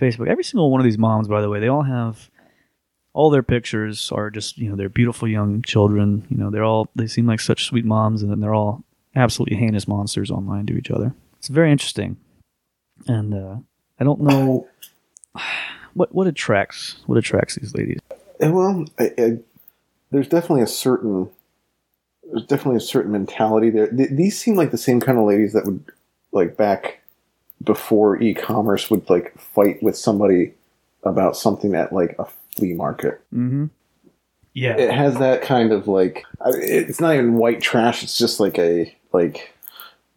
Facebook. 0.00 0.28
Every 0.28 0.44
single 0.44 0.70
one 0.70 0.80
of 0.80 0.84
these 0.84 0.98
moms, 0.98 1.28
by 1.28 1.40
the 1.40 1.48
way, 1.48 1.60
they 1.60 1.68
all 1.68 1.82
have 1.82 2.30
all 3.12 3.30
their 3.30 3.42
pictures 3.42 4.12
are 4.12 4.30
just 4.30 4.58
you 4.58 4.70
know 4.70 4.76
they're 4.76 4.88
beautiful 4.88 5.28
young 5.28 5.62
children. 5.62 6.26
You 6.30 6.36
know 6.36 6.50
they're 6.50 6.64
all 6.64 6.88
they 6.94 7.06
seem 7.06 7.26
like 7.26 7.40
such 7.40 7.64
sweet 7.64 7.84
moms, 7.84 8.22
and 8.22 8.30
then 8.30 8.40
they're 8.40 8.54
all 8.54 8.84
absolutely 9.16 9.56
heinous 9.56 9.88
monsters 9.88 10.30
online 10.30 10.66
to 10.66 10.76
each 10.76 10.90
other. 10.90 11.14
It's 11.38 11.48
very 11.48 11.72
interesting, 11.72 12.16
and 13.06 13.34
uh, 13.34 13.56
I 13.98 14.04
don't 14.04 14.20
know 14.20 14.68
what 15.94 16.14
what 16.14 16.26
attracts 16.26 16.96
what 17.06 17.18
attracts 17.18 17.56
these 17.56 17.74
ladies. 17.74 17.98
Well, 18.40 18.84
I, 18.98 19.12
I, 19.18 19.38
there's 20.10 20.28
definitely 20.28 20.62
a 20.62 20.68
certain 20.68 21.28
there's 22.30 22.44
definitely 22.46 22.76
a 22.76 22.80
certain 22.80 23.12
mentality 23.12 23.70
there. 23.70 23.88
Th- 23.90 24.10
these 24.10 24.38
seem 24.38 24.54
like 24.56 24.70
the 24.70 24.78
same 24.78 25.00
kind 25.00 25.18
of 25.18 25.24
ladies 25.24 25.52
that 25.54 25.64
would 25.64 25.82
like 26.32 26.56
back 26.56 27.00
before 27.64 28.20
e-commerce 28.22 28.90
would 28.90 29.08
like 29.10 29.38
fight 29.38 29.82
with 29.82 29.96
somebody 29.96 30.54
about 31.04 31.36
something 31.36 31.74
at 31.74 31.92
like 31.92 32.14
a 32.18 32.26
flea 32.54 32.74
market. 32.74 33.20
Mm-hmm. 33.34 33.66
Yeah, 34.54 34.76
it 34.76 34.90
has 34.92 35.18
that 35.18 35.42
kind 35.42 35.72
of 35.72 35.86
like 35.88 36.24
I- 36.40 36.50
it's 36.54 37.00
not 37.00 37.14
even 37.14 37.34
white 37.34 37.60
trash 37.60 38.02
it's 38.02 38.18
just 38.18 38.40
like 38.40 38.58
a 38.58 38.94
like 39.12 39.52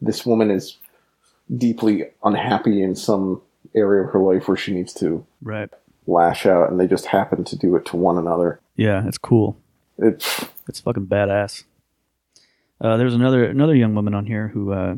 this 0.01 0.25
woman 0.25 0.49
is 0.51 0.77
deeply 1.55 2.05
unhappy 2.23 2.81
in 2.81 2.95
some 2.95 3.41
area 3.75 4.03
of 4.05 4.11
her 4.13 4.19
life 4.19 4.47
where 4.47 4.57
she 4.57 4.73
needs 4.73 4.93
to 4.95 5.25
right. 5.41 5.69
lash 6.07 6.45
out 6.45 6.69
and 6.71 6.79
they 6.79 6.87
just 6.87 7.05
happen 7.07 7.43
to 7.43 7.55
do 7.57 7.75
it 7.75 7.85
to 7.85 7.95
one 7.97 8.17
another 8.17 8.59
Yeah, 8.75 9.07
it's 9.07 9.17
cool. 9.17 9.57
it's 9.97 10.45
It's 10.67 10.79
fucking 10.79 11.05
badass. 11.07 11.63
Uh, 12.81 12.97
there's 12.97 13.13
another 13.13 13.45
another 13.45 13.75
young 13.75 13.93
woman 13.95 14.13
on 14.13 14.25
here 14.25 14.47
who. 14.49 14.73
Uh, 14.73 14.95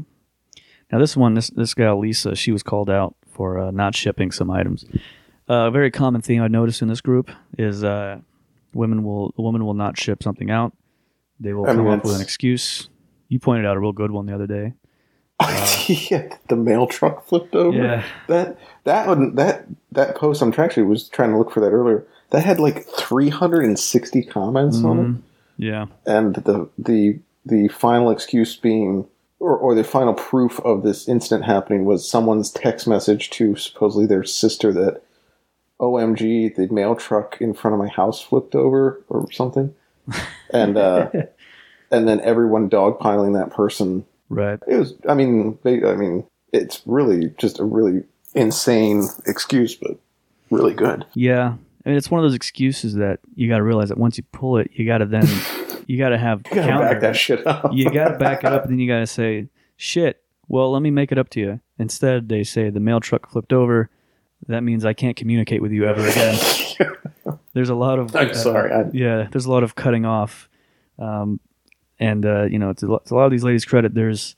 now 0.92 1.00
this 1.00 1.18
one, 1.18 1.34
this 1.34 1.50
this 1.50 1.74
gal 1.74 2.00
Lisa, 2.00 2.36
she 2.36 2.52
was 2.52 2.62
called 2.64 2.90
out 2.90 3.16
for 3.28 3.60
uh, 3.60 3.72
not 3.72 3.96
shipping 3.96 4.32
some 4.32 4.50
items. 4.52 4.86
Uh, 5.50 5.68
a 5.68 5.72
very 5.72 5.90
common 5.92 6.22
theme 6.22 6.42
I 6.42 6.48
noticed 6.48 6.82
in 6.82 6.88
this 6.88 7.02
group 7.02 7.30
is 7.58 7.84
uh, 7.84 8.20
women 8.74 9.04
will 9.04 9.34
a 9.38 9.42
woman 9.42 9.66
will 9.66 9.74
not 9.74 9.98
ship 10.00 10.22
something 10.24 10.50
out. 10.52 10.72
They 11.40 11.52
will 11.54 11.66
I 11.66 11.74
come 11.74 11.86
mean, 11.86 11.94
up 11.94 12.04
with 12.06 12.16
an 12.16 12.22
excuse. 12.22 12.90
You 13.28 13.40
pointed 13.40 13.66
out 13.66 13.76
a 13.76 13.80
real 13.80 13.92
good 13.92 14.12
one 14.12 14.28
the 14.28 14.36
other 14.36 14.46
day. 14.48 14.74
yeah, 15.88 16.38
the 16.48 16.56
mail 16.56 16.86
truck 16.88 17.26
flipped 17.28 17.56
over. 17.56 17.76
Yeah. 17.76 18.04
That 18.28 18.58
that 18.84 19.08
one 19.08 19.36
that 19.36 19.66
that 19.92 20.16
post 20.16 20.42
I'm 20.42 20.54
actually 20.58 20.84
was 20.84 21.10
trying 21.10 21.32
to 21.32 21.38
look 21.38 21.52
for 21.52 21.60
that 21.60 21.72
earlier. 21.72 22.06
That 22.30 22.46
had 22.46 22.60
like 22.60 22.86
360 22.86 24.24
comments 24.24 24.84
on 24.84 24.98
Mhm. 24.98 25.16
it, 25.18 25.24
Yeah. 25.66 25.86
and 26.06 26.36
the 26.36 26.70
the 26.78 27.20
the 27.46 27.68
final 27.70 28.10
excuse 28.10 28.56
being. 28.56 29.08
Or, 29.40 29.58
or 29.58 29.76
the 29.76 29.84
final 29.84 30.14
proof 30.14 30.62
of 30.62 30.84
this 30.84 31.10
incident 31.10 31.44
happening 31.44 31.84
was 31.84 32.10
someone's 32.10 32.50
text 32.50 32.88
message 32.88 33.30
to 33.32 33.58
supposedly 33.58 34.06
their 34.06 34.24
sister 34.24 34.72
that, 34.72 35.02
OMG, 35.82 36.56
the 36.56 36.68
mail 36.74 36.96
truck 36.96 37.42
in 37.42 37.54
front 37.54 37.74
of 37.74 37.80
my 37.80 37.90
house 37.90 38.22
flipped 38.22 38.56
over 38.56 39.04
or 39.10 39.30
something, 39.34 39.76
and 40.52 40.78
uh, 40.78 41.10
and 41.92 42.08
then 42.08 42.22
everyone 42.22 42.70
dogpiling 42.70 43.34
that 43.38 43.54
person 43.54 44.06
Right. 44.30 44.60
it 44.68 44.76
was. 44.78 44.94
I 45.08 45.14
mean, 45.14 45.60
they, 45.64 45.84
I 45.84 45.96
mean, 45.96 46.26
it's 46.52 46.82
really 46.86 47.34
just 47.38 47.60
a 47.60 47.64
really 47.64 48.04
insane 48.34 49.08
excuse, 49.26 49.76
but 49.76 49.98
really 50.50 50.74
good. 50.74 51.06
Yeah. 51.14 51.56
I 51.86 51.90
mean, 51.90 51.98
it's 51.98 52.10
one 52.10 52.20
of 52.20 52.24
those 52.24 52.36
excuses 52.36 52.96
that 52.96 53.20
you 53.36 53.50
got 53.50 53.58
to 53.58 53.64
realize 53.64 53.90
that 53.90 53.98
once 53.98 54.18
you 54.18 54.24
pull 54.32 54.58
it, 54.58 54.72
you 54.74 54.86
got 54.86 55.00
to 55.00 55.06
then 55.06 55.26
you 55.88 55.98
got 55.98 56.10
to 56.10 56.18
have 56.18 56.42
You 56.46 56.56
gotta 56.56 56.68
counter. 56.68 56.90
back 56.90 57.02
that 57.02 57.16
shit 57.16 57.46
up. 57.46 57.72
you 57.74 57.90
got 57.90 58.10
to 58.10 58.18
back 58.20 58.44
it 58.44 58.52
up, 58.52 58.64
and 58.64 58.72
then 58.72 58.80
you 58.80 58.88
got 58.88 59.00
to 59.00 59.08
say, 59.08 59.50
"Shit." 59.78 60.20
Well, 60.48 60.72
let 60.72 60.82
me 60.82 60.92
make 60.92 61.12
it 61.12 61.18
up 61.18 61.30
to 61.30 61.40
you. 61.40 61.60
Instead, 61.80 62.30
they 62.30 62.44
say 62.44 62.70
the 62.70 62.80
mail 62.80 63.00
truck 63.00 63.30
flipped 63.30 63.54
over. 63.54 63.90
That 64.48 64.62
means 64.62 64.84
I 64.84 64.94
can't 64.94 65.16
communicate 65.16 65.62
with 65.62 65.72
you 65.72 65.86
ever 65.86 66.06
again. 66.06 66.38
There's 67.54 67.70
a 67.70 67.76
lot 67.76 68.00
of. 68.00 68.16
I'm 68.16 68.32
uh, 68.32 68.34
sorry. 68.34 68.72
I, 68.72 68.90
yeah, 68.92 69.28
there's 69.32 69.46
a 69.46 69.52
lot 69.52 69.64
of 69.64 69.76
cutting 69.76 70.06
off, 70.06 70.50
um, 70.98 71.40
and 72.00 72.26
uh, 72.26 72.44
you 72.44 72.58
know, 72.58 72.72
it's 72.72 72.82
a, 72.82 72.88
lot, 72.88 73.02
it's 73.04 73.12
a 73.12 73.16
lot 73.16 73.26
of 73.26 73.32
these 73.32 73.44
ladies' 73.44 73.64
credit. 73.64 73.94
There's, 73.94 74.34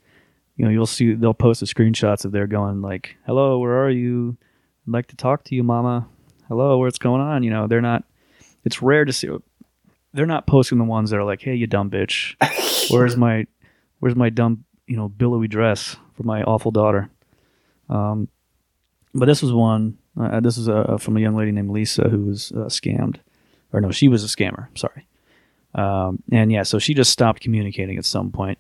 you 0.57 0.65
know, 0.65 0.71
you'll 0.71 0.85
see 0.85 1.13
they'll 1.13 1.33
post 1.33 1.61
the 1.61 1.65
screenshots 1.65 2.25
of 2.25 2.33
they're 2.33 2.45
going 2.45 2.81
like, 2.81 3.15
"Hello, 3.25 3.57
where 3.59 3.83
are 3.83 3.89
you? 3.89 4.37
I'd 4.85 4.91
like 4.93 5.07
to 5.07 5.15
talk 5.15 5.45
to 5.45 5.55
you, 5.55 5.63
Mama. 5.63 6.09
Hello, 6.49 6.77
what's 6.77 6.99
going 6.99 7.21
on?" 7.21 7.43
You 7.43 7.51
know, 7.51 7.67
they're 7.67 7.81
not. 7.81 8.03
It's 8.65 8.81
rare 8.81 9.05
to 9.05 9.13
see. 9.13 9.29
They're 10.15 10.25
not 10.25 10.47
posting 10.47 10.77
the 10.77 10.85
ones 10.85 11.09
that 11.09 11.17
are 11.17 11.23
like, 11.23 11.41
"Hey, 11.41 11.55
you 11.55 11.67
dumb 11.67 11.89
bitch, 11.91 12.35
where's 12.89 13.17
my, 13.25 13.45
where's 13.99 14.15
my 14.15 14.29
dumb, 14.29 14.63
you 14.87 14.95
know, 14.95 15.09
billowy 15.09 15.47
dress 15.47 15.97
for 16.13 16.23
my 16.23 16.41
awful 16.43 16.71
daughter?" 16.71 17.09
Um, 17.89 18.29
but 19.13 19.25
this 19.25 19.41
was 19.41 19.51
one. 19.53 19.97
Uh, 20.19 20.39
this 20.39 20.57
is 20.57 20.69
uh, 20.69 20.97
from 20.97 21.17
a 21.17 21.19
young 21.19 21.35
lady 21.35 21.51
named 21.51 21.69
Lisa 21.69 22.09
who 22.09 22.25
was 22.25 22.51
uh, 22.53 22.65
scammed, 22.65 23.17
or 23.73 23.81
no, 23.81 23.91
she 23.91 24.07
was 24.07 24.23
a 24.23 24.27
scammer. 24.27 24.67
Sorry. 24.77 25.05
Um, 25.73 26.23
and 26.31 26.51
yeah, 26.51 26.63
so 26.63 26.79
she 26.79 26.93
just 26.93 27.11
stopped 27.11 27.41
communicating 27.41 27.97
at 27.97 28.05
some 28.05 28.31
point, 28.31 28.57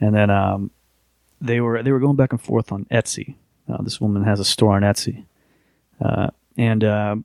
and 0.00 0.14
then 0.14 0.30
um, 0.30 0.70
they 1.40 1.60
were 1.60 1.82
they 1.82 1.90
were 1.90 1.98
going 1.98 2.16
back 2.16 2.32
and 2.32 2.40
forth 2.40 2.70
on 2.70 2.84
Etsy. 2.86 3.34
Uh, 3.68 3.82
this 3.82 4.00
woman 4.00 4.22
has 4.22 4.38
a 4.38 4.44
store 4.44 4.76
on 4.76 4.82
Etsy, 4.82 5.24
uh, 6.00 6.28
and 6.56 6.84
uh, 6.84 7.16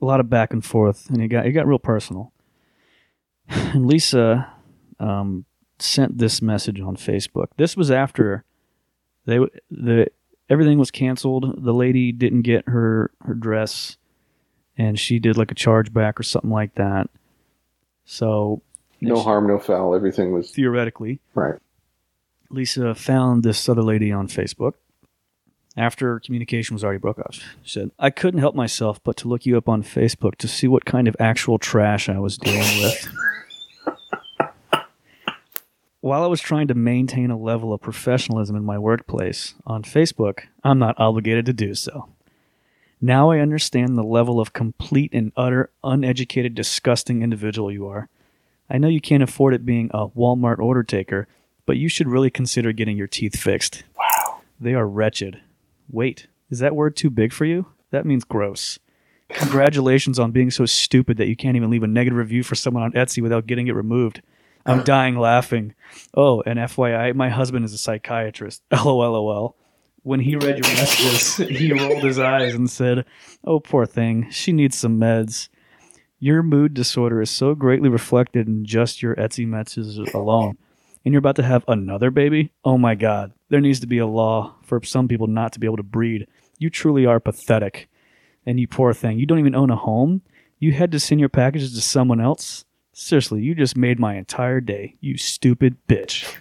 a 0.00 0.04
lot 0.04 0.20
of 0.20 0.28
back 0.28 0.52
and 0.52 0.64
forth, 0.64 1.08
and 1.10 1.22
it 1.22 1.28
got 1.28 1.46
it 1.46 1.52
got 1.52 1.66
real 1.66 1.78
personal. 1.78 2.32
And 3.48 3.86
Lisa 3.86 4.52
um, 5.00 5.44
sent 5.78 6.18
this 6.18 6.42
message 6.42 6.80
on 6.80 6.96
Facebook. 6.96 7.48
This 7.56 7.76
was 7.76 7.90
after 7.90 8.44
they 9.26 9.38
the 9.70 10.08
everything 10.50 10.78
was 10.78 10.90
canceled. 10.90 11.62
The 11.62 11.74
lady 11.74 12.12
didn't 12.12 12.42
get 12.42 12.68
her 12.68 13.10
her 13.22 13.34
dress, 13.34 13.96
and 14.76 14.98
she 14.98 15.18
did 15.18 15.36
like 15.36 15.50
a 15.50 15.54
chargeback 15.54 16.18
or 16.18 16.22
something 16.22 16.50
like 16.50 16.74
that. 16.74 17.08
So 18.04 18.62
no 19.00 19.20
harm, 19.20 19.46
no 19.46 19.58
foul. 19.58 19.94
Everything 19.94 20.32
was 20.32 20.50
theoretically, 20.50 21.20
right. 21.34 21.58
Lisa 22.50 22.94
found 22.94 23.42
this 23.42 23.68
other 23.68 23.82
lady 23.82 24.10
on 24.10 24.28
Facebook 24.28 24.74
after 25.76 26.18
communication 26.18 26.74
was 26.74 26.82
already 26.82 26.98
broke 26.98 27.18
off. 27.18 27.34
She 27.62 27.70
said, 27.70 27.90
I 27.98 28.10
couldn't 28.10 28.40
help 28.40 28.54
myself 28.54 29.02
but 29.04 29.16
to 29.18 29.28
look 29.28 29.46
you 29.46 29.56
up 29.56 29.68
on 29.68 29.82
Facebook 29.82 30.36
to 30.36 30.48
see 30.48 30.66
what 30.66 30.84
kind 30.84 31.06
of 31.06 31.14
actual 31.20 31.58
trash 31.58 32.08
I 32.08 32.18
was 32.18 32.36
dealing 32.36 32.82
with. 32.82 33.08
While 36.08 36.24
I 36.24 36.28
was 36.28 36.40
trying 36.40 36.68
to 36.68 36.74
maintain 36.74 37.30
a 37.30 37.36
level 37.36 37.70
of 37.70 37.82
professionalism 37.82 38.56
in 38.56 38.64
my 38.64 38.78
workplace 38.78 39.52
on 39.66 39.82
Facebook, 39.82 40.44
I'm 40.64 40.78
not 40.78 40.98
obligated 40.98 41.44
to 41.44 41.52
do 41.52 41.74
so. 41.74 42.08
Now 42.98 43.30
I 43.30 43.40
understand 43.40 43.98
the 43.98 44.02
level 44.02 44.40
of 44.40 44.54
complete 44.54 45.12
and 45.12 45.32
utter 45.36 45.68
uneducated, 45.84 46.54
disgusting 46.54 47.20
individual 47.20 47.70
you 47.70 47.86
are. 47.88 48.08
I 48.70 48.78
know 48.78 48.88
you 48.88 49.02
can't 49.02 49.22
afford 49.22 49.52
it 49.52 49.66
being 49.66 49.90
a 49.92 50.08
Walmart 50.08 50.60
order 50.60 50.82
taker, 50.82 51.28
but 51.66 51.76
you 51.76 51.90
should 51.90 52.08
really 52.08 52.30
consider 52.30 52.72
getting 52.72 52.96
your 52.96 53.06
teeth 53.06 53.38
fixed. 53.38 53.84
Wow. 53.94 54.40
They 54.58 54.72
are 54.72 54.88
wretched. 54.88 55.42
Wait, 55.90 56.26
is 56.48 56.60
that 56.60 56.74
word 56.74 56.96
too 56.96 57.10
big 57.10 57.34
for 57.34 57.44
you? 57.44 57.66
That 57.90 58.06
means 58.06 58.24
gross. 58.24 58.78
Congratulations 59.28 60.18
on 60.18 60.32
being 60.32 60.50
so 60.50 60.64
stupid 60.64 61.18
that 61.18 61.28
you 61.28 61.36
can't 61.36 61.56
even 61.56 61.68
leave 61.68 61.82
a 61.82 61.86
negative 61.86 62.16
review 62.16 62.42
for 62.42 62.54
someone 62.54 62.82
on 62.82 62.92
Etsy 62.92 63.22
without 63.22 63.46
getting 63.46 63.68
it 63.68 63.74
removed. 63.74 64.22
I'm 64.68 64.84
dying 64.84 65.16
laughing. 65.16 65.74
Oh, 66.14 66.42
and 66.44 66.58
FYI, 66.58 67.14
my 67.14 67.28
husband 67.28 67.64
is 67.64 67.72
a 67.72 67.78
psychiatrist. 67.78 68.62
LOLOL. 68.72 69.56
When 70.02 70.20
he 70.20 70.36
read 70.36 70.64
your 70.64 70.74
messages, 70.74 71.36
he 71.36 71.72
rolled 71.72 72.02
his 72.04 72.18
eyes 72.18 72.54
and 72.54 72.70
said, 72.70 73.04
Oh, 73.44 73.60
poor 73.60 73.84
thing. 73.84 74.30
She 74.30 74.52
needs 74.52 74.78
some 74.78 74.98
meds. 74.98 75.48
Your 76.20 76.42
mood 76.42 76.74
disorder 76.74 77.20
is 77.20 77.30
so 77.30 77.54
greatly 77.54 77.88
reflected 77.88 78.48
in 78.48 78.64
just 78.64 79.02
your 79.02 79.14
Etsy 79.16 79.46
messages 79.46 79.98
alone. 80.14 80.56
And 81.04 81.12
you're 81.12 81.20
about 81.20 81.36
to 81.36 81.42
have 81.42 81.64
another 81.68 82.10
baby? 82.10 82.52
Oh 82.64 82.76
my 82.76 82.94
God. 82.94 83.32
There 83.48 83.60
needs 83.60 83.80
to 83.80 83.86
be 83.86 83.98
a 83.98 84.06
law 84.06 84.56
for 84.62 84.82
some 84.82 85.08
people 85.08 85.26
not 85.26 85.52
to 85.52 85.60
be 85.60 85.66
able 85.66 85.76
to 85.76 85.82
breed. 85.82 86.26
You 86.58 86.70
truly 86.70 87.06
are 87.06 87.20
pathetic. 87.20 87.88
And 88.44 88.58
you 88.58 88.66
poor 88.66 88.92
thing. 88.92 89.18
You 89.18 89.26
don't 89.26 89.38
even 89.38 89.54
own 89.54 89.70
a 89.70 89.76
home? 89.76 90.22
You 90.58 90.72
had 90.72 90.90
to 90.92 91.00
send 91.00 91.20
your 91.20 91.28
packages 91.28 91.74
to 91.74 91.80
someone 91.80 92.20
else? 92.20 92.64
Seriously, 93.00 93.40
you 93.42 93.54
just 93.54 93.76
made 93.76 94.00
my 94.00 94.16
entire 94.16 94.60
day. 94.60 94.96
You 95.00 95.16
stupid 95.18 95.76
bitch. 95.88 96.34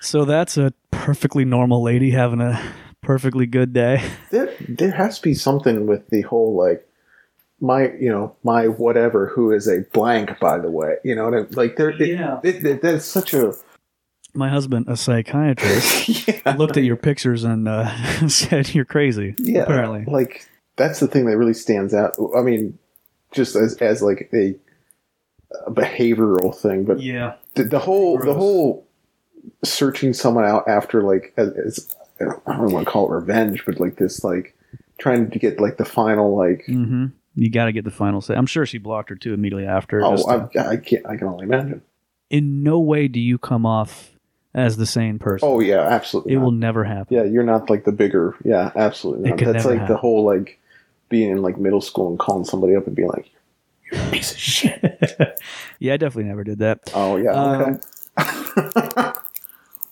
So 0.00 0.24
that's 0.24 0.56
a 0.56 0.72
perfectly 0.90 1.44
normal 1.44 1.84
lady 1.84 2.10
having 2.10 2.40
a 2.40 2.60
perfectly 3.00 3.46
good 3.46 3.72
day. 3.72 4.02
There, 4.32 4.52
there 4.68 4.90
has 4.90 5.18
to 5.18 5.22
be 5.22 5.34
something 5.34 5.86
with 5.86 6.08
the 6.08 6.22
whole 6.22 6.56
like 6.56 6.84
my, 7.60 7.92
you 7.92 8.10
know, 8.10 8.34
my 8.42 8.66
whatever 8.66 9.28
who 9.28 9.52
is 9.52 9.68
a 9.68 9.82
blank. 9.92 10.40
By 10.40 10.58
the 10.58 10.70
way, 10.70 10.96
you 11.04 11.14
know, 11.14 11.28
and 11.28 11.36
it- 11.36 11.56
like 11.56 11.76
there, 11.76 11.90
it- 11.90 12.00
Yeah. 12.18 12.40
it, 12.42 12.64
it, 12.64 12.82
that's 12.82 13.04
such 13.04 13.32
a 13.34 13.54
My 14.34 14.48
husband, 14.48 14.86
a 14.88 14.96
psychiatrist, 14.96 16.26
yeah, 16.44 16.56
looked 16.56 16.76
at 16.76 16.82
your 16.82 16.96
pictures 16.96 17.44
and 17.44 17.68
uh, 17.68 17.88
said 18.28 18.74
you're 18.74 18.84
crazy. 18.84 19.36
yeah. 19.38 19.62
apparently. 19.62 20.04
like 20.12 20.44
that's 20.76 20.98
the 20.98 21.06
thing 21.06 21.26
that 21.26 21.36
really 21.36 21.54
stands 21.54 21.94
out. 21.94 22.14
I 22.36 22.42
mean, 22.42 22.78
just 23.32 23.56
as 23.56 23.76
as 23.78 24.02
like 24.02 24.28
a, 24.32 24.54
a 25.66 25.70
behavioral 25.70 26.54
thing, 26.56 26.84
but 26.84 27.00
Yeah. 27.00 27.34
the, 27.54 27.64
the 27.64 27.78
whole 27.78 28.18
the 28.18 28.34
whole 28.34 28.86
searching 29.64 30.12
someone 30.12 30.44
out 30.44 30.68
after 30.68 31.02
like 31.02 31.32
as, 31.36 31.48
as 31.52 31.96
I 32.20 32.24
don't 32.56 32.72
want 32.72 32.86
to 32.86 32.90
call 32.90 33.10
it 33.10 33.14
revenge, 33.16 33.64
but 33.64 33.80
like 33.80 33.96
this 33.96 34.22
like 34.24 34.54
trying 34.98 35.30
to 35.30 35.38
get 35.38 35.60
like 35.60 35.76
the 35.76 35.84
final 35.84 36.36
like 36.36 36.64
Mm-hmm. 36.68 37.06
You 37.36 37.48
got 37.48 37.66
to 37.66 37.72
get 37.72 37.84
the 37.84 37.92
final 37.92 38.20
say. 38.20 38.34
I'm 38.34 38.44
sure 38.46 38.66
she 38.66 38.78
blocked 38.78 39.08
her 39.08 39.14
too 39.14 39.32
immediately 39.32 39.64
after. 39.66 40.04
oh 40.04 40.16
to- 40.16 40.50
I, 40.60 40.72
I 40.72 40.76
can't 40.76 41.06
I 41.06 41.16
can 41.16 41.28
only 41.28 41.44
imagine. 41.44 41.82
in 42.28 42.62
no 42.62 42.80
way 42.80 43.08
do 43.08 43.20
you 43.20 43.38
come 43.38 43.64
off 43.64 44.10
as 44.52 44.76
the 44.76 44.84
sane 44.84 45.18
person. 45.20 45.48
Oh 45.48 45.60
yeah, 45.60 45.78
absolutely. 45.80 46.32
it 46.32 46.36
not. 46.36 46.44
will 46.44 46.50
never 46.52 46.82
happen. 46.84 47.16
Yeah, 47.16 47.22
you're 47.22 47.44
not 47.44 47.70
like 47.70 47.84
the 47.84 47.92
bigger. 47.92 48.34
Yeah, 48.44 48.72
absolutely. 48.74 49.30
It 49.30 49.40
Not. 49.40 49.52
That's 49.52 49.64
like 49.64 49.86
the 49.86 49.96
whole 49.96 50.24
like 50.24 50.59
being 51.10 51.30
in 51.30 51.42
like 51.42 51.58
middle 51.58 51.82
school 51.82 52.08
and 52.08 52.18
calling 52.18 52.44
somebody 52.46 52.74
up 52.74 52.86
and 52.86 52.96
being 52.96 53.08
like, 53.08 53.30
"You're 53.92 54.00
a 54.00 54.10
piece 54.10 54.32
of 54.32 54.38
shit." 54.38 55.38
yeah, 55.78 55.92
I 55.94 55.96
definitely 55.98 56.24
never 56.30 56.44
did 56.44 56.58
that. 56.60 56.90
Oh 56.94 57.16
yeah. 57.16 57.32
Um, 57.32 57.80
Okay. 58.18 59.12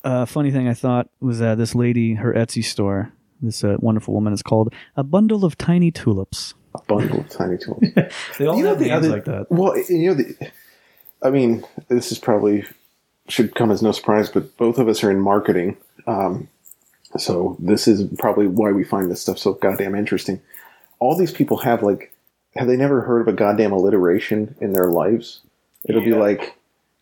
Uh, 0.05 0.25
funny 0.25 0.51
thing 0.51 0.69
I 0.69 0.75
thought 0.75 1.09
was 1.21 1.43
uh, 1.43 1.55
this 1.57 1.75
lady, 1.75 2.15
her 2.15 2.33
Etsy 2.33 2.65
store, 2.65 3.13
this 3.43 3.65
uh, 3.65 3.77
wonderful 3.81 4.15
woman 4.15 4.33
is 4.33 4.43
called 4.43 4.73
a 4.97 5.03
bundle 5.03 5.45
of 5.45 5.59
tiny 5.59 5.91
tulips. 5.91 6.55
a 6.75 6.81
bundle 6.85 7.21
of 7.21 7.29
tiny 7.29 7.59
tulips. 7.59 7.89
They 8.39 8.47
all 8.47 8.57
You 8.57 8.63
know 8.63 8.69
have 8.71 8.79
the 8.79 8.87
names 8.87 8.97
other- 9.05 9.09
like 9.11 9.25
that. 9.27 9.51
Well, 9.51 9.77
you 9.89 10.07
know, 10.09 10.15
the, 10.15 10.51
I 11.23 11.31
mean, 11.31 11.65
this 11.89 12.13
is 12.13 12.19
probably 12.19 12.65
should 13.29 13.55
come 13.57 13.71
as 13.73 13.83
no 13.83 13.91
surprise, 13.93 14.31
but 14.31 14.57
both 14.57 14.79
of 14.79 14.89
us 14.89 15.03
are 15.05 15.11
in 15.11 15.19
marketing, 15.21 15.77
um, 16.07 16.49
so 17.19 17.57
this 17.59 17.89
is 17.89 18.09
probably 18.19 18.47
why 18.47 18.71
we 18.71 18.85
find 18.85 19.11
this 19.11 19.21
stuff 19.21 19.39
so 19.39 19.55
goddamn 19.55 19.95
interesting. 19.97 20.41
All 21.01 21.17
these 21.17 21.33
people 21.33 21.59
have 21.59 21.83
like, 21.83 22.13
have 22.57 22.67
they 22.67 22.77
never 22.77 23.01
heard 23.03 23.21
of 23.21 23.29
a 23.29 23.33
goddamn 23.33 23.73
alliteration 23.73 24.55
in 24.61 24.73
their 24.73 24.89
lives? 24.91 25.41
It'll 25.89 26.03
be 26.03 26.13
like 26.15 26.57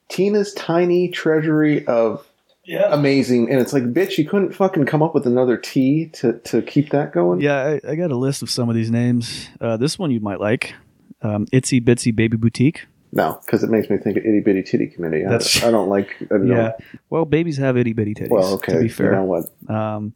Tina's 0.09 0.53
tiny 0.55 1.09
treasury 1.09 1.87
of 1.87 2.27
Yeah. 2.65 2.89
amazing, 2.93 3.51
and 3.51 3.61
it's 3.61 3.73
like, 3.73 3.85
bitch, 3.93 4.19
you 4.19 4.29
couldn't 4.29 4.53
fucking 4.53 4.85
come 4.87 5.03
up 5.03 5.15
with 5.15 5.27
another 5.27 5.57
T 5.57 6.07
to 6.15 6.35
to 6.41 6.63
keep 6.63 6.91
that 6.91 7.13
going. 7.13 7.41
Yeah, 7.41 7.79
I, 7.85 7.93
I 7.93 7.95
got 7.95 8.11
a 8.11 8.17
list 8.17 8.43
of 8.43 8.51
some 8.51 8.69
of 8.69 8.75
these 8.75 8.91
names. 8.91 9.49
Uh, 9.61 9.77
this 9.77 9.99
one 9.99 10.11
you 10.11 10.21
might 10.21 10.41
like. 10.41 10.75
Um, 11.23 11.47
Itsy 11.47 11.81
Bitsy 11.83 12.15
Baby 12.15 12.37
Boutique. 12.37 12.87
No, 13.13 13.41
because 13.47 13.63
it 13.63 13.71
makes 13.71 13.89
me 13.89 13.97
think 13.97 14.19
of 14.19 14.27
itty 14.27 14.41
bitty 14.41 14.63
titty 14.63 14.89
committee. 14.89 15.25
I, 15.25 15.31
That's- 15.31 15.63
I 15.65 15.71
don't 15.71 15.89
like. 15.89 16.15
I 16.23 16.25
don't 16.27 16.47
Yeah. 16.49 16.73
Well, 17.09 17.25
babies 17.25 17.57
have 17.57 17.77
itty 17.79 17.95
bitty 17.95 18.15
titties. 18.15 18.29
Well, 18.31 18.55
okay. 18.55 18.75
To 18.75 18.79
be 18.81 18.89
fair, 18.89 19.07
You 19.13 19.17
know 19.19 19.25
what? 19.25 19.71
um, 19.71 20.13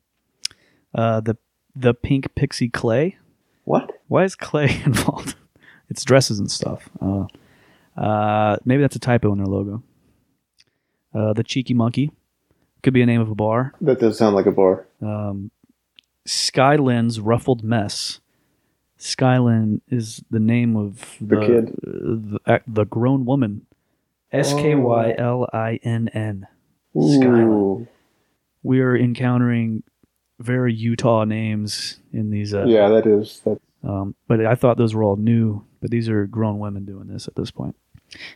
uh, 0.94 1.20
the 1.20 1.36
the 1.74 1.94
pink 1.94 2.34
pixie 2.34 2.68
clay. 2.68 3.16
What? 3.70 3.92
Why 4.08 4.24
is 4.24 4.34
clay 4.34 4.80
involved? 4.84 5.36
It's 5.88 6.04
dresses 6.04 6.40
and 6.40 6.50
stuff. 6.50 6.88
Uh, 7.00 7.26
uh, 7.96 8.56
maybe 8.64 8.82
that's 8.82 8.96
a 8.96 9.00
typo 9.00 9.30
in 9.32 9.38
their 9.38 9.46
logo. 9.46 9.82
Uh, 11.14 11.32
the 11.34 11.44
cheeky 11.44 11.74
monkey 11.74 12.10
could 12.82 12.92
be 12.94 13.02
a 13.02 13.06
name 13.06 13.20
of 13.20 13.30
a 13.30 13.34
bar. 13.36 13.72
That 13.80 14.00
does 14.00 14.18
sound 14.18 14.34
like 14.34 14.46
a 14.46 14.50
bar. 14.52 14.86
Um, 15.00 15.52
Skylinn's 16.26 17.20
ruffled 17.20 17.62
mess. 17.62 18.20
Skylinn 18.98 19.80
is 19.88 20.22
the 20.30 20.40
name 20.40 20.76
of 20.76 21.16
The 21.20 21.40
kid? 21.40 21.68
uh, 21.86 21.90
the, 21.92 22.38
uh, 22.46 22.58
the 22.66 22.84
grown 22.86 23.24
woman. 23.24 23.66
S 24.32 24.52
K 24.54 24.74
Y 24.74 25.14
L 25.16 25.48
I 25.52 25.78
N 25.84 26.08
N. 26.12 26.46
Ooh. 26.96 27.86
We 28.62 28.80
are 28.80 28.96
encountering 28.96 29.82
very 30.40 30.74
Utah 30.74 31.24
names 31.24 31.98
in 32.12 32.30
these. 32.30 32.54
Uh, 32.54 32.64
Yeah, 32.66 32.88
that 32.88 33.06
is. 33.06 33.40
That, 33.44 33.60
Um, 33.84 34.14
but 34.26 34.44
I 34.44 34.54
thought 34.54 34.76
those 34.76 34.94
were 34.94 35.02
all 35.04 35.16
new, 35.16 35.64
but 35.80 35.90
these 35.90 36.08
are 36.08 36.26
grown 36.26 36.58
women 36.58 36.84
doing 36.84 37.06
this 37.08 37.28
at 37.28 37.34
this 37.36 37.50
point. 37.50 37.76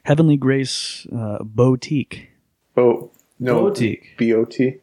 Heavenly 0.05 0.37
Grace 0.37 1.07
uh, 1.15 1.39
Boutique. 1.43 2.31
oh 2.77 3.11
no. 3.41 3.63
Boutique. 3.63 4.15
B 4.17 4.33
O 4.33 4.45
T. 4.45 4.77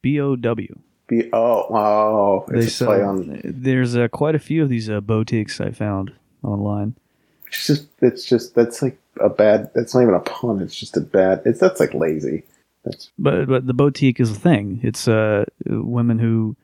B 0.00 0.18
O 0.20 0.36
W. 0.36 0.78
B 1.06 1.28
O. 1.32 1.66
Oh, 1.70 2.44
They 2.48 2.60
it's 2.60 2.80
a 2.80 2.84
play 2.86 2.98
sell. 2.98 3.08
on. 3.10 3.40
There's 3.44 3.94
uh, 3.96 4.08
quite 4.08 4.34
a 4.34 4.38
few 4.38 4.62
of 4.62 4.68
these 4.68 4.88
uh, 4.88 5.00
boutiques 5.00 5.60
I 5.60 5.70
found 5.72 6.12
online. 6.42 6.94
It's 7.48 7.66
just. 7.66 7.86
It's 8.00 8.24
just. 8.24 8.54
That's 8.54 8.80
like 8.82 8.98
a 9.20 9.28
bad. 9.28 9.70
That's 9.74 9.94
not 9.94 10.02
even 10.02 10.14
a 10.14 10.20
pun. 10.20 10.60
It's 10.62 10.76
just 10.76 10.96
a 10.96 11.00
bad. 11.00 11.42
It's 11.44 11.60
that's 11.60 11.80
like 11.80 11.92
lazy. 11.94 12.44
That's 12.84 13.10
But 13.18 13.46
but 13.46 13.66
the 13.66 13.74
boutique 13.74 14.20
is 14.20 14.30
a 14.30 14.34
thing. 14.34 14.80
It's 14.82 15.06
uh 15.08 15.44
women 15.66 16.18
who. 16.18 16.56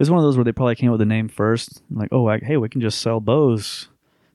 It's 0.00 0.08
one 0.08 0.18
of 0.18 0.24
those 0.24 0.38
where 0.38 0.44
they 0.44 0.52
probably 0.52 0.76
came 0.76 0.88
up 0.88 0.94
with 0.94 1.00
the 1.00 1.04
name 1.04 1.28
first. 1.28 1.82
Like, 1.90 2.08
oh, 2.10 2.26
I, 2.26 2.38
hey, 2.38 2.56
we 2.56 2.70
can 2.70 2.80
just 2.80 3.02
sell 3.02 3.20
bows. 3.20 3.88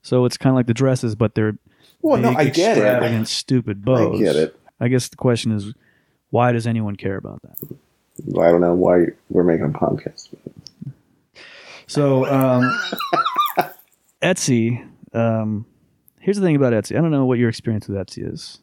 So 0.03 0.25
it's 0.25 0.37
kind 0.37 0.53
of 0.53 0.55
like 0.57 0.67
the 0.67 0.75
dresses, 0.75 1.15
but 1.15 1.33
they're 1.33 1.57
well. 2.03 2.21
No, 2.21 2.29
I 2.29 2.45
get 2.45 2.77
extravagant, 2.77 3.23
it. 3.23 3.27
stupid 3.27 3.83
bows. 3.83 4.21
I 4.21 4.23
get 4.23 4.35
it. 4.35 4.59
I 4.79 4.89
guess 4.89 5.09
the 5.09 5.15
question 5.15 5.51
is, 5.51 5.73
why 6.29 6.51
does 6.51 6.67
anyone 6.67 6.95
care 6.95 7.17
about 7.17 7.41
that? 7.41 7.77
I 8.39 8.51
don't 8.51 8.61
know 8.61 8.75
why 8.75 9.07
we're 9.29 9.43
making 9.43 9.65
a 9.65 9.69
podcast. 9.69 10.29
So, 11.87 12.25
um, 12.27 12.79
Etsy. 14.21 14.87
Um, 15.13 15.65
here's 16.19 16.37
the 16.37 16.45
thing 16.45 16.55
about 16.55 16.73
Etsy. 16.73 16.95
I 16.95 17.01
don't 17.01 17.09
know 17.09 17.25
what 17.25 17.39
your 17.39 17.49
experience 17.49 17.87
with 17.87 17.97
Etsy 17.97 18.31
is. 18.31 18.59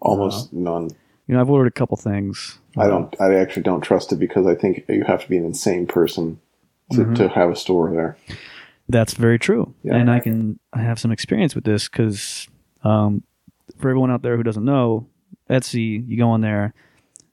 Almost 0.00 0.54
none. 0.54 0.88
You 1.26 1.34
know, 1.34 1.40
I've 1.42 1.50
ordered 1.50 1.68
a 1.68 1.72
couple 1.72 1.98
things. 1.98 2.58
I 2.78 2.86
don't. 2.86 3.14
I 3.20 3.34
actually 3.34 3.64
don't 3.64 3.82
trust 3.82 4.10
it 4.12 4.16
because 4.16 4.46
I 4.46 4.54
think 4.54 4.86
you 4.88 5.04
have 5.04 5.22
to 5.22 5.28
be 5.28 5.36
an 5.36 5.44
insane 5.44 5.86
person 5.86 6.40
to, 6.92 6.98
Mm-hmm. 6.98 7.14
to 7.14 7.28
have 7.28 7.50
a 7.50 7.56
store 7.56 7.90
there. 7.90 8.16
That's 8.88 9.14
very 9.14 9.38
true, 9.38 9.74
Yeah. 9.82 9.96
and 9.96 10.08
I 10.10 10.20
can 10.20 10.58
I 10.72 10.80
have 10.82 10.98
some 11.00 11.10
experience 11.10 11.54
with 11.56 11.64
this 11.64 11.88
because 11.88 12.46
um, 12.84 13.24
for 13.78 13.88
everyone 13.90 14.10
out 14.12 14.22
there 14.22 14.36
who 14.36 14.44
doesn't 14.44 14.64
know, 14.64 15.06
Etsy, 15.50 16.06
you 16.08 16.16
go 16.16 16.28
on 16.28 16.40
there, 16.40 16.72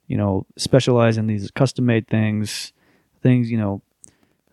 you 0.07 0.17
know, 0.17 0.47
specialize 0.57 1.17
in 1.17 1.27
these 1.27 1.51
custom 1.51 1.85
made 1.85 2.07
things, 2.07 2.73
things 3.21 3.51
you 3.51 3.57
know, 3.57 3.81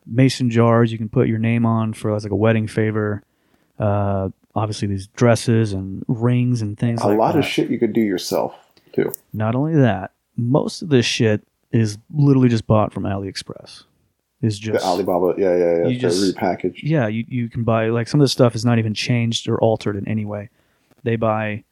mason 0.06 0.50
jars 0.50 0.92
you 0.92 0.98
can 0.98 1.08
put 1.08 1.26
your 1.28 1.38
name 1.38 1.64
on 1.64 1.92
for 1.94 2.14
as 2.14 2.22
like 2.24 2.32
a 2.32 2.36
wedding 2.36 2.66
favor. 2.66 3.22
Uh, 3.78 4.28
obviously, 4.54 4.86
these 4.88 5.06
dresses 5.08 5.72
and 5.72 6.04
rings 6.06 6.60
and 6.60 6.78
things. 6.78 7.00
A 7.00 7.06
like 7.06 7.18
lot 7.18 7.32
that. 7.32 7.38
of 7.40 7.44
shit 7.46 7.70
you 7.70 7.78
could 7.78 7.94
do 7.94 8.02
yourself 8.02 8.54
too. 8.92 9.10
Not 9.32 9.54
only 9.54 9.74
that, 9.76 10.12
most 10.36 10.82
of 10.82 10.90
this 10.90 11.06
shit 11.06 11.46
is 11.72 11.96
literally 12.12 12.50
just 12.50 12.66
bought 12.66 12.92
from 12.92 13.04
AliExpress. 13.04 13.84
Is 14.42 14.58
The 14.58 14.72
just 14.72 14.84
Alibaba, 14.86 15.34
yeah, 15.36 15.54
yeah, 15.56 15.76
yeah. 15.82 15.86
You 15.88 15.98
just- 15.98 16.34
repackaged. 16.36 16.80
yeah, 16.82 17.06
you, 17.08 17.24
you 17.28 17.48
can 17.50 17.62
buy 17.62 17.88
like 17.88 18.08
some 18.08 18.20
of 18.20 18.24
the 18.24 18.28
stuff 18.28 18.54
is 18.54 18.64
not 18.64 18.78
even 18.78 18.94
changed 18.94 19.48
or 19.48 19.58
altered 19.58 19.96
in 19.96 20.08
any 20.08 20.24
way. 20.24 20.48
They 21.02 21.16
buy, 21.16 21.64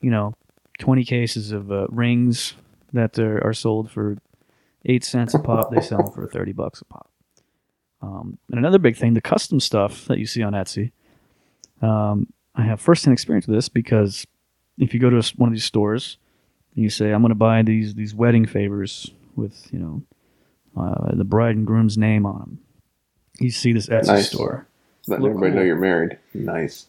you 0.00 0.10
know, 0.10 0.34
twenty 0.78 1.04
cases 1.04 1.50
of 1.52 1.72
uh, 1.72 1.86
rings 1.88 2.54
that 2.92 3.18
are, 3.18 3.44
are 3.44 3.52
sold 3.52 3.90
for 3.90 4.18
eight 4.84 5.02
cents 5.04 5.34
a 5.34 5.38
pop. 5.40 5.70
They 5.72 5.80
sell 5.80 5.98
them 6.04 6.12
for 6.12 6.26
thirty 6.28 6.52
bucks 6.52 6.80
a 6.80 6.84
pop. 6.84 7.08
Um, 8.00 8.38
and 8.50 8.58
another 8.58 8.78
big 8.78 8.96
thing, 8.96 9.14
the 9.14 9.20
custom 9.20 9.60
stuff 9.60 10.06
that 10.06 10.18
you 10.18 10.26
see 10.26 10.42
on 10.42 10.52
Etsy. 10.52 10.90
Um, 11.80 12.28
I 12.54 12.62
have 12.62 12.80
first-hand 12.80 13.12
experience 13.12 13.46
with 13.46 13.56
this 13.56 13.68
because 13.68 14.26
if 14.78 14.92
you 14.94 15.00
go 15.00 15.10
to 15.10 15.18
a 15.18 15.22
one 15.36 15.48
of 15.48 15.54
these 15.54 15.64
stores 15.64 16.18
and 16.74 16.82
you 16.84 16.90
say, 16.90 17.12
"I'm 17.12 17.22
going 17.22 17.30
to 17.30 17.34
buy 17.34 17.62
these 17.62 17.94
these 17.94 18.14
wedding 18.14 18.46
favors 18.46 19.10
with 19.36 19.68
you 19.72 19.78
know 19.80 20.02
uh, 20.76 21.14
the 21.14 21.24
bride 21.24 21.56
and 21.56 21.66
groom's 21.66 21.96
name 21.98 22.24
on 22.26 22.38
them," 22.38 22.58
you 23.40 23.50
see 23.50 23.72
this 23.72 23.86
Etsy 23.88 24.06
Nice. 24.06 24.30
store. 24.30 24.66
Letting 25.08 25.26
everybody 25.26 25.52
know 25.52 25.62
you're 25.62 25.76
married. 25.76 26.18
Nice. 26.32 26.86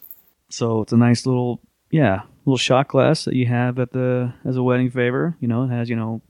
So 0.50 0.82
it's 0.82 0.94
a 0.94 0.98
nice 0.98 1.26
little, 1.26 1.60
yeah, 1.90 2.22
little 2.46 2.58
shot 2.58 2.88
glass 2.90 3.26
that 3.26 3.34
you 3.36 3.48
have 3.48 3.80
at 3.80 3.92
the 3.92 4.34
as 4.46 4.56
a 4.56 4.62
wedding 4.64 4.92
favor. 4.92 5.36
You 5.40 5.48
know, 5.48 5.64
it 5.64 5.70
has 5.70 5.90
you 5.90 5.96
know, 5.96 6.22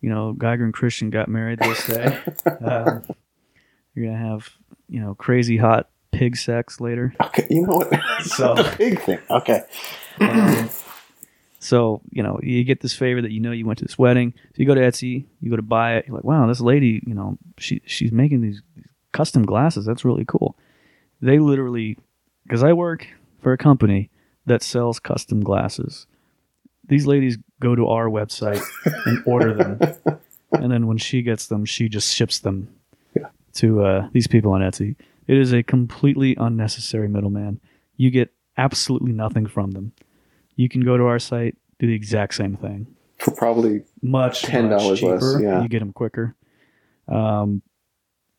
you 0.00 0.10
know, 0.10 0.32
Geiger 0.32 0.64
and 0.64 0.74
Christian 0.74 1.10
got 1.10 1.28
married 1.28 1.60
this 1.60 1.86
day. 1.86 2.06
um, 2.64 3.02
you're 3.94 4.06
gonna 4.06 4.18
have 4.18 4.50
you 4.88 5.00
know 5.00 5.14
crazy 5.14 5.56
hot 5.58 5.88
pig 6.10 6.36
sex 6.36 6.80
later. 6.80 7.14
Okay, 7.20 7.46
you 7.50 7.62
know 7.66 7.76
what? 7.76 7.92
So- 8.24 8.54
the 8.54 8.74
big 8.76 9.00
thing. 9.00 9.18
Okay. 9.30 9.62
Um, 10.20 10.68
so 11.62 12.00
you 12.10 12.22
know 12.24 12.40
you 12.42 12.64
get 12.64 12.80
this 12.80 12.92
favor 12.92 13.22
that 13.22 13.30
you 13.30 13.38
know 13.40 13.52
you 13.52 13.64
went 13.64 13.78
to 13.78 13.84
this 13.84 13.96
wedding. 13.98 14.34
So 14.36 14.54
you 14.56 14.66
go 14.66 14.74
to 14.74 14.80
Etsy, 14.80 15.26
you 15.40 15.48
go 15.50 15.56
to 15.56 15.62
buy 15.62 15.94
it. 15.96 16.06
You're 16.06 16.16
like, 16.16 16.24
wow, 16.24 16.46
this 16.48 16.60
lady, 16.60 17.02
you 17.06 17.14
know, 17.14 17.38
she 17.56 17.80
she's 17.86 18.10
making 18.10 18.40
these 18.40 18.62
custom 19.12 19.44
glasses. 19.44 19.86
That's 19.86 20.04
really 20.04 20.24
cool. 20.24 20.56
They 21.20 21.38
literally, 21.38 21.98
because 22.42 22.64
I 22.64 22.72
work 22.72 23.06
for 23.40 23.52
a 23.52 23.58
company 23.58 24.10
that 24.46 24.62
sells 24.62 24.98
custom 24.98 25.40
glasses. 25.44 26.06
These 26.88 27.06
ladies 27.06 27.38
go 27.60 27.76
to 27.76 27.86
our 27.86 28.06
website 28.08 28.60
and 29.06 29.22
order 29.24 29.54
them, 29.54 29.78
and 30.52 30.72
then 30.72 30.88
when 30.88 30.98
she 30.98 31.22
gets 31.22 31.46
them, 31.46 31.64
she 31.64 31.88
just 31.88 32.12
ships 32.12 32.40
them 32.40 32.74
Yeah. 33.14 33.28
to 33.54 33.84
uh, 33.84 34.08
these 34.12 34.26
people 34.26 34.50
on 34.52 34.62
Etsy. 34.62 34.96
It 35.28 35.38
is 35.38 35.52
a 35.52 35.62
completely 35.62 36.34
unnecessary 36.40 37.06
middleman. 37.08 37.60
You 37.96 38.10
get 38.10 38.32
absolutely 38.58 39.12
nothing 39.12 39.46
from 39.46 39.70
them. 39.70 39.92
You 40.56 40.68
can 40.68 40.82
go 40.82 40.96
to 40.96 41.04
our 41.04 41.18
site, 41.18 41.56
do 41.78 41.86
the 41.86 41.94
exact 41.94 42.34
same 42.34 42.56
thing. 42.56 42.86
For 43.18 43.30
probably 43.32 43.82
Much 44.02 44.42
$10 44.42 44.70
less, 44.70 44.98
cheaper. 44.98 45.40
yeah. 45.42 45.62
You 45.62 45.68
get 45.68 45.78
them 45.78 45.92
quicker. 45.92 46.34
Um, 47.08 47.62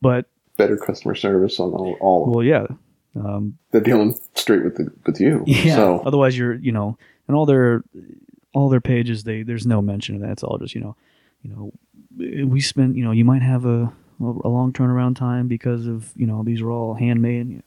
but 0.02 0.28
better 0.58 0.78
customer 0.78 1.16
service 1.16 1.60
on 1.60 1.72
all. 1.72 1.98
all 2.00 2.32
well, 2.32 2.44
yeah, 2.44 2.68
um, 3.16 3.58
they're 3.72 3.82
dealing 3.82 4.18
straight 4.36 4.64
with 4.64 4.76
the 4.76 4.92
with 5.06 5.20
you. 5.20 5.44
yeah. 5.48 5.76
So 5.76 6.04
Otherwise, 6.06 6.38
you're 6.38 6.56
you 6.56 6.72
know, 6.72 6.98
and 7.28 7.36
all 7.38 7.46
their 7.46 7.84
all 8.54 8.70
their 8.70 8.82
pages, 8.82 9.24
they 9.24 9.44
there's 9.44 9.66
no 9.66 9.82
mention 9.82 10.16
of 10.16 10.22
that. 10.22 10.32
It's 10.32 10.44
all 10.44 10.58
just 10.58 10.76
you 10.76 10.82
know, 10.82 10.96
you 11.42 11.52
know, 11.52 12.46
we 12.46 12.60
spent 12.62 12.96
you 12.96 13.04
know, 13.04 13.12
you 13.12 13.26
might 13.26 13.42
have 13.42 13.66
a 13.66 13.92
a 14.22 14.48
long 14.50 14.72
turnaround 14.74 15.16
time 15.16 15.48
because 15.48 15.88
of 15.88 16.12
you 16.16 16.26
know 16.28 16.44
these 16.44 16.62
are 16.62 16.72
all 16.72 16.94
handmade. 16.96 17.50
You 17.50 17.56
know, 17.58 17.62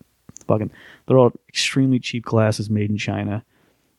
fucking, 0.47 0.71
they're 1.07 1.19
all 1.19 1.33
extremely 1.49 1.99
cheap 1.99 2.25
glasses 2.25 2.69
made 2.71 2.91
in 2.91 2.99
China, 2.99 3.45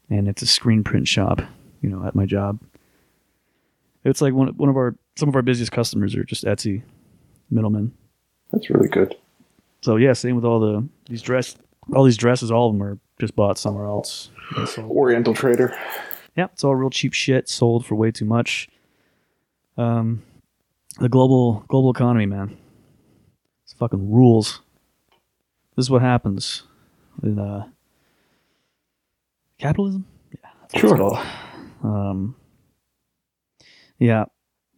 and 0.10 0.28
it's 0.28 0.42
a 0.42 0.48
screen 0.48 0.84
print 0.84 1.08
shop. 1.08 1.42
You 1.82 1.90
know, 1.90 2.06
at 2.06 2.16
my 2.16 2.26
job, 2.26 2.60
it's 4.04 4.22
like 4.22 4.34
one 4.34 4.50
one 4.58 4.70
of 4.70 4.76
our 4.76 4.96
some 5.16 5.30
of 5.30 5.36
our 5.36 5.42
busiest 5.42 5.72
customers 5.72 6.16
are 6.16 6.24
just 6.24 6.44
Etsy 6.44 6.84
middlemen. 7.50 7.94
that's 8.52 8.70
really 8.70 8.90
good. 8.90 9.16
So 9.82 9.96
yeah, 9.96 10.14
same 10.14 10.36
with 10.36 10.46
all 10.46 10.60
the 10.60 10.88
these 11.08 11.22
dress, 11.22 11.56
all 11.94 12.04
these 12.04 12.18
dresses. 12.18 12.52
All 12.52 12.68
of 12.68 12.74
them 12.74 12.84
are 12.84 13.00
just 13.20 13.36
bought 13.36 13.58
somewhere 13.58 13.86
else. 13.86 14.30
Oriental 14.78 15.34
trader. 15.34 15.76
yeah, 16.36 16.46
it's 16.54 16.64
all 16.64 16.76
real 16.76 16.90
cheap 16.90 17.14
shit 17.14 17.48
sold 17.50 17.86
for 17.86 17.96
way 17.96 18.12
too 18.12 18.26
much. 18.26 18.70
Um, 19.78 20.24
the 21.00 21.10
global 21.10 21.64
global 21.68 21.92
economy, 21.92 22.26
man, 22.26 22.58
it's 23.64 23.74
fucking 23.74 24.12
rules. 24.12 24.62
This 25.76 25.86
is 25.86 25.92
what 25.92 26.02
happens 26.02 26.64
in 27.22 27.38
uh, 27.38 27.68
capitalism. 29.58 30.06
Yeah, 30.32 30.50
that's 30.62 30.80
Sure. 30.80 31.24
Um, 31.84 32.36
yeah, 34.00 34.26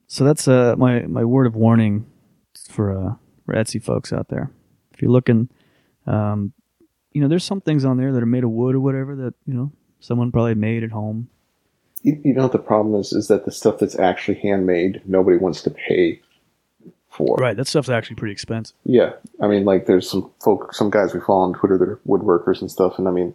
so 0.08 0.24
that's 0.24 0.48
uh 0.48 0.76
my 0.78 1.02
my 1.02 1.24
word 1.24 1.48
of 1.48 1.56
warning 1.56 2.06
for 2.70 2.92
uh 2.92 3.14
for 3.46 3.54
Etsy 3.54 3.82
folks 3.82 4.14
out 4.14 4.30
there. 4.30 4.52
If 4.94 5.02
you're 5.02 5.12
looking, 5.12 5.50
um, 6.06 6.54
you 7.14 7.22
know, 7.22 7.28
there's 7.28 7.44
some 7.44 7.62
things 7.62 7.86
on 7.86 7.98
there 7.98 8.12
that 8.14 8.22
are 8.22 8.28
made 8.28 8.44
of 8.44 8.52
wood 8.52 8.76
or 8.76 8.80
whatever 8.80 9.16
that 9.16 9.34
you 9.46 9.54
know 9.54 9.72
someone 10.00 10.32
probably 10.32 10.56
made 10.56 10.84
at 10.84 10.92
home. 10.92 11.30
You, 12.02 12.20
you 12.24 12.34
know 12.34 12.44
what 12.44 12.54
the 12.54 12.60
problem 12.60 13.00
is? 13.00 13.12
Is 13.12 13.28
that 13.28 13.46
the 13.46 13.52
stuff 13.52 13.80
that's 13.80 14.00
actually 14.00 14.40
handmade, 14.40 15.02
nobody 15.06 15.38
wants 15.38 15.62
to 15.64 15.70
pay 15.70 16.22
for. 17.10 17.36
Right, 17.36 17.58
that 17.58 17.68
stuff's 17.68 17.90
actually 17.90 18.16
pretty 18.16 18.32
expensive. 18.32 18.76
Yeah, 18.86 19.14
I 19.42 19.48
mean, 19.48 19.66
like 19.66 19.86
there's 19.86 20.10
some 20.10 20.32
folk, 20.40 20.74
some 20.74 20.90
guys 20.90 21.14
we 21.14 21.20
follow 21.20 21.42
on 21.42 21.54
Twitter 21.54 21.78
that 21.78 21.90
are 21.90 22.00
woodworkers 22.08 22.62
and 22.62 22.72
stuff, 22.72 22.98
and 22.98 23.08
I 23.08 23.12
mean, 23.12 23.34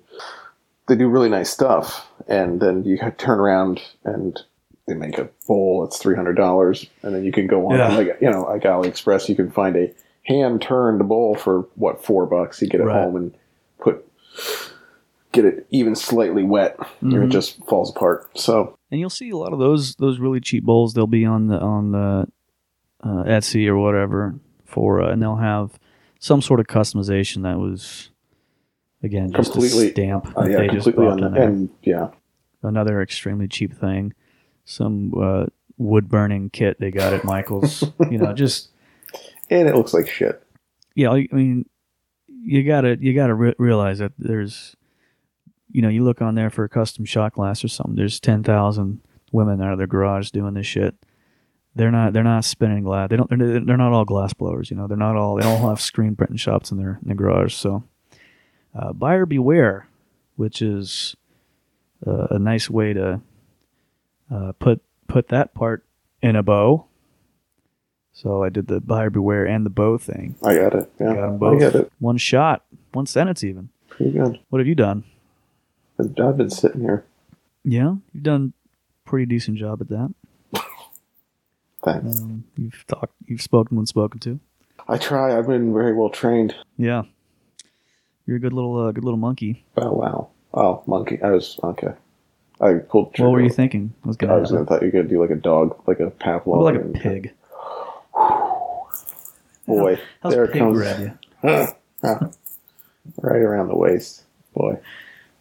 they 0.87 0.97
do 0.97 1.09
really 1.09 1.29
nice 1.29 1.51
stuff, 1.51 2.07
and 2.29 2.61
then 2.61 2.85
you 2.85 2.99
turn 3.19 3.41
around 3.41 3.83
and 4.05 4.41
they 4.87 4.95
make 4.95 5.19
a 5.19 5.29
bowl. 5.49 5.85
It's 5.85 5.99
three 5.99 6.15
hundred 6.17 6.35
dollars, 6.35 6.87
and 7.03 7.15
then 7.15 7.25
you 7.25 7.33
can 7.33 7.47
go 7.47 7.67
on 7.71 7.79
Yeah. 7.79 7.97
like 7.97 8.19
you 8.21 8.31
know 8.31 8.43
like 8.43 8.63
AliExpress. 8.63 9.29
You 9.29 9.35
can 9.37 9.51
find 9.51 9.77
a 9.77 9.91
hand 10.25 10.63
turned 10.63 11.07
bowl 11.09 11.35
for 11.35 11.67
what 11.77 12.05
four 12.05 12.27
bucks. 12.27 12.61
You 12.63 12.69
get 12.69 12.81
it 12.81 12.85
Right. 12.85 13.03
home 13.05 13.17
and 13.17 13.35
put 13.79 14.07
get 15.33 15.45
it 15.45 15.67
even 15.71 15.95
slightly 15.95 16.45
wet, 16.45 16.77
and 17.01 17.13
Mhm. 17.13 17.25
it 17.25 17.29
just 17.29 17.65
falls 17.67 17.91
apart. 17.91 18.29
So 18.39 18.77
and 18.91 19.01
you'll 19.01 19.11
see 19.11 19.31
a 19.31 19.37
lot 19.37 19.53
of 19.53 19.59
those 19.59 19.95
those 19.97 20.19
really 20.19 20.41
cheap 20.41 20.65
bowls. 20.65 20.95
They'll 20.95 21.07
be 21.07 21.25
on 21.25 21.49
the 21.49 21.59
on 21.61 21.93
the 21.93 22.27
uh, 23.03 23.25
Etsy 23.25 23.67
or 23.69 23.77
whatever 23.77 24.35
for, 24.65 25.03
uh, 25.03 25.11
and 25.11 25.21
they'll 25.21 25.37
have 25.37 25.79
some 26.21 26.41
sort 26.41 26.59
of 26.61 26.67
customization 26.67 27.43
that 27.43 27.59
was 27.59 28.11
again 29.05 29.31
just 29.33 29.53
Completely- 29.53 29.89
a 29.89 29.93
stamp 29.93 30.27
uh, 30.37 30.47
yeah, 30.49 30.57
they 30.59 30.69
just 30.69 30.85
completely 30.85 31.23
on 31.25 31.33
there. 31.33 31.43
and 31.43 31.71
yeah, 31.83 32.09
Another 32.63 33.01
extremely 33.03 33.47
cheap 33.47 33.73
thing, 33.79 34.15
some 34.65 35.13
uh, 35.21 35.47
wood 35.77 36.09
burning 36.09 36.49
kit 36.51 36.81
they 36.81 36.91
got 36.91 37.13
at 37.13 37.25
Michaels. 37.25 37.85
you 38.11 38.17
know, 38.19 38.33
just 38.33 38.71
and 39.51 39.69
it 39.69 39.75
looks 39.77 39.93
like 39.95 40.09
shit. 40.09 40.43
yeah. 40.95 41.11
I 41.11 41.29
mean, 41.31 41.67
you 42.27 42.63
gotta 42.65 42.97
you 43.01 43.15
gotta 43.15 43.35
re- 43.35 43.55
realize 43.59 43.99
that 43.99 44.13
there's, 44.19 44.75
you 45.71 45.83
know, 45.83 45.89
you 45.91 46.03
look 46.05 46.23
on 46.23 46.35
there 46.35 46.49
for 46.51 46.65
a 46.65 46.69
custom 46.69 47.05
shot 47.05 47.35
glass 47.35 47.63
or 47.65 47.69
something. 47.69 47.97
There's 47.97 48.19
ten 48.21 48.43
thousand 48.43 49.01
women 49.33 49.61
out 49.61 49.73
of 49.73 49.79
their 49.79 49.87
garage 49.87 50.31
doing 50.31 50.55
this 50.55 50.67
shit. 50.67 50.95
They're 51.75 51.91
not 51.91 52.13
they're 52.15 52.23
not 52.23 52.45
spinning 52.47 52.85
glass. 52.85 53.11
They 53.11 53.17
don't 53.17 53.29
they're, 53.29 53.61
they're 53.61 53.77
not 53.77 53.93
all 53.93 54.05
glass 54.07 54.33
blowers. 54.33 54.71
You 54.71 54.77
know, 54.79 54.87
they're 54.87 54.97
not 54.97 55.17
all 55.17 55.37
they 55.37 55.43
don't 55.43 55.61
all 55.61 55.69
have 55.71 55.81
screen 55.81 56.17
printing 56.17 56.37
shops 56.39 56.71
in 56.71 56.79
their 56.79 56.99
in 57.03 57.09
their 57.09 57.17
garage. 57.17 57.53
So, 57.55 57.85
uh, 58.75 58.93
buyer 58.93 59.27
beware, 59.27 59.89
which 60.37 60.61
is 60.63 61.17
uh, 62.07 62.29
a 62.31 62.39
nice 62.39 62.69
way 62.71 62.93
to 62.93 63.21
uh, 64.31 64.53
put 64.59 64.83
put 65.07 65.29
that 65.29 65.55
part 65.55 65.85
in 66.23 66.37
a 66.37 66.43
bow. 66.43 66.87
So 68.13 68.43
I 68.45 68.49
did 68.49 68.69
the 68.69 68.81
buyer 68.81 69.11
beware 69.11 69.45
and 69.45 69.67
the 69.67 69.71
bow 69.71 69.99
thing. 69.99 70.37
I 70.43 70.55
got 70.55 70.75
it. 70.75 70.91
Yeah, 71.01 71.15
Got 71.15 71.25
'em 71.25 71.35
I 71.35 71.37
both. 71.37 71.61
got 71.61 71.75
it. 71.75 71.93
One 71.99 72.17
shot, 72.17 72.65
one 72.93 73.07
sentence, 73.07 73.43
even. 73.43 73.71
Pretty 73.89 74.13
good. 74.13 74.39
What 74.51 74.59
have 74.61 74.69
you 74.69 74.75
done? 74.77 75.05
I've 75.99 76.37
been 76.37 76.51
sitting 76.51 76.81
here. 76.81 77.05
Yeah, 77.65 77.97
you've 78.13 78.23
done 78.25 78.53
a 79.07 79.09
pretty 79.09 79.27
decent 79.27 79.59
job 79.59 79.81
at 79.81 79.89
that. 79.89 80.13
Thanks. 81.85 82.21
Um, 82.21 82.45
you've 82.57 82.85
talked, 82.87 83.13
you've 83.27 83.43
spoken 83.43 83.77
when 83.77 83.87
spoken 83.87 84.19
to. 84.21 84.41
I 84.89 84.97
try. 84.97 85.37
I've 85.37 85.47
been 85.47 85.73
very 85.73 85.93
well 85.93 86.09
trained. 86.09 86.55
Yeah, 86.79 87.03
you're 88.27 88.37
a 88.37 88.41
good 88.41 88.53
little, 88.53 88.79
uh, 88.79 88.93
good 88.93 89.05
little 89.05 89.19
monkey. 89.19 89.65
Oh 89.77 89.93
wow. 89.93 90.29
Oh 90.53 90.83
monkey. 90.87 91.21
I 91.23 91.31
was 91.31 91.59
okay. 91.63 91.95
I 92.61 92.75
pulled. 92.75 93.19
What 93.19 93.33
were 93.33 93.43
you 93.43 93.51
thinking? 93.51 93.93
I 94.05 94.09
was 94.09 94.17
gonna, 94.17 94.39
was 94.39 94.53
gonna 94.53 94.65
thought 94.65 94.83
you 94.83 94.89
were 94.89 94.93
gonna 94.93 95.09
do 95.09 95.21
like 95.21 95.31
a 95.31 95.37
dog, 95.37 95.77
like 95.87 96.01
a 96.01 96.11
Pavlov. 96.11 96.63
like 96.63 96.77
a 96.77 96.99
pig. 96.99 97.35
Boy, 99.67 99.99
How's 100.23 100.33
there 100.33 100.45
it 100.45 100.53
comes. 100.53 100.79
right 101.43 101.67
around 103.23 103.69
the 103.69 103.77
waist. 103.77 104.25
Boy. 104.55 104.79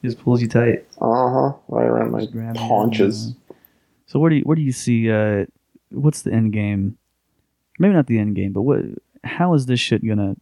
He 0.02 0.08
just 0.08 0.22
pulls 0.22 0.42
you 0.42 0.48
tight. 0.48 0.86
Uh 1.00 1.30
huh. 1.30 1.54
Right 1.68 1.86
around 1.86 2.12
my 2.12 2.28
haunches. 2.60 3.36
So 4.08 4.20
where 4.20 4.30
do 4.30 4.38
you 4.38 4.44
where 4.44 4.56
do 4.56 4.62
you 4.62 4.72
see? 4.72 5.10
Uh, 5.10 5.46
what's 5.90 6.24
the 6.24 6.32
end 6.32 6.54
game? 6.54 6.98
Maybe 7.80 7.94
not 7.94 8.08
the 8.08 8.20
end 8.20 8.36
game, 8.36 8.54
but 8.54 8.64
what? 8.64 8.82
How 9.24 9.54
is 9.54 9.66
this 9.66 9.80
shit 9.80 10.06
gonna? 10.06 10.36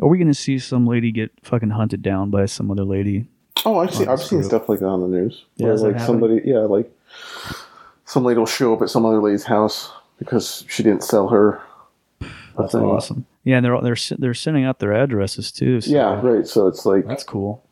Are 0.00 0.08
we 0.08 0.18
gonna 0.18 0.34
see 0.34 0.58
some 0.58 0.86
lady 0.86 1.10
get 1.12 1.30
fucking 1.42 1.70
hunted 1.70 2.02
down 2.02 2.30
by 2.30 2.46
some 2.46 2.70
other 2.70 2.84
lady? 2.84 3.26
Oh, 3.64 3.78
I've 3.78 3.94
seen 3.94 4.08
I've 4.08 4.20
seen 4.22 4.40
group. 4.40 4.50
stuff 4.50 4.68
like 4.68 4.80
that 4.80 4.86
on 4.86 5.00
the 5.00 5.08
news. 5.08 5.44
Yeah, 5.56 5.68
Where, 5.68 5.76
like 5.92 6.00
somebody, 6.00 6.42
yeah, 6.44 6.58
like 6.60 6.90
some 8.04 8.24
lady 8.24 8.38
will 8.38 8.46
show 8.46 8.74
up 8.74 8.82
at 8.82 8.90
some 8.90 9.06
other 9.06 9.20
lady's 9.22 9.44
house 9.44 9.90
because 10.18 10.64
she 10.68 10.82
didn't 10.82 11.02
sell 11.02 11.28
her. 11.28 11.60
That's 12.58 12.72
thing. 12.72 12.82
awesome. 12.82 13.26
Yeah, 13.44 13.56
and 13.56 13.64
they're 13.64 13.80
they're 13.80 13.96
they're 14.18 14.34
sending 14.34 14.64
out 14.64 14.78
their 14.80 14.92
addresses 14.92 15.50
too. 15.50 15.80
So 15.80 15.90
Yeah, 15.90 16.20
right. 16.20 16.46
So 16.46 16.66
it's 16.66 16.84
like 16.84 17.06
that's 17.06 17.24
cool. 17.24 17.62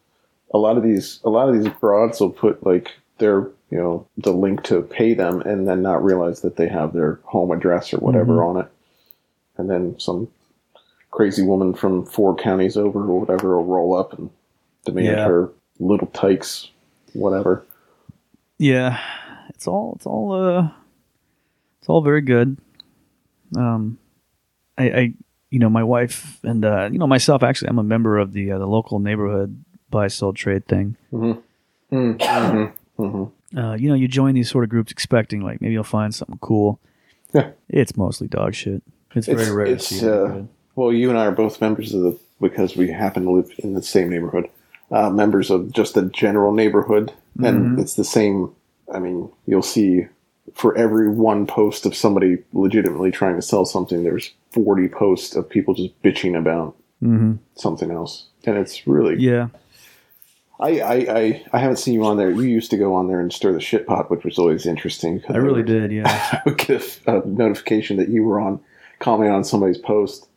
a 0.53 0.59
lot 0.59 0.77
of 0.79 0.83
these 0.83 1.20
a 1.25 1.31
lot 1.31 1.49
of 1.49 1.55
these 1.62 1.72
broads 1.75 2.20
will 2.20 2.31
put 2.31 2.64
like 2.64 2.93
their 3.18 3.41
you 3.70 3.79
know 3.79 4.07
the 4.18 4.33
link 4.33 4.62
to 4.64 4.83
pay 4.83 5.14
them 5.14 5.41
and 5.43 5.68
then 5.68 5.83
not 5.83 6.03
realize 6.05 6.41
that 6.41 6.57
they 6.57 6.68
have 6.68 6.93
their 6.95 7.20
home 7.25 7.51
address 7.51 7.93
or 7.93 7.99
whatever 7.99 8.35
Mhm. 8.35 8.47
on 8.49 8.61
it 8.62 8.66
and 9.57 9.68
then 9.70 9.99
some 9.99 10.29
crazy 11.14 11.42
woman 11.42 11.72
from 11.74 12.04
four 12.04 12.34
counties 12.34 12.76
over 12.76 13.00
or 13.00 13.20
whatever 13.20 13.56
will 13.56 13.64
roll 13.64 13.94
up 13.94 14.12
and 14.18 14.28
demand 14.84 15.06
Yeah. 15.06 15.26
her 15.28 15.50
little 15.78 16.08
tykes 16.08 16.70
whatever 17.12 17.64
Yeah, 18.58 18.98
it's 19.50 19.66
all 19.68 19.92
it's 19.96 20.06
all 20.06 20.32
uh, 20.32 20.68
it's 21.80 21.88
all 21.88 22.02
very 22.02 22.20
good. 22.22 22.56
Um, 23.56 23.98
I, 24.78 24.90
I 24.90 25.12
you 25.50 25.58
know 25.60 25.68
my 25.70 25.84
wife 25.84 26.40
and 26.44 26.64
uh, 26.64 26.88
you 26.92 26.98
know 26.98 27.06
myself 27.06 27.42
actually 27.42 27.68
I'm 27.68 27.78
a 27.78 27.82
member 27.84 28.18
of 28.18 28.32
the 28.32 28.50
uh, 28.52 28.58
the 28.58 28.66
local 28.66 28.98
neighborhood 28.98 29.64
buy 29.90 30.08
sell 30.08 30.32
trade 30.32 30.66
thing. 30.66 30.96
mm-hmm. 31.12 32.64
hmm 32.96 33.24
Uh, 33.56 33.74
you 33.74 33.88
know 33.88 33.94
you 33.94 34.08
join 34.08 34.34
these 34.34 34.50
sort 34.50 34.64
of 34.64 34.70
groups 34.70 34.90
expecting 34.90 35.42
like 35.42 35.60
maybe 35.60 35.72
you'll 35.74 35.84
find 35.84 36.12
something 36.14 36.38
cool. 36.40 36.80
Yeah. 37.32 37.50
It's 37.68 37.96
mostly 37.96 38.26
dog 38.28 38.54
shit. 38.54 38.82
It's, 39.14 39.28
It's- 39.28 39.44
very 39.46 39.56
rare 39.56 39.66
it's, 39.74 39.88
to 39.88 39.94
see. 39.94 40.08
uh. 40.08 40.42
Well 40.77 40.93
you 40.93 41.09
and 41.11 41.18
i 41.18 41.27
are 41.27 41.33
both 41.33 41.61
members 41.61 41.95
of 41.95 42.03
the 42.03 42.18
because 42.41 42.77
we 42.77 42.91
happen 42.91 43.25
to 43.25 43.31
live 43.31 43.51
in 43.59 43.75
the 43.75 43.83
same 43.83 44.11
neighborhood 44.11 44.49
uh, 44.91 45.09
members 45.11 45.51
of 45.51 45.72
just 45.72 45.95
the 45.95 46.03
general 46.11 46.53
neighborhood 46.53 47.12
and 47.43 47.77
Mhm. 47.79 47.81
it's 47.81 47.95
the 47.95 48.05
same 48.05 48.51
i 48.93 48.99
mean 48.99 49.29
you'll 49.47 49.62
see 49.62 50.07
for 50.55 50.77
every 50.77 51.09
one 51.11 51.47
post 51.47 51.87
of 51.87 51.97
somebody 51.97 52.39
legitimately 52.53 53.11
trying 53.11 53.35
to 53.37 53.43
sell 53.43 53.64
something 53.64 54.05
there's 54.05 54.33
40 54.53 54.89
posts 54.89 55.35
of 55.35 55.49
people 55.49 55.75
just 55.75 56.01
bitching 56.03 56.39
about 56.39 56.77
Mhm. 57.03 57.39
something 57.57 57.91
else 57.91 58.27
and 58.45 58.57
it's 58.59 58.87
really 58.87 59.16
Yeah. 59.18 59.49
I, 60.61 60.81
I, 60.81 60.95
I, 60.95 61.45
I 61.53 61.59
haven't 61.59 61.79
seen 61.79 61.95
you 61.95 62.05
on 62.05 62.16
there 62.16 62.31
you 62.31 62.43
used 62.43 62.70
to 62.70 62.77
go 62.77 62.95
on 62.95 63.09
there 63.09 63.18
and 63.20 63.33
stir 63.33 63.53
the 63.53 63.61
shit 63.61 63.87
pot 63.87 64.11
which 64.11 64.25
was 64.25 64.39
always 64.39 64.66
interesting 64.66 65.22
I 65.29 65.37
really 65.39 65.57
would- 65.62 65.66
did. 65.66 65.93
Yeah. 65.93 66.05
I 66.33 66.41
would 66.45 66.59
get 66.59 67.01
a, 67.07 67.20
a 67.22 67.27
notification 67.27 67.97
that 67.97 68.09
you 68.09 68.22
were 68.22 68.39
on 68.41 68.61
comment 69.01 69.33
on 69.33 69.43
somebody's 69.45 69.79
post 69.79 70.29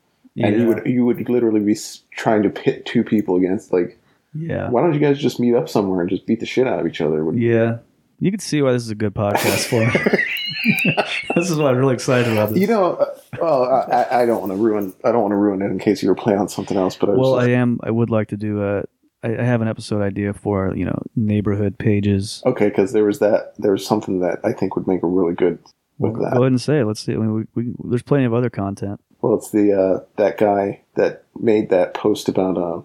and 0.46 0.60
you 0.62 0.68
would 0.68 0.86
you 0.86 1.06
would 1.06 1.30
literally 1.30 1.60
be 1.60 1.76
trying 2.12 2.44
to 2.44 2.50
pit 2.50 2.86
two 2.86 3.04
people 3.04 3.36
against 3.36 3.74
like 3.74 4.00
yeah. 4.34 4.70
why 4.70 4.82
don't 4.82 4.94
you 4.94 5.00
guys 5.00 5.18
just 5.18 5.40
meet 5.40 5.56
up 5.56 5.68
somewhere 5.68 6.02
and 6.02 6.10
just 6.10 6.26
beat 6.26 6.40
the 6.40 6.46
shit 6.46 6.68
out 6.68 6.80
of 6.80 6.86
each 6.88 7.02
other 7.02 7.24
Yeah. 7.34 7.80
You 8.20 8.32
can 8.32 8.40
see 8.40 8.62
why 8.62 8.72
this 8.72 8.84
is 8.84 8.90
a 8.90 8.96
good 8.96 9.14
podcast 9.14 9.66
for 9.68 9.80
this 11.36 11.50
is 11.50 11.58
what 11.58 11.68
I'm 11.74 11.78
really 11.78 11.94
excited 11.94 12.32
about 12.32 12.50
this. 12.50 12.60
you 12.60 12.68
know 12.68 12.94
uh, 12.96 13.16
well 13.42 13.64
I, 13.64 14.22
I- 14.22 14.26
don't 14.26 14.40
want 14.40 14.52
to 14.52 14.58
ruin 14.58 14.94
I 15.04 15.12
don't 15.12 15.22
want 15.22 15.32
to 15.32 15.38
ruin 15.38 15.62
it 15.62 15.66
in 15.66 15.80
case 15.80 16.02
you 16.04 16.10
were 16.10 16.16
playing 16.16 16.40
on 16.40 16.50
something 16.50 16.78
else 16.78 16.96
but 16.96 17.10
I 17.10 17.14
well, 17.14 17.36
just- 17.36 17.48
I 17.48 17.52
am. 17.52 17.80
I 17.84 17.92
would 17.92 18.10
like 18.10 18.30
to 18.30 18.38
do 18.38 18.64
a. 18.64 18.84
I, 19.24 19.38
I 19.38 19.44
have 19.44 19.62
an 19.62 19.68
episode 19.68 20.02
idea 20.02 20.34
for 20.34 20.76
you 20.76 20.86
know 20.86 21.02
neighborhood 21.16 21.78
pages. 21.80 22.44
okay 22.46 22.70
because 22.70 22.92
there 22.94 23.04
was 23.04 23.20
that 23.20 23.54
there 23.58 23.72
was 23.72 23.86
something 23.86 24.20
that 24.20 24.40
I 24.44 24.52
think 24.54 24.76
would 24.76 24.88
make 24.88 25.02
a 25.04 25.08
really 25.08 25.34
good 25.34 25.60
with 25.98 26.14
Go 26.14 26.22
that 26.22 26.38
ahead 26.38 26.48
and 26.48 26.62
say 26.62 26.80
it. 26.80 26.86
Let's 26.86 27.00
see. 27.00 27.14
I 27.14 27.18
mean, 27.18 27.34
we, 27.34 27.64
we, 27.64 27.74
there's 27.86 28.04
plenty 28.04 28.26
of 28.26 28.34
other 28.34 28.50
content. 28.50 29.00
Well 29.28 29.38
it's 29.38 29.52
the 29.52 29.74
uh, 29.74 30.06
that 30.18 30.38
guy 30.38 30.82
that 30.96 31.24
made 31.40 31.70
that 31.70 31.94
post 31.94 32.28
about 32.30 32.58
uh 32.58 32.82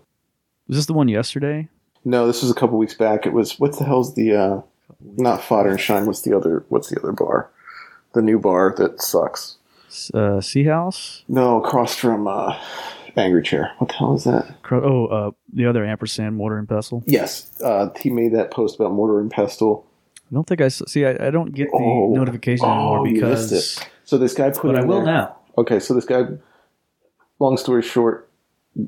Was 0.69 0.77
this 0.79 0.87
the 0.87 0.93
one 0.93 1.09
yesterday? 1.09 1.69
no 2.05 2.27
this 2.27 2.43
was 2.43 2.51
a 2.51 2.55
couple 2.55 2.79
weeks 2.79 2.95
back 2.95 3.27
it 3.27 3.33
was 3.33 3.59
what 3.61 3.79
the 3.79 3.85
hell's 3.85 4.15
the 4.15 4.35
uh 4.35 4.61
not 5.17 5.43
fodder 5.43 5.71
and 5.71 5.81
shine 5.81 6.07
what's 6.07 6.23
the 6.23 6.37
other 6.37 6.65
what's 6.69 6.89
the 6.91 6.99
other 7.01 7.13
bar 7.13 7.51
the 8.15 8.23
new 8.23 8.39
bar 8.39 8.75
that 8.77 9.01
sucks 9.01 9.57
Uh, 10.15 10.41
Sea 10.41 10.65
House. 10.65 11.23
No, 11.29 11.63
across 11.63 11.95
from 11.95 12.27
uh, 12.27 12.57
Angry 13.15 13.43
Chair. 13.43 13.73
What 13.79 13.89
the 13.89 13.95
hell 13.97 14.15
is 14.15 14.25
that? 14.25 14.55
Oh, 14.71 15.07
uh, 15.07 15.31
the 15.53 15.67
other 15.67 15.85
ampersand 15.85 16.35
mortar 16.37 16.57
and 16.59 16.67
pestle. 16.67 17.03
Yes, 17.07 17.51
uh, 17.63 17.91
he 18.01 18.09
made 18.09 18.33
that 18.35 18.51
post 18.51 18.77
about 18.77 18.93
mortar 18.93 19.21
and 19.21 19.31
pestle. 19.31 19.85
I 20.31 20.35
don't 20.35 20.47
think 20.47 20.63
I 20.63 20.69
see. 20.69 21.05
I, 21.05 21.27
I 21.27 21.31
don't 21.31 21.53
get 21.55 21.69
the 21.71 21.77
Oh. 21.77 22.11
notification 22.15 22.65
Oh, 22.67 23.05
anymore 23.05 23.05
because. 23.05 23.79
So 24.05 24.17
this 24.17 24.33
guy 24.33 24.49
put. 24.51 24.63
But 24.73 24.77
I 24.79 24.85
will 24.85 25.05
there- 25.05 25.13
now. 25.15 25.37
Okay, 25.59 25.79
so 25.81 25.95
this 25.95 26.05
guy. 26.05 26.27
Long 27.39 27.57
story 27.57 27.83
short, 27.83 28.29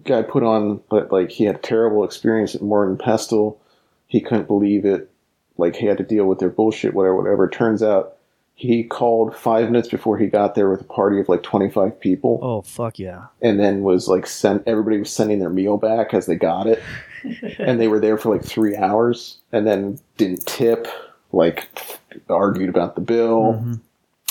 guy 0.04 0.22
put 0.22 0.44
on 0.44 0.80
that 0.92 1.10
like 1.10 1.30
he 1.30 1.44
had 1.44 1.56
a 1.56 1.58
terrible 1.58 2.04
experience 2.04 2.54
at 2.54 2.62
Morton 2.62 2.96
Pestle. 2.96 3.60
He 4.06 4.20
couldn't 4.20 4.46
believe 4.46 4.84
it. 4.84 5.10
Like 5.56 5.74
he 5.76 5.86
had 5.86 5.98
to 5.98 6.04
deal 6.04 6.26
with 6.26 6.38
their 6.38 6.50
bullshit, 6.50 6.94
whatever, 6.94 7.16
whatever. 7.16 7.48
Turns 7.48 7.82
out 7.82 8.16
he 8.54 8.84
called 8.84 9.34
five 9.34 9.70
minutes 9.70 9.88
before 9.88 10.16
he 10.18 10.26
got 10.28 10.54
there 10.54 10.70
with 10.70 10.82
a 10.82 10.84
party 10.84 11.18
of 11.18 11.28
like 11.28 11.42
twenty 11.42 11.68
five 11.68 11.98
people. 11.98 12.38
Oh 12.42 12.62
fuck 12.62 12.98
yeah! 13.00 13.26
and 13.42 13.58
then 13.58 13.82
was 13.82 14.06
like 14.06 14.26
sent 14.28 14.62
everybody 14.68 14.98
was 14.98 15.10
sending 15.10 15.40
their 15.40 15.50
meal 15.50 15.76
back 15.76 16.14
as 16.14 16.26
they 16.26 16.36
got 16.36 16.68
it 16.68 16.80
and 17.58 17.80
they 17.80 17.88
were 17.88 17.98
there 17.98 18.16
for 18.18 18.32
like 18.32 18.44
three 18.44 18.76
hours 18.76 19.38
and 19.50 19.66
then 19.66 19.98
didn't 20.16 20.46
tip 20.46 20.86
like 21.32 21.68
argued 22.30 22.68
about 22.68 22.94
the 22.94 23.00
bill 23.00 23.54
Mhm. 23.64 23.80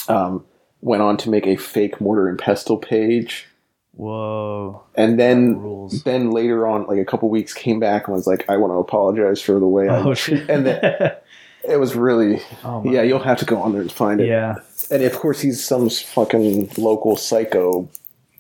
um, 0.09 0.45
went 0.83 1.01
on 1.01 1.17
to 1.17 1.29
make 1.29 1.47
a 1.47 1.55
fake 1.55 1.99
mortar 2.01 2.27
and 2.27 2.37
pestle 2.37 2.77
page 2.77 3.47
Whoa. 3.95 4.83
And 4.95 5.19
then 5.19 5.87
then 6.03 6.31
later 6.31 6.65
on, 6.67 6.87
like 6.87 6.97
a 6.97 7.05
couple 7.05 7.29
weeks, 7.29 7.53
came 7.53 7.79
back 7.79 8.07
and 8.07 8.15
was 8.15 8.25
like, 8.25 8.43
"I 8.49 8.57
want 8.57 8.71
to 8.71 8.77
apologize 8.77 9.39
for 9.39 9.59
the 9.59 9.67
way 9.67 9.87
I." 9.87 9.97
Oh 9.97 10.13
shit. 10.15 10.49
And 10.49 10.65
then 10.65 10.81
it 11.63 11.79
was 11.79 11.95
really, 11.95 12.41
oh, 12.63 12.83
yeah. 12.83 13.03
You'll 13.03 13.19
have 13.19 13.37
to 13.39 13.45
go 13.45 13.61
on 13.61 13.71
there 13.73 13.81
and 13.81 13.91
find 13.91 14.19
it. 14.19 14.27
Yeah. 14.27 14.55
And 14.89 15.03
of 15.03 15.13
course, 15.13 15.41
he's 15.41 15.63
some 15.63 15.89
fucking 15.89 16.71
local 16.77 17.15
psycho 17.15 17.87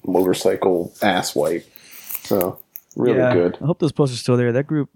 motorcycle 0.05 0.91
asswipe. 1.01 1.65
So 2.23 2.59
really 2.95 3.19
Yeah. 3.19 3.33
good. 3.33 3.57
I 3.61 3.65
hope 3.65 3.77
those 3.79 3.91
posts 3.91 4.15
are 4.15 4.19
still 4.19 4.37
there. 4.37 4.51
That 4.53 4.65
group 4.65 4.89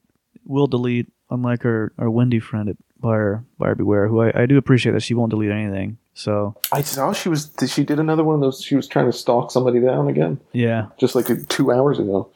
will 0.45 0.68
delete, 0.68 1.08
unlike 1.30 1.66
our, 1.66 1.93
our 2.00 2.10
Wendy 2.10 2.39
friend 2.39 2.70
at 2.70 2.78
Buyer 3.00 3.43
Buyer 3.58 3.76
Beware, 3.76 4.08
who 4.08 4.22
I, 4.22 4.43
I 4.43 4.45
do 4.45 4.58
appreciate 4.58 4.93
that 4.93 5.04
she 5.04 5.14
won't 5.14 5.30
delete 5.30 5.52
anything. 5.52 5.98
So 6.14 6.56
I 6.72 6.82
saw 6.82 7.14
she 7.14 7.30
was. 7.30 7.52
She 7.68 7.84
did 7.84 8.00
another 8.00 8.24
one 8.24 8.36
of 8.36 8.41
those. 8.41 8.62
She 8.62 8.76
was 8.76 8.88
trying 8.88 9.06
to 9.06 9.14
stalk 9.14 9.52
somebody 9.52 9.80
down 9.80 10.08
again, 10.08 10.39
yeah, 10.52 10.88
just 10.98 11.14
like 11.14 11.28
two 11.48 11.72
hours 11.72 12.00
ago. 12.00 12.30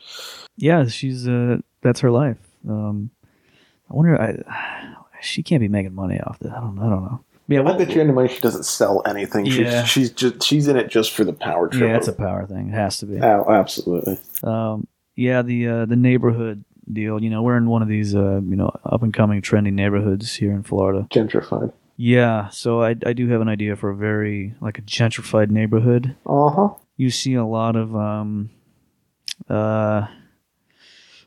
yeah, 0.56 0.86
she's 0.88 1.28
uh 1.28 1.58
that's 1.82 2.00
her 2.02 2.12
life. 2.12 2.38
Um, 2.70 3.10
I 3.90 3.96
wonder, 3.96 4.22
I 4.22 4.38
she 5.22 5.44
can't 5.44 5.62
be 5.62 5.68
making 5.68 5.96
money 5.96 6.20
off 6.20 6.40
that. 6.40 6.52
I 6.52 6.60
don't, 6.60 6.78
I 6.80 6.90
don't 6.90 7.04
know. 7.04 7.24
Yeah, 7.48 7.60
I 7.60 7.64
well, 7.64 7.78
bet 7.78 7.90
you 7.90 8.02
any 8.02 8.14
money 8.14 8.30
she 8.30 8.40
doesn't 8.40 8.64
sell 8.64 9.02
anything. 9.06 9.46
Yeah. 9.46 9.84
She's 9.84 9.90
she's 9.90 10.12
just 10.12 10.44
she's 10.44 10.68
in 10.68 10.78
it 10.78 10.90
just 10.90 11.12
for 11.12 11.24
the 11.24 11.34
power 11.34 11.68
trip. 11.68 11.90
yeah, 11.90 11.98
it's 11.98 12.08
a 12.08 12.14
power 12.14 12.46
thing. 12.46 12.70
It 12.70 12.74
has 12.74 13.00
to 13.00 13.06
be. 13.08 13.20
Oh, 13.20 13.46
absolutely. 13.50 14.20
Um, 14.44 14.88
yeah, 15.16 15.42
the 15.42 15.68
uh, 15.68 15.86
the 15.86 15.96
neighborhood 15.96 16.64
deal. 16.94 17.22
You 17.22 17.30
know, 17.30 17.42
we're 17.42 17.58
in 17.58 17.68
one 17.68 17.82
of 17.82 17.88
these 17.88 18.16
uh, 18.16 18.42
you 18.42 18.56
know 18.56 18.72
up 18.86 19.04
and 19.04 19.14
coming 19.14 19.42
trendy 19.42 19.74
neighborhoods 19.74 20.36
here 20.36 20.52
in 20.52 20.64
Florida. 20.64 21.08
Gentrified. 21.12 21.74
Yeah, 21.98 22.50
so 22.50 22.82
I 22.82 22.96
I 23.06 23.14
do 23.14 23.28
have 23.30 23.42
an 23.42 23.50
idea 23.50 23.76
for 23.76 23.90
a 23.90 23.96
very 23.96 24.56
like 24.62 24.80
a 24.80 24.82
gentrified 24.82 25.50
neighborhood. 25.50 26.16
Uh 26.26 26.50
huh. 26.50 26.70
You 26.98 27.10
see 27.10 27.36
a 27.36 27.46
lot 27.46 27.76
of 27.76 27.96
um, 27.96 28.50
uh, 29.50 30.08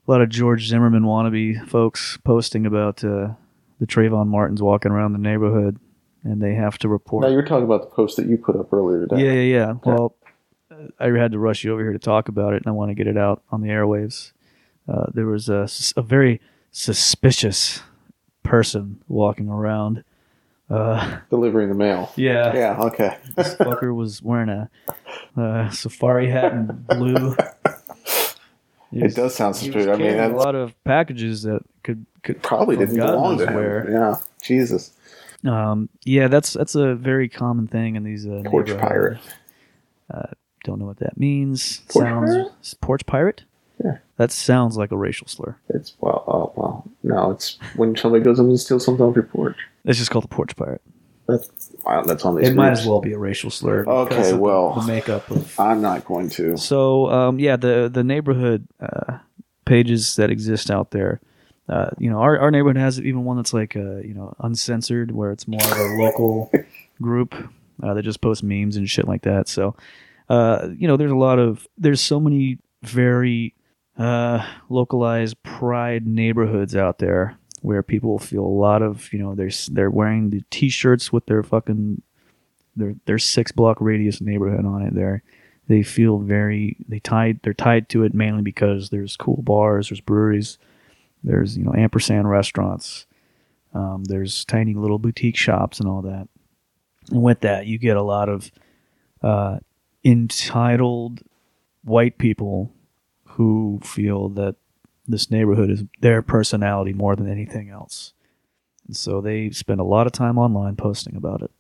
a 0.07 0.11
lot 0.11 0.21
of 0.21 0.29
George 0.29 0.69
Zimmerman 0.69 1.05
wannabe 1.05 1.67
folks 1.69 2.19
posting 2.25 2.67
about 2.67 3.05
uh, 3.05 3.29
the 3.81 3.87
Trayvon 3.87 4.29
Martins 4.29 4.63
walking 4.63 4.93
around 4.93 5.13
the 5.13 5.19
neighborhood, 5.19 5.79
and 6.23 6.43
they 6.43 6.55
have 6.55 6.79
to 6.79 6.89
report. 6.89 7.23
Now 7.23 7.31
you're 7.31 7.43
talking 7.43 7.65
about 7.65 7.83
the 7.83 7.95
post 7.95 8.17
that 8.17 8.27
you 8.27 8.37
put 8.37 8.57
up 8.57 8.73
earlier 8.73 9.07
today. 9.07 9.25
Yeah, 9.25 9.33
yeah, 9.33 9.67
yeah. 9.67 9.73
Well, 9.85 10.17
uh, 10.71 10.87
I 10.99 11.09
had 11.19 11.33
to 11.33 11.39
rush 11.39 11.65
you 11.65 11.73
over 11.73 11.83
here 11.83 11.93
to 11.93 11.99
talk 11.99 12.29
about 12.29 12.55
it, 12.55 12.63
and 12.63 12.67
I 12.67 12.73
want 12.73 12.91
to 12.91 12.95
get 12.95 13.07
it 13.07 13.17
out 13.17 13.43
on 13.51 13.61
the 13.61 13.69
airwaves. 13.69 14.33
Uh, 14.89 15.07
there 15.13 15.27
was 15.27 15.49
a 15.49 15.69
very 16.03 16.41
suspicious 16.71 17.83
person 18.43 19.03
walking 19.09 19.49
around. 19.49 20.05
Uh, 20.71 21.19
Delivering 21.31 21.69
the 21.69 21.75
mail. 21.75 22.13
yeah, 22.17 22.55
Yeah. 22.55 22.77
Okay. 22.81 23.17
this 23.37 23.55
fucker 23.57 23.95
was 23.95 24.23
wearing 24.23 24.49
a 24.49 24.71
uh, 25.37 25.71
safari 25.71 26.31
hat 26.31 26.53
and 26.53 26.87
blue. 26.87 27.37
He 28.91 29.01
It 29.01 29.15
does 29.15 29.35
sound 29.35 29.51
was 29.51 29.59
suspicious. 29.59 29.89
I 29.89 29.97
mean, 29.97 30.19
a 30.19 30.29
lot 30.29 30.55
of 30.55 30.73
packages 30.85 31.43
that 31.43 31.63
could 31.83 32.07
could 32.23 32.43
probably 32.43 32.77
didn't 32.77 32.97
God 32.97 33.07
belong 33.07 33.39
to 33.39 33.47
him. 33.51 33.93
Yeah. 33.93 34.17
Jesus. 34.43 34.93
Um, 35.45 35.89
yeah, 36.05 36.29
that's 36.29 36.53
that's 36.53 36.75
a 36.75 36.95
very 36.95 37.29
common 37.29 37.67
thing 37.67 37.97
in 37.97 38.05
these 38.05 38.27
uh, 38.27 38.43
Porch 38.47 38.71
pirate. 38.79 39.19
Uh, 40.13 40.29
don't 40.65 40.79
know 40.79 40.87
what 40.87 40.99
that 40.99 41.19
means. 41.19 41.81
Porch 41.89 42.05
sounds 42.05 42.31
pirate? 42.31 42.81
porch 42.81 43.07
pirate. 43.07 43.45
Yeah. 44.19 44.27
That 44.27 44.33
sounds 44.33 44.77
like 44.77 44.93
a 44.93 44.97
racial 44.97 45.27
slur. 45.27 45.57
It's 45.69 45.95
well. 46.01 46.25
Oh 46.27 46.53
well. 46.57 46.85
No, 47.03 47.31
it's 47.33 47.59
when 47.77 47.97
somebody 47.97 48.23
goes 48.25 48.39
up 48.39 48.47
and 48.47 48.59
steals 48.59 48.85
something 48.85 49.05
off 49.05 49.15
your 49.17 49.25
porch. 49.25 49.57
It's 49.85 49.99
just 49.99 50.11
called 50.11 50.25
a 50.25 50.29
porch 50.29 50.55
pirate. 50.57 50.83
That's 51.27 51.73
wow, 51.85 52.03
that's 52.03 52.25
on 52.25 52.37
these. 52.37 52.49
It 52.49 52.55
might 52.55 52.71
as 52.73 52.87
well 52.87 53.01
be 53.01 53.13
a 53.13 53.19
racial 53.19 53.51
slur. 53.51 53.85
Okay, 53.87 54.19
of 54.21 54.29
the- 54.29 54.37
well. 54.37 54.75
the 54.75 54.87
makeup 54.87 55.31
of. 55.31 55.59
I'm 55.59 55.81
not 55.81 56.05
going 56.05 56.29
to. 56.31 56.57
So 56.57 57.11
um, 57.11 57.39
yeah, 57.39 57.57
the 57.57 57.91
the 57.93 58.05
neighborhood 58.05 58.67
uh, 58.81 59.19
pages 59.65 60.17
that 60.17 60.31
exist 60.31 60.71
out 60.71 60.91
there. 60.91 61.21
Uh, 61.67 61.89
you 61.99 62.11
know, 62.11 62.19
our, 62.19 62.39
our 62.39 62.51
neighborhood 62.51 62.77
has 62.77 63.01
even 63.01 63.25
one 63.25 63.37
that's 63.39 63.55
like 63.55 63.75
uh, 63.75 63.97
you 63.97 64.13
know 64.15 64.35
uncensored, 64.41 65.13
where 65.13 65.33
it's 65.33 65.49
more 65.49 65.63
of 65.63 65.79
a 65.79 66.03
local 66.03 66.53
group 67.03 67.35
uh, 67.83 67.95
that 67.95 68.03
just 68.03 68.21
posts 68.21 68.43
memes 68.43 68.77
and 68.77 68.89
shit 68.89 69.09
like 69.09 69.23
that. 69.23 69.49
So, 69.49 69.75
uh, 70.29 70.69
you 70.77 70.87
know, 70.87 70.99
there's 70.99 71.11
a 71.11 71.17
lot 71.17 71.39
of 71.39 71.67
there's 71.79 72.03
so 72.03 72.21
many 72.21 72.59
very 72.83 73.55
uh, 73.99 74.45
localized 74.69 75.43
pride 75.43 76.07
neighborhoods 76.07 76.75
out 76.75 76.99
there 76.99 77.39
where 77.63 77.83
people 77.83 78.19
feel 78.19 78.45
a 78.45 78.47
lot 78.47 78.83
of 78.83 79.13
you 79.13 79.19
know 79.19 79.35
they're 79.35 79.51
they're 79.71 79.91
wearing 79.91 80.31
the 80.31 80.43
t-shirts 80.51 81.13
with 81.13 81.27
their 81.27 81.43
fucking 81.43 82.03
their 82.77 82.95
their 83.07 83.19
six 83.19 83.53
block 83.53 83.81
radius 83.81 84.21
neighborhood 84.21 84.67
on 84.67 84.83
it 84.83 84.95
there. 84.95 85.23
They 85.67 85.83
feel 85.83 86.19
very 86.19 86.77
they 86.89 86.99
tied 86.99 87.41
they're 87.43 87.55
tied 87.55 87.89
to 87.91 88.03
it 88.03 88.13
mainly 88.13 88.43
because 88.43 88.91
there's 88.91 89.17
cool 89.17 89.41
bars 89.43 89.89
there's 89.89 90.01
breweries 90.01 90.59
there's 91.23 91.57
you 91.57 91.65
know 91.65 91.73
ampersand 91.75 92.29
restaurants 92.29 93.07
um, 93.73 94.05
there's 94.05 94.45
tiny 94.45 94.75
little 94.75 94.99
boutique 94.99 95.37
shops 95.37 95.81
and 95.81 95.89
all 95.89 96.03
that. 96.03 96.29
And 97.11 97.23
with 97.23 97.41
that 97.41 97.67
you 97.67 97.79
get 97.79 97.97
a 97.97 98.03
lot 98.03 98.29
of 98.29 98.51
uh, 99.23 99.59
entitled 100.05 101.23
white 101.83 102.19
people 102.19 102.74
who 103.35 103.81
feel 103.83 104.29
that 104.29 104.57
this 105.07 105.31
neighborhood 105.31 105.71
is 105.71 105.85
their 106.01 106.23
personality 106.23 106.93
more 106.93 107.15
than 107.17 107.31
anything 107.31 107.69
else 107.69 108.13
and 108.87 108.97
so 108.97 109.21
they 109.21 109.51
spend 109.51 109.81
a 109.81 109.85
lot 109.85 110.07
of 110.07 110.13
time 110.13 110.39
online 110.39 110.77
posting 110.77 111.17
about 111.17 111.43
it 111.43 111.51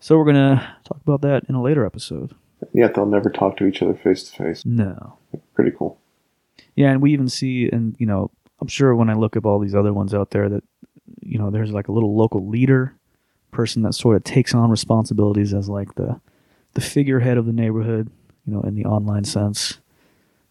so 0.00 0.16
we're 0.18 0.24
gonna 0.24 0.76
talk 0.84 1.00
about 1.02 1.20
that 1.22 1.44
in 1.48 1.54
a 1.54 1.62
later 1.62 1.84
episode 1.84 2.34
Yet 2.72 2.94
they'll 2.94 3.06
never 3.06 3.30
talk 3.30 3.56
to 3.58 3.66
each 3.66 3.82
other 3.82 3.94
face 3.94 4.30
to 4.30 4.42
face. 4.42 4.64
no 4.64 5.18
Pretty 5.54 5.72
cool. 5.76 5.98
Yeah, 6.74 6.90
and 6.90 7.00
we 7.00 7.12
even 7.12 7.28
see, 7.28 7.68
and 7.70 7.96
you 7.98 8.06
know, 8.06 8.30
I'm 8.60 8.68
sure 8.68 8.94
when 8.94 9.08
I 9.08 9.14
look 9.14 9.36
up 9.36 9.46
all 9.46 9.58
these 9.58 9.74
other 9.74 9.92
ones 9.92 10.14
out 10.14 10.30
there 10.30 10.48
that, 10.50 10.62
you 11.22 11.38
know, 11.38 11.50
there's 11.50 11.72
like 11.72 11.88
a 11.88 11.92
little 11.92 12.14
local 12.14 12.46
leader, 12.46 12.94
person 13.50 13.82
that 13.82 13.94
sort 13.94 14.16
of 14.16 14.24
takes 14.24 14.54
on 14.54 14.70
responsibilities 14.70 15.54
as 15.54 15.68
like 15.68 15.94
the, 15.94 16.20
the 16.74 16.82
figurehead 16.82 17.38
of 17.38 17.46
the 17.46 17.52
neighborhood, 17.52 18.10
you 18.46 18.52
know, 18.52 18.60
in 18.62 18.74
the 18.74 18.84
online 18.84 19.24
sense. 19.24 19.78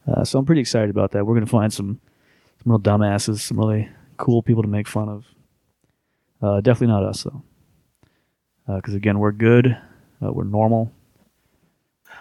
Uh, 0.07 0.23
so 0.23 0.39
I'm 0.39 0.45
pretty 0.45 0.61
excited 0.61 0.89
about 0.89 1.11
that. 1.11 1.25
We're 1.25 1.33
gonna 1.33 1.45
find 1.45 1.73
some, 1.73 1.99
some 2.63 2.71
real 2.71 2.79
dumbasses, 2.79 3.39
some 3.39 3.57
really 3.59 3.89
cool 4.17 4.41
people 4.41 4.61
to 4.63 4.69
make 4.69 4.87
fun 4.87 5.09
of. 5.09 5.25
Uh, 6.41 6.61
definitely 6.61 6.93
not 6.93 7.03
us 7.03 7.23
though, 7.23 7.41
because 8.75 8.93
again, 8.93 9.19
we're 9.19 9.31
good, 9.31 9.77
uh, 10.23 10.31
we're 10.31 10.43
normal. 10.43 10.91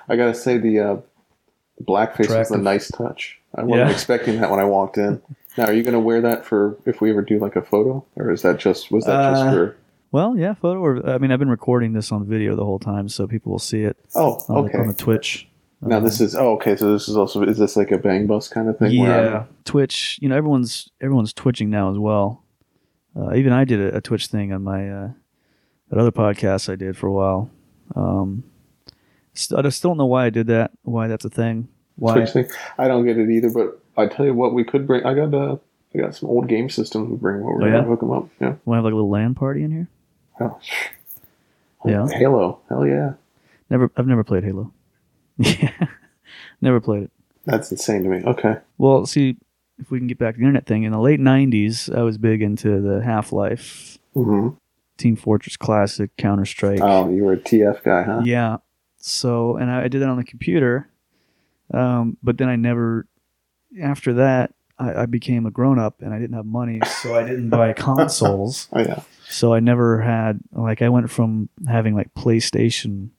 I 0.08 0.16
gotta 0.16 0.34
say 0.34 0.58
the 0.58 0.78
uh, 0.80 0.96
the 1.78 1.84
blackface 1.84 2.36
was 2.36 2.50
a 2.50 2.58
nice 2.58 2.88
touch. 2.88 3.40
I 3.54 3.62
wasn't 3.64 3.88
Yeah. 3.88 3.92
expecting 3.92 4.40
that 4.40 4.50
when 4.50 4.60
I 4.60 4.64
walked 4.64 4.98
in. 4.98 5.20
Now, 5.56 5.66
are 5.66 5.72
you 5.72 5.84
gonna 5.84 6.00
wear 6.00 6.20
that 6.22 6.44
for 6.44 6.76
if 6.84 7.00
we 7.00 7.10
ever 7.10 7.22
do 7.22 7.38
like 7.38 7.54
a 7.54 7.62
photo, 7.62 8.04
or 8.16 8.32
is 8.32 8.42
that 8.42 8.58
just 8.58 8.90
was 8.90 9.04
that 9.04 9.30
just 9.30 9.42
Uh, 9.44 9.52
for? 9.52 9.76
Well, 10.10 10.36
yeah, 10.36 10.54
photo. 10.54 10.80
Or 10.80 11.08
I 11.08 11.18
mean, 11.18 11.30
I've 11.30 11.38
been 11.38 11.48
recording 11.48 11.92
this 11.92 12.10
on 12.10 12.24
video 12.26 12.56
the 12.56 12.64
whole 12.64 12.80
time, 12.80 13.08
so 13.08 13.28
people 13.28 13.52
will 13.52 13.60
see 13.60 13.82
it. 13.84 13.96
Oh, 14.16 14.44
on, 14.48 14.56
okay. 14.64 14.72
the, 14.72 14.78
on 14.80 14.86
the 14.88 14.94
Twitch. 14.94 15.48
Now 15.86 16.00
this 16.00 16.20
is 16.20 16.34
oh 16.34 16.54
okay. 16.54 16.76
So 16.76 16.92
this 16.92 17.08
is 17.08 17.16
also 17.16 17.42
is 17.42 17.58
this 17.58 17.76
like 17.76 17.90
a 17.90 17.98
bang 17.98 18.26
bus 18.26 18.48
kind 18.48 18.68
of 18.68 18.78
thing? 18.78 18.92
yeah, 18.92 19.44
Twitch. 19.64 20.18
You 20.20 20.28
know, 20.28 20.36
everyone's 20.36 20.90
everyone's 21.00 21.32
twitching 21.32 21.70
now 21.70 21.90
as 21.90 21.98
well. 21.98 22.44
Uh, 23.16 23.34
even 23.34 23.52
I 23.52 23.64
did 23.64 23.80
a, 23.80 23.96
a 23.96 24.00
Twitch 24.00 24.26
thing 24.26 24.52
on 24.52 24.62
my 24.62 24.88
uh, 24.90 25.08
that 25.90 25.98
other 25.98 26.10
podcast 26.12 26.68
I 26.72 26.76
did 26.76 26.96
for 26.96 27.06
a 27.06 27.12
while. 27.12 27.50
Um, 27.94 28.44
st- 29.34 29.58
I 29.58 29.62
just 29.62 29.82
don't 29.82 29.96
know 29.96 30.06
why 30.06 30.26
I 30.26 30.30
did 30.30 30.46
that. 30.48 30.72
Why 30.82 31.06
that's 31.06 31.24
a 31.24 31.30
thing. 31.30 31.68
Why? 31.96 32.14
Twitch 32.14 32.30
thing. 32.30 32.48
I 32.78 32.88
don't 32.88 33.04
get 33.04 33.18
it 33.18 33.30
either, 33.30 33.50
but 33.50 33.80
I 33.96 34.06
tell 34.06 34.26
you 34.26 34.34
what, 34.34 34.52
we 34.54 34.64
could 34.64 34.86
bring. 34.86 35.04
I 35.04 35.14
got 35.14 35.32
uh, 35.32 35.56
I 35.94 35.98
got 35.98 36.14
some 36.14 36.28
old 36.28 36.48
game 36.48 36.68
systems. 36.70 37.08
We 37.10 37.16
bring 37.16 37.42
over. 37.42 37.62
Oh, 37.62 37.66
yeah? 37.66 37.84
Hook 37.84 38.00
them 38.00 38.10
up. 38.10 38.28
Yeah. 38.40 38.54
Want 38.64 38.66
to 38.66 38.74
have 38.74 38.84
like 38.84 38.92
a 38.92 38.96
little 38.96 39.10
LAN 39.10 39.34
party 39.34 39.62
in 39.62 39.70
here? 39.70 39.88
Oh, 40.40 40.58
Yeah. 41.84 42.08
Halo. 42.08 42.60
Hell 42.68 42.86
yeah. 42.86 43.12
Never. 43.70 43.90
I've 43.96 44.06
never 44.08 44.24
played 44.24 44.42
Halo. 44.42 44.72
yeah, 45.38 45.88
never 46.60 46.80
played 46.80 47.04
it. 47.04 47.10
That's 47.44 47.70
insane 47.70 48.02
to 48.04 48.08
me. 48.08 48.22
Okay. 48.24 48.56
Well, 48.78 49.06
see 49.06 49.36
if 49.78 49.90
we 49.90 49.98
can 49.98 50.06
get 50.06 50.18
back 50.18 50.34
to 50.34 50.38
the 50.38 50.44
internet 50.44 50.66
thing. 50.66 50.84
In 50.84 50.92
the 50.92 51.00
late 51.00 51.20
'90s, 51.20 51.94
I 51.94 52.02
was 52.02 52.18
big 52.18 52.42
into 52.42 52.80
the 52.80 53.02
Half 53.02 53.32
Life, 53.32 53.98
hmm 54.14 54.50
Team 54.96 55.16
Fortress 55.16 55.56
Classic, 55.56 56.16
Counter 56.16 56.44
Strike. 56.44 56.80
Oh, 56.80 57.10
you 57.10 57.24
were 57.24 57.32
a 57.32 57.38
TF 57.38 57.82
guy, 57.82 58.02
huh? 58.04 58.22
Yeah. 58.24 58.58
So, 58.98 59.56
and 59.56 59.70
I, 59.70 59.84
I 59.84 59.88
did 59.88 60.00
that 60.00 60.08
on 60.08 60.16
the 60.16 60.24
computer, 60.24 60.88
um, 61.72 62.16
but 62.22 62.38
then 62.38 62.48
I 62.48 62.56
never. 62.56 63.06
After 63.82 64.14
that, 64.14 64.54
I, 64.78 65.02
I 65.02 65.06
became 65.06 65.46
a 65.46 65.50
grown 65.50 65.78
up, 65.78 66.00
and 66.00 66.14
I 66.14 66.18
didn't 66.18 66.36
have 66.36 66.46
money, 66.46 66.80
so 67.02 67.14
I 67.14 67.22
didn't 67.24 67.50
buy 67.50 67.72
consoles. 67.74 68.68
Oh 68.72 68.80
yeah. 68.80 69.02
So 69.28 69.52
I 69.52 69.60
never 69.60 70.00
had 70.00 70.40
like 70.52 70.80
I 70.80 70.88
went 70.88 71.10
from 71.10 71.48
having 71.68 71.94
like 71.94 72.14
PlayStation, 72.14 73.10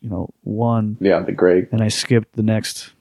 you 0.00 0.08
know, 0.10 0.30
one, 0.42 0.96
Yeah, 1.00 1.20
the 1.20 1.32
great. 1.32 1.70
and 1.72 1.82
I 1.82 1.88
skipped 1.88 2.34
the 2.36 2.42
next 2.42 2.92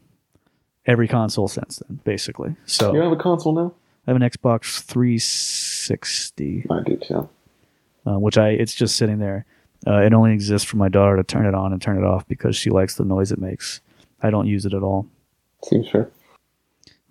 every 0.86 1.08
console 1.08 1.48
since 1.48 1.78
then, 1.88 2.00
basically. 2.04 2.56
So 2.66 2.94
You 2.94 3.02
have 3.02 3.12
a 3.12 3.16
console 3.18 3.54
now? 3.54 3.74
I 4.08 4.12
have 4.12 4.22
an 4.22 4.28
Xbox 4.30 4.80
360, 4.84 6.66
I 6.70 6.82
do 6.84 6.96
too. 6.98 7.30
uh, 8.06 8.18
which 8.20 8.38
I 8.38 8.50
it's 8.50 8.74
just 8.74 8.96
sitting 8.96 9.20
there. 9.20 9.46
Uh, 9.86 10.00
it 10.02 10.14
only 10.14 10.34
exists 10.34 10.68
for 10.68 10.78
my 10.78 10.90
daughter 10.90 11.18
to 11.18 11.24
turn 11.24 11.46
it 11.46 11.54
on 11.54 11.72
and 11.74 11.82
turn 11.82 11.98
it 11.98 12.04
off 12.04 12.28
because 12.28 12.56
she 12.56 12.70
likes 12.70 12.96
the 12.96 13.06
noise 13.06 13.32
it 13.32 13.40
makes. 13.40 13.82
I 14.22 14.30
don't 14.32 14.48
use 14.48 14.66
it 14.66 14.74
at 14.74 14.82
all. 14.82 15.08
Seems 15.64 15.90
fair. 15.90 16.10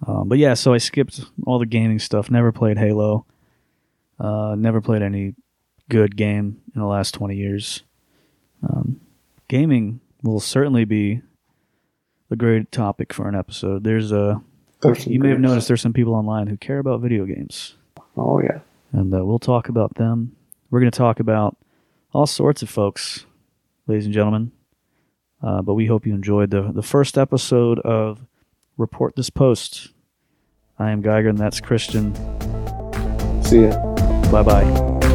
Um, 0.06 0.28
but 0.28 0.38
yeah, 0.38 0.54
so 0.54 0.72
I 0.74 0.78
skipped 0.78 1.20
all 1.46 1.58
the 1.58 1.66
gaming 1.66 1.98
stuff. 1.98 2.30
Never 2.30 2.50
played 2.52 2.76
Halo. 2.78 3.24
Uh, 4.18 4.54
never 4.58 4.80
played 4.80 5.02
any 5.02 5.34
good 5.88 6.16
game 6.16 6.60
in 6.74 6.80
the 6.80 6.86
last 6.86 7.12
20 7.12 7.36
years. 7.36 7.82
Um, 8.62 9.00
gaming 9.48 10.00
will 10.22 10.40
certainly 10.40 10.84
be 10.84 11.22
a 12.30 12.36
great 12.36 12.72
topic 12.72 13.12
for 13.12 13.28
an 13.28 13.34
episode. 13.34 13.84
There's 13.84 14.12
a 14.12 14.40
There's 14.82 15.06
you 15.06 15.20
may 15.20 15.30
have 15.30 15.40
noticed 15.40 15.68
there's 15.68 15.80
some 15.80 15.92
people 15.92 16.14
online 16.14 16.46
who 16.48 16.56
care 16.56 16.78
about 16.78 17.00
video 17.00 17.24
games, 17.24 17.76
Oh 18.16 18.40
yeah. 18.40 18.60
and 18.92 19.14
uh, 19.14 19.24
we'll 19.24 19.38
talk 19.38 19.68
about 19.68 19.94
them. 19.94 20.34
We're 20.70 20.80
going 20.80 20.90
to 20.90 20.98
talk 20.98 21.20
about 21.20 21.56
all 22.12 22.26
sorts 22.26 22.62
of 22.62 22.68
folks, 22.68 23.26
ladies 23.86 24.04
and 24.06 24.14
gentlemen. 24.14 24.52
Uh, 25.42 25.62
but 25.62 25.74
we 25.74 25.86
hope 25.86 26.06
you 26.06 26.14
enjoyed 26.14 26.50
the 26.50 26.72
the 26.72 26.82
first 26.82 27.16
episode 27.18 27.78
of 27.80 28.26
Report 28.76 29.14
This 29.16 29.30
Post. 29.30 29.92
I 30.78 30.90
am 30.90 31.02
Geiger, 31.02 31.28
and 31.28 31.38
that's 31.38 31.60
Christian. 31.60 32.14
See 33.44 33.62
ya. 33.62 33.78
Bye 34.32 34.42
bye. 34.42 35.05